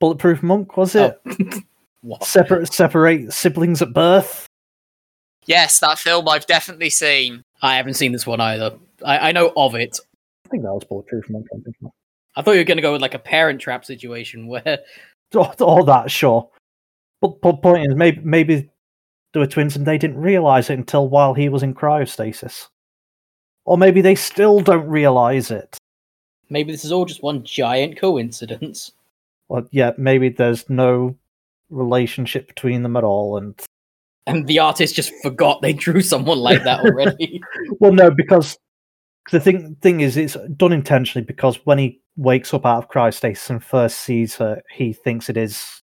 [0.00, 1.20] Bulletproof Monk, was it?
[1.26, 1.60] Oh.
[2.02, 2.22] What?
[2.22, 4.46] Separate, separate siblings at birth.
[5.46, 7.42] Yes, that film I've definitely seen.
[7.62, 8.76] I haven't seen this one either.
[9.04, 9.98] I, I know of it.
[10.44, 11.46] I think that was Bulletproof Monk.
[11.52, 11.90] I'm thinking.
[12.36, 14.78] I thought you were going to go with like a parent trap situation where
[15.34, 16.48] All, all that, sure.
[17.20, 18.70] But, but point is, maybe maybe
[19.32, 22.68] they were twins and they didn't realize it until while he was in cryostasis,
[23.64, 25.76] or maybe they still don't realize it.
[26.50, 28.92] maybe this is all just one giant coincidence.
[29.48, 31.16] Or yeah, maybe there's no
[31.70, 33.60] relationship between them at all, and
[34.26, 37.40] And the artist just forgot they drew someone like that already.
[37.78, 38.56] Well, no, because
[39.30, 41.24] the thing thing is, it's done intentionally.
[41.24, 45.36] Because when he wakes up out of cryostasis and first sees her, he thinks it
[45.36, 45.82] is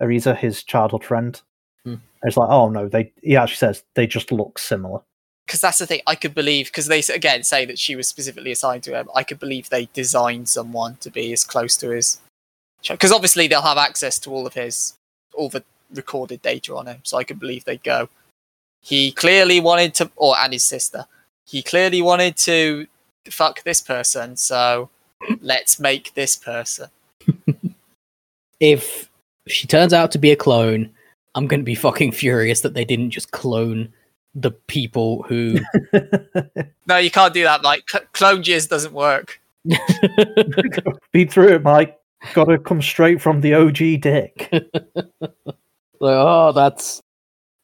[0.00, 1.40] Ariza, his childhood friend.
[1.84, 1.96] Hmm.
[2.22, 3.12] It's like, oh no, they.
[3.22, 5.00] He actually says they just look similar.
[5.46, 8.52] Because that's the thing, I could believe, because they again say that she was specifically
[8.52, 12.18] assigned to him, I could believe they designed someone to be as close to his.
[12.88, 14.94] Because obviously they'll have access to all of his,
[15.34, 18.08] all the recorded data on him, so I could believe they'd go.
[18.80, 21.06] He clearly wanted to, or and his sister,
[21.46, 22.86] he clearly wanted to
[23.30, 24.90] fuck this person, so
[25.40, 26.88] let's make this person.
[28.60, 29.10] if
[29.46, 30.90] she turns out to be a clone,
[31.34, 33.92] I'm going to be fucking furious that they didn't just clone
[34.34, 35.58] the people who.
[36.86, 37.88] No, you can't do that, Mike.
[37.88, 39.40] Cl- clone jizz doesn't work.
[41.12, 41.98] Be through it, Mike.
[42.32, 44.50] Got to come straight from the OG dick.
[46.00, 47.00] Like, oh, that's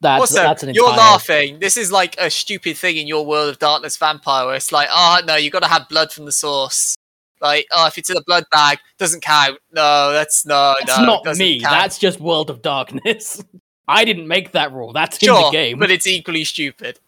[0.01, 1.59] that's also, that's an you're laughing.
[1.59, 4.47] This is like a stupid thing in your world of darkness vampire.
[4.47, 6.97] Where it's like, oh no, you got to have blood from the source.
[7.43, 9.59] Like, oh, if it's in a blood bag, doesn't count.
[9.73, 11.61] No, that's no, That's no, not doesn't me.
[11.61, 11.73] count.
[11.73, 13.45] That's just World of Darkness.
[13.89, 14.93] I didn't make that rule.
[14.95, 15.79] That's in the game.
[15.79, 16.99] but it's equally stupid.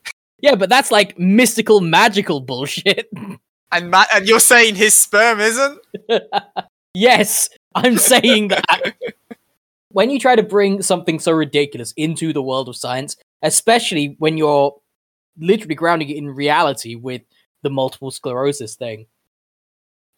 [0.40, 3.08] Yeah, but that's like mystical, magical bullshit.
[3.74, 5.78] And ma- and you're saying his sperm isn't?
[6.94, 8.94] Yes, I'm saying that.
[9.90, 14.38] when you try to bring something so ridiculous into the world of science, especially when
[14.38, 14.74] you're
[15.38, 17.22] literally grounding it in reality with
[17.62, 19.06] the multiple sclerosis thing,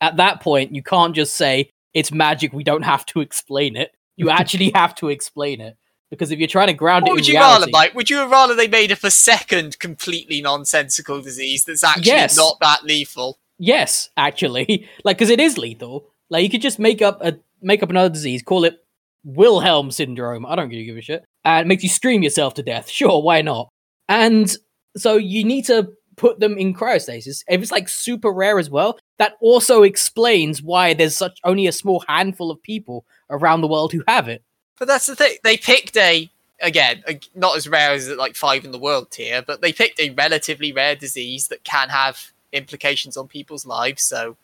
[0.01, 3.95] at that point, you can't just say it's magic, we don't have to explain it.
[4.17, 5.77] You actually have to explain it.
[6.11, 7.95] Because if you're trying to ground What it would in you reality, rather, Mike?
[7.95, 12.37] Would you rather they made up a second completely nonsensical disease that's actually Yes.
[12.37, 13.39] not that lethal?
[13.59, 16.07] Yes, actually, like because it is lethal.
[16.35, 18.85] Like you could just make up a make up another disease, call it
[19.23, 20.45] Wilhelm syndrome.
[20.45, 22.91] I don't really give a shit, and it makes you scream yourself to death.
[22.91, 23.69] Sure, why not?
[24.09, 24.53] And
[24.97, 27.45] so you need to put them in cryostasis.
[27.49, 31.73] If it's like super rare as well, that also explains why there's such only a
[31.73, 34.43] small handful of people around the world who have it.
[34.77, 35.37] But that's the thing.
[35.45, 36.29] They picked a
[36.61, 37.05] again,
[37.37, 40.73] not as rare as like five in the world tier, but they picked a relatively
[40.73, 44.03] rare disease that can have implications on people's lives.
[44.03, 44.37] So,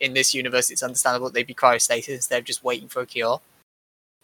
[0.00, 3.40] in this universe, it's understandable they'd be cryostasis instead of just waiting for a cure.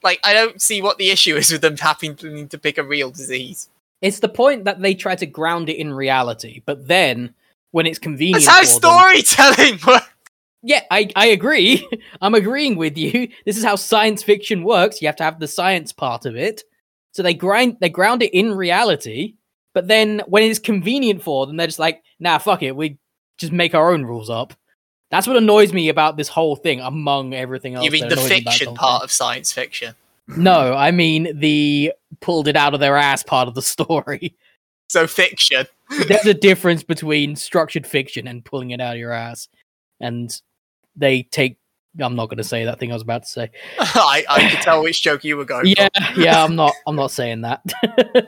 [0.03, 3.11] Like, I don't see what the issue is with them having to pick a real
[3.11, 3.69] disease.
[4.03, 7.35] It's the point that they try to ground it in reality, but then
[7.73, 10.09] when it's convenient, That's how storytelling works.
[10.63, 11.89] Yeah, I, I agree.
[12.21, 13.29] I'm agreeing with you.
[13.45, 15.01] This is how science fiction works.
[15.01, 16.63] You have to have the science part of it.
[17.13, 19.35] So they grind they ground it in reality,
[19.75, 22.99] but then when it's convenient for them, they're just like, nah, fuck it, we
[23.39, 24.55] just make our own rules up.
[25.11, 27.85] That's what annoys me about this whole thing, among everything else.
[27.85, 29.95] You mean the fiction part of science fiction?
[30.29, 34.37] No, I mean the pulled it out of their ass part of the story.
[34.89, 35.67] So fiction.
[36.09, 39.49] There's a difference between structured fiction and pulling it out of your ass.
[39.99, 40.35] And
[40.97, 41.57] they take
[41.99, 43.51] I'm not gonna say that thing I was about to say.
[43.81, 46.21] I, I could tell which joke you were going Yeah, for.
[46.21, 46.73] yeah, I'm not.
[46.87, 47.63] I'm not saying that.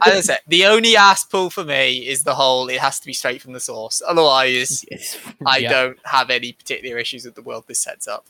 [0.05, 3.07] As I said, the only ass pull for me is the whole it has to
[3.07, 4.03] be straight from the source.
[4.07, 5.17] Otherwise, It's-
[5.47, 5.71] I yeah.
[5.71, 8.27] don't have any particular issues with the world this sets up.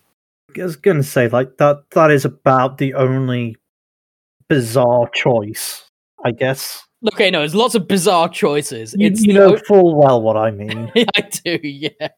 [0.55, 1.85] I was going to say like that.
[1.93, 3.57] That is about the only
[4.49, 5.89] bizarre choice,
[6.25, 6.85] I guess.
[7.15, 8.95] Okay, no, there's lots of bizarre choices.
[8.97, 10.93] You, it's you know o- full well what I mean.
[11.17, 12.09] I do, yeah.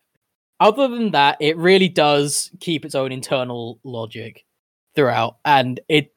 [0.64, 4.46] Other than that, it really does keep its own internal logic
[4.96, 6.14] throughout, and it.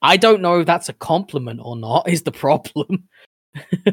[0.00, 2.08] I don't know if that's a compliment or not.
[2.08, 3.08] Is the problem?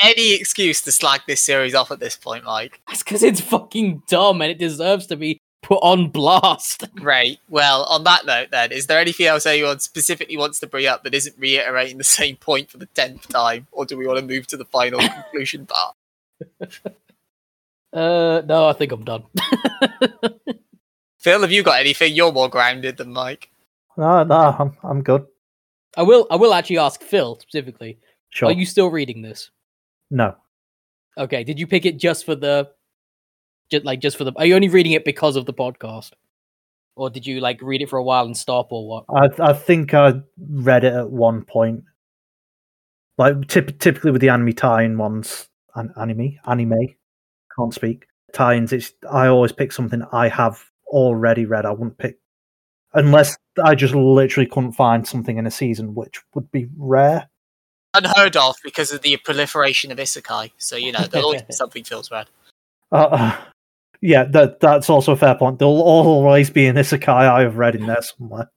[0.00, 2.80] Any excuse to slag this series off at this point, Mike.
[2.86, 6.88] That's because it's fucking dumb and it deserves to be put on blast.
[6.94, 7.40] Great.
[7.48, 11.02] Well, on that note, then, is there anything else anyone specifically wants to bring up
[11.02, 14.24] that isn't reiterating the same point for the tenth time, or do we want to
[14.24, 15.96] move to the final conclusion part?
[17.92, 19.24] Uh, no, I think I'm done.
[21.18, 22.14] Phil, have you got anything?
[22.14, 23.50] You're more grounded than Mike.
[23.96, 25.26] no, no, I'm, I'm good.
[25.96, 26.26] I will.
[26.30, 27.98] I will actually ask Phil specifically.
[28.30, 28.48] Sure.
[28.48, 29.50] Are you still reading this?
[30.10, 30.36] No.
[31.18, 31.42] Okay.
[31.42, 32.70] Did you pick it just for the,
[33.70, 34.32] just like just for the?
[34.36, 36.12] Are you only reading it because of the podcast,
[36.94, 39.04] or did you like read it for a while and stop, or what?
[39.12, 41.82] I I think I read it at one point.
[43.18, 46.94] Like typ- typically with the anime tie-in ones, an- anime, anime,
[47.56, 48.72] can't speak tie-ins.
[48.72, 51.66] It's I always pick something I have already read.
[51.66, 52.18] I wouldn't pick
[52.92, 57.28] unless I just literally couldn't find something in a season, which would be rare.
[57.94, 60.52] Unheard of because of the proliferation of isekai.
[60.58, 62.28] So you know there'll always be something Phil's read.
[62.92, 63.36] Uh,
[64.00, 65.58] yeah, that that's also a fair point.
[65.58, 68.50] There'll always be an isekai I have read in there somewhere.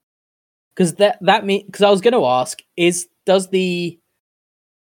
[0.75, 3.99] Because that that mean because I was going to ask is does the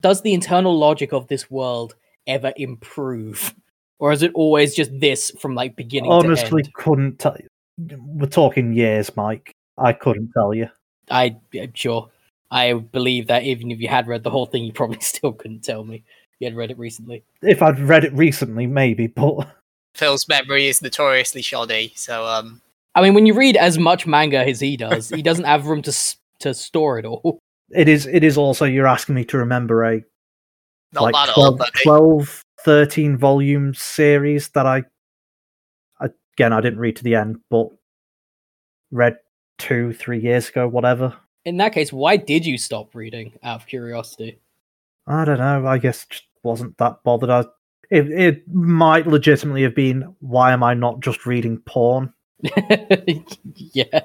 [0.02, 1.96] does the internal logic of this world
[2.28, 3.56] ever improve,
[4.00, 6.74] or is it always just this from like beginning Honestly, to end?
[6.74, 7.98] couldn't tell you.
[7.98, 9.52] We're talking years, Mike.
[9.78, 10.70] I couldn't tell you.
[11.10, 12.10] I I'm sure.
[12.52, 15.64] I believe that even if you had read the whole thing, you probably still couldn't
[15.64, 16.04] tell me.
[16.40, 17.24] You had read it recently.
[17.42, 19.48] If I'd read it recently, maybe, but
[19.96, 22.62] Phil's memory is notoriously shoddy, so um,
[22.96, 25.82] I mean, when you read as much manga as he does, he doesn't have room
[25.84, 27.40] to s- to store it all.
[27.72, 30.04] it is it is also you're asking me to remember a
[30.94, 34.84] not like 12, old, 12 13 volume series that I
[36.00, 37.68] again I didn't read to the end, but
[38.90, 39.18] read
[39.60, 41.16] two, three years ago, whatever.
[41.46, 44.40] In that case, why did you stop reading out of curiosity?
[45.06, 45.68] I don't know.
[45.68, 47.30] I guess just wasn't that bothered.
[47.30, 47.46] I
[47.92, 52.12] it it might legitimately have been why am I not just reading porn?
[52.42, 54.02] yeah.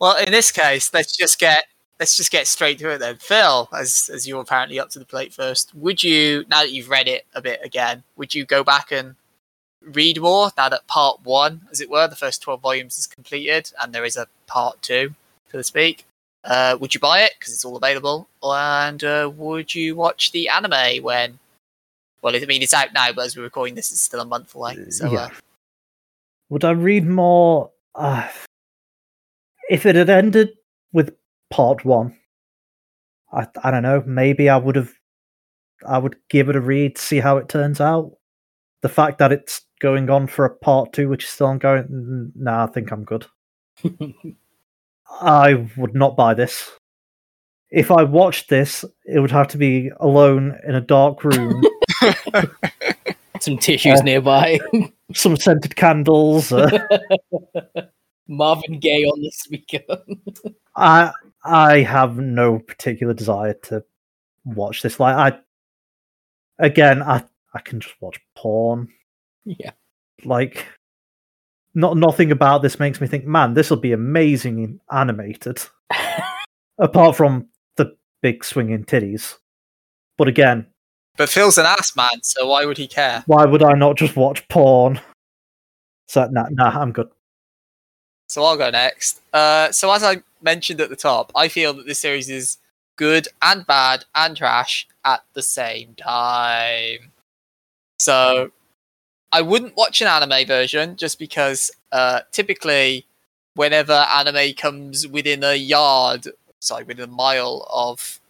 [0.00, 1.64] Well, in this case, let's just get
[2.00, 3.16] let's just get straight to it then.
[3.18, 6.88] Phil, as as you're apparently up to the plate first, would you now that you've
[6.88, 9.14] read it a bit again, would you go back and
[9.82, 13.70] read more now that part one, as it were, the first twelve volumes is completed
[13.80, 15.14] and there is a part two,
[15.52, 16.06] so to speak?
[16.42, 20.48] Uh, would you buy it because it's all available, and uh, would you watch the
[20.48, 21.38] anime when?
[22.22, 24.54] Well, I mean, it's out now, but as we're recording this, it's still a month
[24.54, 24.76] away.
[24.90, 25.20] So, Yeah.
[25.20, 25.30] uh,
[26.50, 27.70] Would I read more?
[27.94, 28.28] Uh,
[29.70, 30.56] if it had ended
[30.92, 31.14] with
[31.50, 32.16] part one,
[33.32, 34.02] I I don't know.
[34.06, 34.92] Maybe I would have.
[35.86, 38.12] I would give it a read, see how it turns out.
[38.82, 42.64] The fact that it's going on for a part two, which is still ongoing, nah,
[42.64, 43.26] I think I'm good.
[45.20, 46.70] I would not buy this.
[47.70, 51.62] If I watched this, it would have to be alone in a dark room,
[53.40, 54.58] Some tissues Uh, nearby.
[55.14, 56.52] some scented candles.
[56.52, 56.78] Uh,
[58.30, 59.80] Marvin Gaye on the speaker.
[60.76, 61.12] I
[61.44, 63.84] I have no particular desire to
[64.44, 65.00] watch this.
[65.00, 68.88] Like I again, I I can just watch porn.
[69.44, 69.72] yeah.
[70.24, 70.64] Like
[71.74, 75.60] not nothing about this makes me think, man, this will be amazing in animated.
[76.78, 79.36] Apart from the big swinging titties.
[80.16, 80.66] But again,
[81.16, 83.24] but Phil's an ass man, so why would he care?
[83.26, 85.00] why would I not just watch porn?
[86.06, 87.08] So nah, nah, I'm good.
[88.30, 89.22] So I'll go next.
[89.32, 92.58] Uh, so as I mentioned at the top, I feel that this series is
[92.94, 97.10] good and bad and trash at the same time.
[97.98, 98.52] So
[99.32, 103.04] I wouldn't watch an anime version just because uh, typically
[103.54, 106.28] whenever anime comes within a yard,
[106.60, 108.20] sorry, within a mile of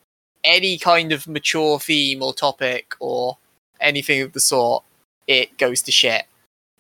[0.45, 3.37] any kind of mature theme or topic or
[3.83, 4.83] anything of the sort,
[5.27, 6.25] it goes to shit.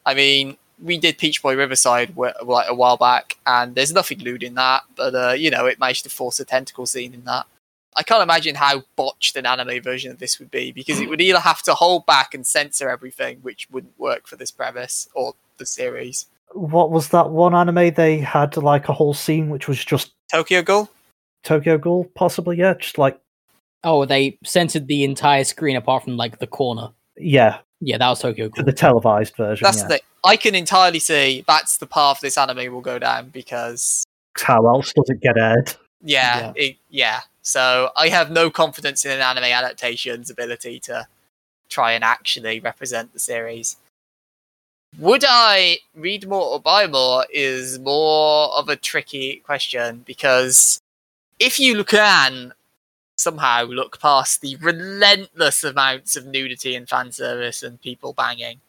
[0.07, 4.19] I mean, we did Peach Boy Riverside wh- like a while back, and there's nothing
[4.20, 7.24] lewd in that, but uh, you know, it managed to force a tentacle scene in
[7.24, 7.47] that.
[7.97, 11.20] I can't imagine how botched an anime version of this would be because it would
[11.20, 15.35] either have to hold back and censor everything, which wouldn't work for this premise or
[15.59, 16.27] the series.
[16.52, 20.62] What was that one anime they had like a whole scene which was just Tokyo
[20.62, 20.89] Ghoul?
[21.43, 23.20] Tokyo Ghoul, possibly, yeah, just like
[23.82, 26.90] Oh, they censored the entire screen apart from like the corner.
[27.16, 28.65] yeah, Yeah, that was Tokyo for Ghoul.
[28.66, 29.65] the televised version.
[29.65, 29.82] That's yeah.
[29.85, 30.01] the thing.
[30.23, 34.05] I can entirely see that's the path this anime will go down because
[34.39, 35.74] How else does it get aired?
[36.02, 37.20] Yeah, It, yeah.
[37.43, 41.07] So I have no confidence in an anime adaptation's ability to
[41.69, 43.77] try and actually represent the series.
[44.98, 50.81] Would I read more or buy more is more of a tricky question because
[51.39, 52.52] if you can
[53.21, 58.61] somehow look past the relentless amounts of nudity and fan service and people banging,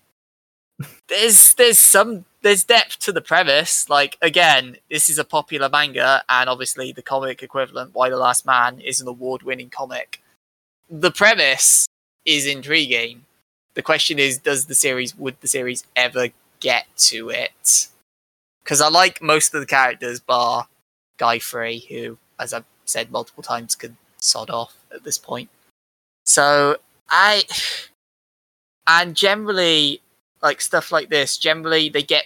[1.08, 3.90] there's there's some there's depth to the premise.
[3.90, 8.46] Like again, this is a popular manga, and obviously the comic equivalent, Y: The Last
[8.46, 10.22] Man, is an award-winning comic.
[10.90, 11.88] The premise
[12.26, 13.26] is intriguing.
[13.74, 16.30] The question is, does the series would the series ever
[16.60, 17.88] get to it?
[18.64, 20.68] Because I like most of the characters, bar
[21.18, 25.50] Guy Free, who, as I've said multiple times, could sod off at this point.
[26.26, 26.78] So
[27.10, 27.44] I,
[28.88, 30.02] and generally,
[30.42, 32.26] like stuff like this, generally they get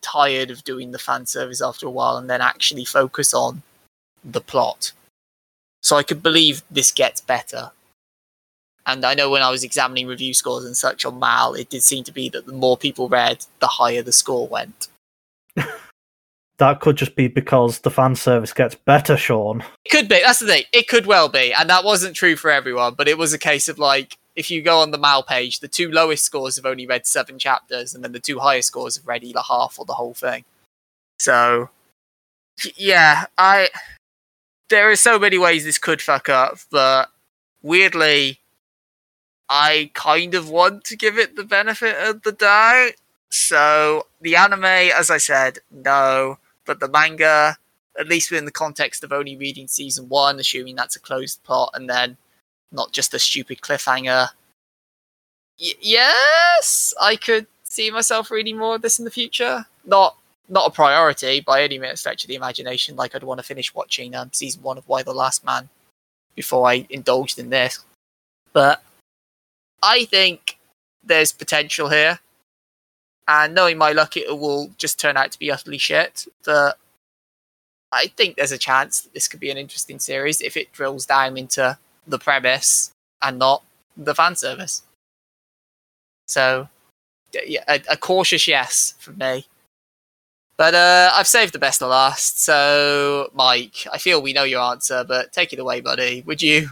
[0.00, 3.62] tired of doing the fan service after a while and then actually focus on
[4.24, 4.92] the plot.
[5.82, 7.70] So I could believe this gets better.
[8.86, 11.82] And I know when I was examining review scores and such on MAL, it did
[11.82, 14.88] seem to be that the more people read, the higher the score went.
[16.58, 19.64] that could just be because the fan service gets better, Sean.
[19.84, 20.20] It could be.
[20.20, 20.64] That's the thing.
[20.72, 21.52] It could well be.
[21.52, 24.62] And that wasn't true for everyone, but it was a case of like, if you
[24.62, 28.04] go on the MAL page, the two lowest scores have only read seven chapters, and
[28.04, 30.44] then the two highest scores have read either half or the whole thing.
[31.18, 31.70] So,
[32.76, 33.70] yeah, I.
[34.68, 37.08] There are so many ways this could fuck up, but
[37.62, 38.40] weirdly,
[39.48, 42.92] I kind of want to give it the benefit of the doubt.
[43.30, 46.38] So, the anime, as I said, no.
[46.68, 47.56] But the manga,
[47.98, 51.70] at least within the context of only reading season one, assuming that's a closed plot,
[51.72, 52.18] and then
[52.70, 54.28] not just a stupid cliffhanger.
[55.58, 59.64] Y- yes, I could see myself reading more of this in the future.
[59.86, 60.18] Not
[60.50, 62.96] not a priority by any stretch of the imagination.
[62.96, 65.70] Like I'd want to finish watching um, season one of Y: The Last Man
[66.34, 67.82] before I indulged in this.
[68.52, 68.82] But
[69.82, 70.58] I think
[71.02, 72.20] there's potential here.
[73.28, 76.26] And knowing my luck, it will just turn out to be utterly shit.
[76.44, 76.78] But
[77.92, 81.04] I think there's a chance that this could be an interesting series if it drills
[81.04, 82.90] down into the premise
[83.20, 83.62] and not
[83.96, 84.82] the fan service.
[86.26, 86.68] So,
[87.46, 89.46] yeah, a, a cautious yes from me.
[90.56, 92.40] But uh, I've saved the best to last.
[92.40, 96.22] So, Mike, I feel we know your answer, but take it away, buddy.
[96.26, 96.68] Would you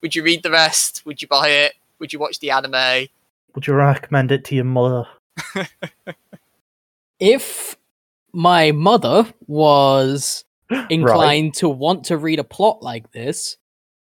[0.00, 1.02] would you read the rest?
[1.04, 1.74] Would you buy it?
[1.98, 3.08] Would you watch the anime?
[3.54, 5.06] Would you recommend it to your mother?
[7.20, 7.76] if
[8.32, 10.44] my mother was
[10.90, 11.54] inclined right.
[11.54, 13.56] to want to read a plot like this,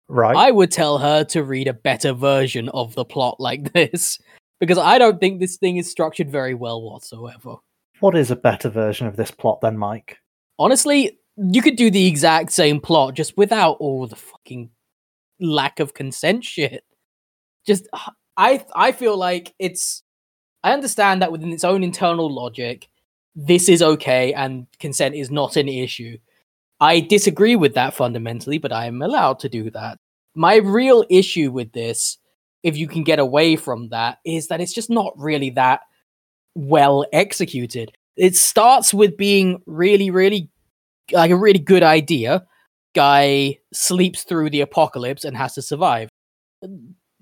[0.09, 4.19] right, I would tell her to read a better version of the plot like this
[4.61, 7.57] because I don't think this thing is structured very well whatsoever.
[8.01, 10.19] What is a better version of this plot then, Mike?
[10.59, 14.71] Honestly, you could do the exact same plot just without all the fucking
[15.41, 16.85] lack of consent shit.
[17.67, 17.89] Just
[18.37, 20.03] I I feel like it's
[20.65, 22.89] I understand that within its own internal logic,
[23.35, 26.19] this is okay and consent is not an issue.
[26.81, 29.99] I disagree with that fundamentally, but I am allowed to do that.
[30.35, 32.19] My real issue with this,
[32.63, 35.81] if you can get away from that, is that it's just not really that
[36.55, 37.93] well executed.
[38.17, 40.51] It starts with being really, really
[41.13, 42.47] like a really good idea.
[42.95, 46.09] Guy sleeps through the apocalypse and has to survive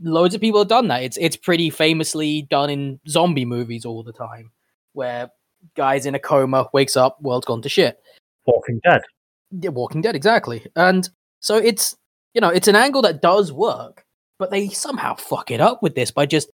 [0.02, 1.02] loads of people have done that.
[1.02, 4.50] It's it's pretty famously done in zombie movies all the time,
[4.92, 5.30] where
[5.76, 8.00] guys in a coma wakes up, world's gone to shit.
[8.46, 9.02] Walking Dead.
[9.50, 10.66] Yeah, Walking Dead, exactly.
[10.76, 11.08] And
[11.40, 11.96] so it's
[12.34, 14.04] you know it's an angle that does work,
[14.38, 16.50] but they somehow fuck it up with this by just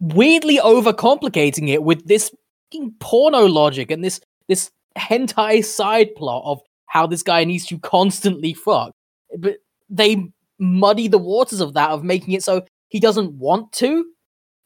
[0.00, 2.30] weirdly overcomplicating it with this
[2.72, 7.78] fucking porno logic and this this hentai side plot of how this guy needs to
[7.78, 8.92] constantly fuck.
[9.38, 14.04] But they muddy the waters of that of making it so he doesn't want to.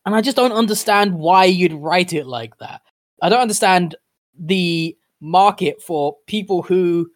[0.04, 2.80] And I just don't understand why you'd write it like that.
[3.22, 3.96] I don't understand
[4.38, 7.08] the market for people who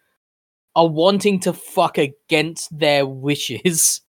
[0.75, 4.01] are wanting to fuck against their wishes.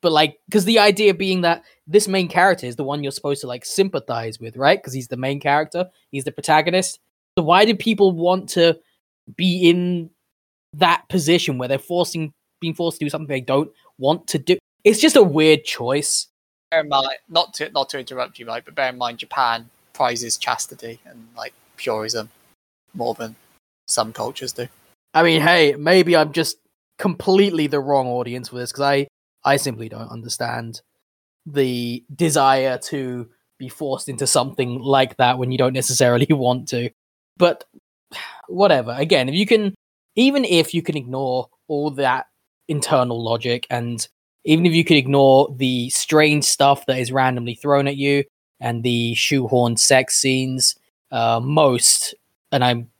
[0.00, 3.40] But like, because the idea being that this main character is the one you're supposed
[3.40, 4.78] to like sympathize with, right?
[4.78, 7.00] Because he's the main character, he's the protagonist.
[7.36, 8.78] So why do people want to
[9.36, 10.10] be in
[10.74, 14.58] that position where they're forcing, being forced to do something they don't want to do?
[14.84, 16.28] it's just a weird choice.
[16.70, 19.70] Bear in mind, not to not to interrupt you, Mike, but bear in mind Japan
[19.92, 22.30] prizes chastity and like purism
[22.94, 23.36] more than
[23.86, 24.68] some cultures do.
[25.14, 26.58] I mean, hey, maybe I'm just
[26.98, 29.08] completely the wrong audience for this because I
[29.44, 30.82] I simply don't understand
[31.46, 33.28] the desire to
[33.58, 36.90] be forced into something like that when you don't necessarily want to.
[37.36, 37.64] But
[38.48, 38.94] whatever.
[38.96, 39.74] Again, if you can,
[40.16, 42.26] even if you can ignore all that
[42.68, 44.08] internal logic and
[44.44, 48.24] even if you could ignore the strange stuff that is randomly thrown at you
[48.60, 50.74] and the shoehorned sex scenes,
[51.10, 52.14] uh, most,
[52.50, 52.90] and I'm,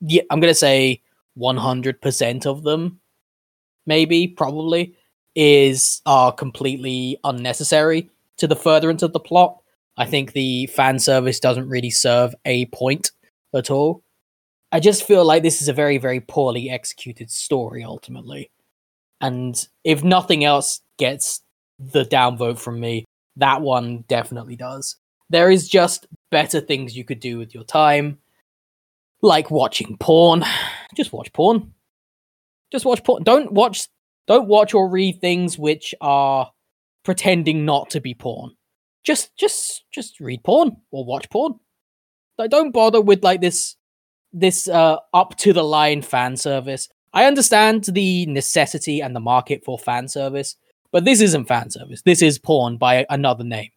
[0.00, 1.02] yeah, I'm gonna say
[1.36, 3.00] 100% of them,
[3.86, 4.94] maybe, probably,
[5.34, 9.60] is are completely unnecessary to the furtherance of the plot.
[9.96, 13.10] I think the fan service doesn't really serve a point
[13.52, 14.04] at all.
[14.70, 18.50] I just feel like this is a very, very poorly executed story ultimately.
[19.20, 21.40] And if nothing else gets
[21.78, 23.04] the downvote from me,
[23.36, 24.96] that one definitely does.
[25.30, 28.18] There is just better things you could do with your time,
[29.22, 30.44] like watching porn.
[30.96, 31.72] Just watch porn.
[32.70, 33.24] Just watch porn.
[33.24, 33.88] Don't watch
[34.28, 36.50] don't watch or read things which are
[37.04, 38.52] pretending not to be porn.
[39.02, 41.54] Just just just read porn or watch porn.
[42.38, 43.76] Like don't bother with like this
[44.32, 46.88] this uh up to the line fan service.
[47.14, 50.56] I understand the necessity and the market for fan service,
[50.90, 52.02] but this isn't fan service.
[52.02, 53.70] This is porn by another name.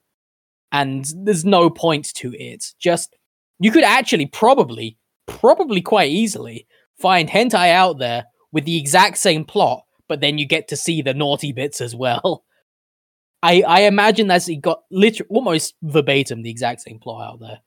[0.72, 2.74] And there's no point to it.
[2.80, 3.16] Just
[3.60, 4.98] you could actually probably
[5.28, 6.68] probably quite easily
[7.00, 11.02] find hentai out there with the exact same plot, but then you get to see
[11.02, 12.44] the naughty bits as well.
[13.44, 17.60] I I imagine that's it got literally almost verbatim the exact same plot out there.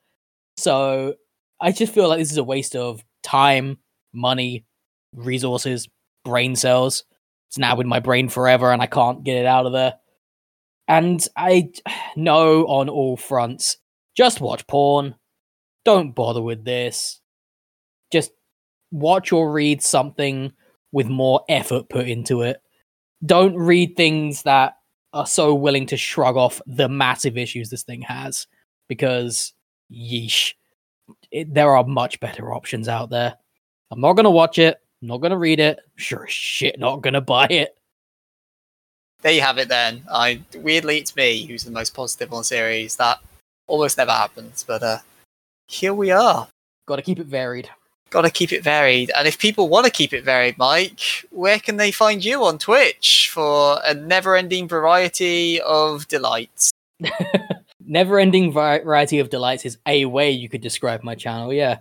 [0.57, 1.15] So
[1.61, 3.79] I just feel like this is a waste of time,
[4.13, 4.65] money,
[5.15, 5.89] resources,
[6.25, 7.05] brain cells.
[7.49, 9.95] It's now in my brain forever and I can't get it out of there.
[10.89, 11.71] And I
[12.17, 13.79] know on all fronts,
[14.17, 15.15] just watch porn.
[15.85, 17.21] Don't bother with this.
[18.13, 18.33] Just
[18.91, 20.53] watch or read something
[20.93, 22.61] with more effort put into it.
[23.25, 24.75] Don't read things that
[25.13, 28.47] are so willing to shrug off the massive issues this thing has
[28.89, 29.53] because
[29.91, 30.55] yeesh
[31.31, 33.35] it, there are much better options out there
[33.91, 37.21] i'm not gonna watch it I'm not gonna read it sure as shit not gonna
[37.21, 37.77] buy it
[39.23, 40.03] There you have it then.
[40.11, 42.97] I weirdly it's me who's the most positive on the series.
[42.97, 43.19] That
[43.67, 44.99] almost never happens, but uh
[45.67, 46.49] here we are.
[46.87, 47.71] gotta keep it varied
[48.11, 49.13] Got to keep it varied.
[49.17, 51.01] And if people want to keep it varied, Mike,
[51.31, 56.73] where can they find you on Twitch for a never-ending variety of delights?
[57.87, 61.79] never ending variety of delights is a way you could describe my channel yeah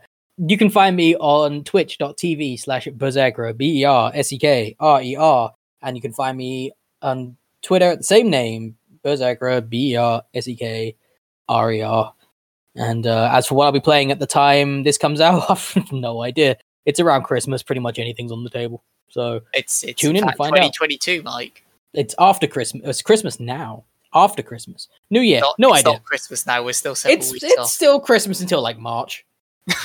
[0.48, 5.52] you can find me on twitch.tv slash berserker b-e-r-s-e-k-r-e-r
[5.82, 6.72] and you can find me
[7.02, 12.14] on twitter at the same name berserker b-e-r-s-e-k-r-e-r
[12.76, 15.74] and uh, as for what i'll be playing at the time this comes out i've
[15.92, 16.56] no idea
[16.86, 20.36] it's around christmas pretty much anything's on the table so It's it's Tune in and
[20.36, 20.74] find out.
[20.74, 21.64] 2022, Mike.
[21.94, 23.84] it's after christmas it's christmas now
[24.14, 26.64] after christmas new year Not, no it's idea Christmas now.
[26.64, 27.70] We're still it's it's off.
[27.70, 29.26] still Christmas until like March.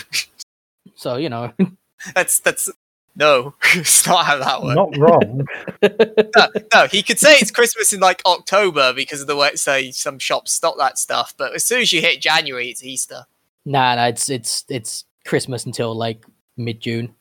[0.94, 1.52] so you know,
[2.14, 2.70] That's that's
[3.16, 4.74] no, it's not how that works.
[4.74, 5.46] Not wrong.
[5.82, 9.90] no, no, he could say it's Christmas in like October because of the way say
[9.92, 13.26] some shops stock that stuff, but as soon as you hit January, it's Easter.
[13.64, 16.24] nah, nah, it's it's it's Christmas until like
[16.56, 17.14] mid June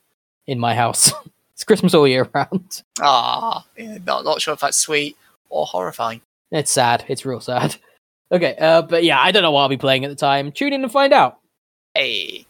[0.47, 1.13] in my house.
[1.53, 2.81] it's Christmas all year round.
[3.01, 5.15] Ah, yeah, not not sure if that's sweet
[5.49, 6.21] or horrifying.
[6.51, 7.05] It's sad.
[7.07, 7.75] It's real sad.
[8.31, 10.51] Okay, uh, but yeah, I don't know what I'll be playing at the time.
[10.51, 11.39] Tune in and find out.
[11.93, 12.47] Hey,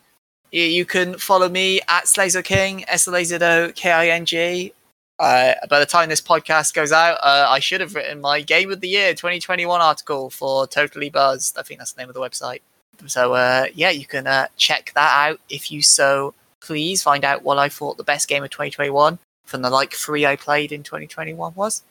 [0.53, 4.73] you, can follow me at SlazoKing, S L A Z O K I N G.
[5.19, 8.71] Uh, by the time this podcast goes out, uh, I should have written my Game
[8.71, 11.57] of the Year 2021 article for Totally Buzzed.
[11.57, 12.61] I think that's the name of the website.
[13.07, 17.03] So uh, yeah, you can uh, check that out if you so please.
[17.03, 20.35] Find out what I thought the best game of 2021 from the like three I
[20.35, 21.83] played in 2021 was.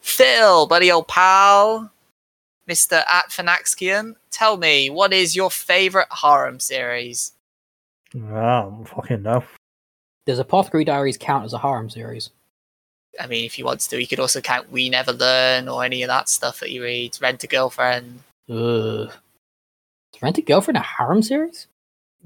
[0.00, 1.90] Phil, buddy old pal,
[2.68, 3.02] Mr.
[3.08, 7.32] At Fanaxian, tell me what is your favorite harem series?
[8.16, 9.44] Oh, fucking no.
[10.26, 12.30] Does Apothecary Diaries count as a harem series?
[13.20, 16.02] I mean, if you want to, you could also count We Never Learn or any
[16.02, 17.16] of that stuff that you read.
[17.20, 18.20] Rent a Girlfriend.
[18.48, 19.10] Ugh.
[20.14, 21.66] Is Rent a Girlfriend a harem series?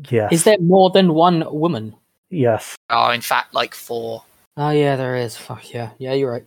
[0.08, 0.32] Yes.
[0.32, 1.94] Is there more than one woman?
[2.30, 2.76] Yes.
[2.90, 4.22] Oh, in fact, like four.
[4.56, 5.36] Oh yeah, there is.
[5.36, 6.46] Fuck yeah, yeah, you're right.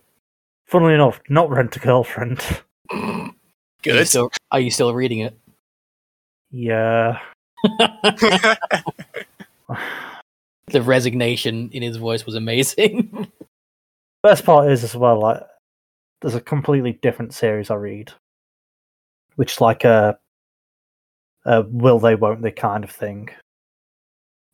[0.66, 2.42] Funnily enough, not rent a girlfriend.
[2.92, 3.34] Are
[3.84, 4.08] you Good.
[4.08, 5.36] still, are you still reading it?
[6.52, 7.20] Yeah.
[10.68, 13.32] the resignation in his voice was amazing.
[14.24, 15.42] Best part is as well, like
[16.22, 18.12] there's a completely different series I read,
[19.36, 20.18] which is like a,
[21.46, 23.30] a will they, won't they kind of thing.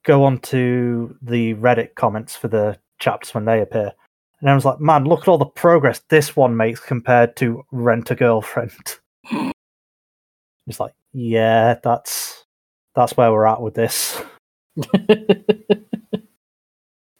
[0.05, 3.91] Go on to the Reddit comments for the chapters when they appear,
[4.39, 7.63] and I was like, man, look at all the progress this one makes compared to
[7.71, 8.71] Rent a Girlfriend.
[10.67, 12.45] it's like, yeah, that's
[12.95, 14.21] that's where we're at with this.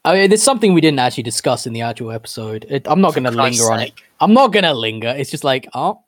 [0.05, 2.65] I mean, there's something we didn't actually discuss in the actual episode.
[2.69, 3.93] It, I'm not going to Christ's linger on it.
[4.19, 5.09] I'm not going to linger.
[5.09, 6.01] It's just like, oh,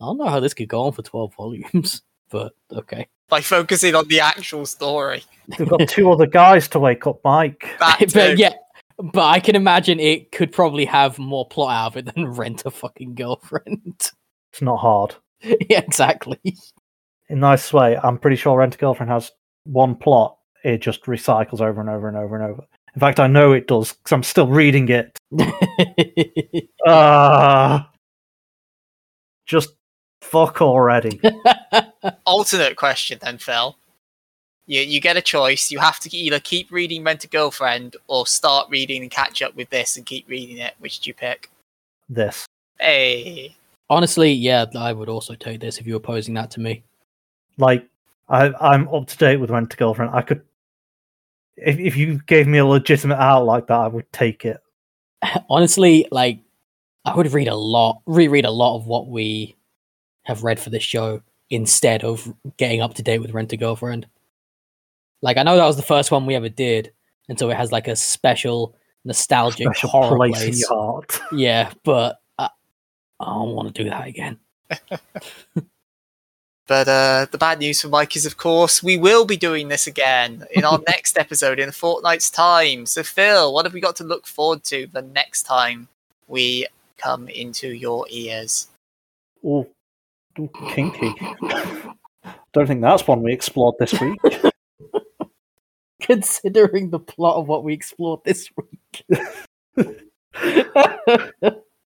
[0.00, 3.08] I don't know how this could go on for 12 volumes, but okay.
[3.28, 5.24] By focusing on the actual story.
[5.58, 7.68] We've got two other guys to wake up, Mike.
[8.12, 8.54] But yeah,
[8.98, 12.62] but I can imagine it could probably have more plot out of it than rent
[12.64, 14.10] a fucking girlfriend.
[14.52, 15.14] It's not hard.
[15.42, 16.40] yeah, exactly.
[17.28, 19.30] In a nice way, I'm pretty sure Rent a Girlfriend has
[19.64, 20.36] one plot.
[20.64, 22.64] It just recycles over and over and over and over.
[22.94, 25.18] In fact, I know it does because I'm still reading it.
[26.84, 27.92] Ah,
[29.46, 29.74] just
[30.20, 31.20] fuck already.
[32.26, 33.76] alternate question then, Phil.
[34.66, 35.70] You you get a choice.
[35.70, 39.54] You have to either keep reading Rent a Girlfriend or start reading and catch up
[39.54, 40.74] with this and keep reading it.
[40.80, 41.50] Which do you pick?
[42.08, 42.46] this.
[42.80, 43.54] Hey,
[43.92, 46.82] Honestly, yeah, I would also take this if you were posing that to me.
[47.58, 47.86] Like,
[48.30, 50.12] I, I'm up to date with Rent a Girlfriend.
[50.14, 50.40] I could,
[51.56, 54.60] if if you gave me a legitimate out like that, I would take it.
[55.50, 56.40] Honestly, like,
[57.04, 59.56] I would read a lot, reread a lot of what we
[60.24, 64.06] have read for this show instead of getting up to date with Rent a Girlfriend.
[65.20, 66.92] Like, I know that was the first one we ever did,
[67.28, 68.74] and so it has like a special
[69.04, 70.54] nostalgic Special horror place, place.
[70.54, 71.20] in your heart.
[71.32, 72.48] Yeah, but I,
[73.20, 74.38] I don't want to do that again.
[76.72, 79.86] But uh, the bad news for Mike is, of course, we will be doing this
[79.86, 82.86] again in our next episode in a fortnight's time.
[82.86, 85.88] So, Phil, what have we got to look forward to the next time
[86.28, 86.66] we
[86.96, 88.68] come into your ears?
[89.44, 89.68] Oh,
[90.38, 91.14] ooh, kinky.
[92.54, 94.18] Don't think that's one we explored this week.
[96.00, 99.04] Considering the plot of what we explored this week.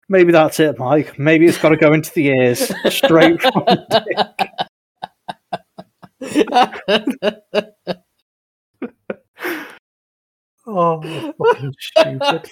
[0.10, 1.18] Maybe that's it, Mike.
[1.18, 3.66] Maybe it's got to go into the ears straight from.
[10.66, 12.50] Oh, fucking stupid.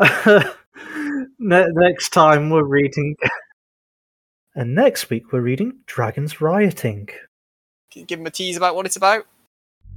[1.38, 3.14] Ne- next time we're reading,
[4.54, 7.06] and next week we're reading Dragons Rioting.
[7.90, 9.26] Can you give him a tease about what it's about?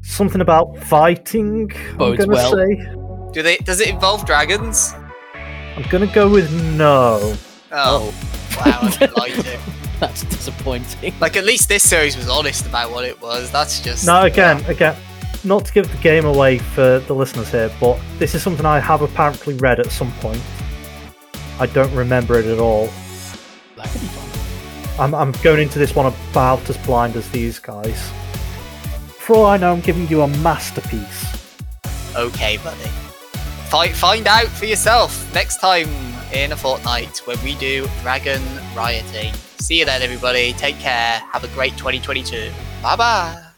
[0.02, 1.68] Something about fighting.
[1.98, 2.52] Bodes I'm gonna well.
[2.52, 3.31] say.
[3.34, 3.57] Do they?
[3.57, 4.94] Does it involve dragons?
[5.34, 7.35] I'm gonna go with no.
[7.72, 8.14] Oh,
[8.57, 8.80] wow!
[8.81, 9.60] I like to.
[10.03, 11.13] That's disappointing.
[11.21, 13.49] Like at least this series was honest about what it was.
[13.51, 14.97] That's just No, again, again,
[15.45, 18.81] not to give the game away for the listeners here, but this is something I
[18.81, 20.41] have apparently read at some point.
[21.57, 22.89] I don't remember it at all.
[23.77, 24.99] That could be fun.
[24.99, 28.11] I'm, I'm going into this one about as blind as these guys.
[29.19, 31.47] For all I know, I'm giving you a masterpiece.
[32.13, 32.89] Okay, buddy.
[33.69, 35.88] Find find out for yourself next time
[36.34, 38.41] in a fortnight when we do Dragon
[38.75, 39.34] Rioting.
[39.64, 40.52] See you then, everybody.
[40.52, 41.19] Take care.
[41.31, 42.52] Have a great 2022.
[42.81, 43.52] Bye bye.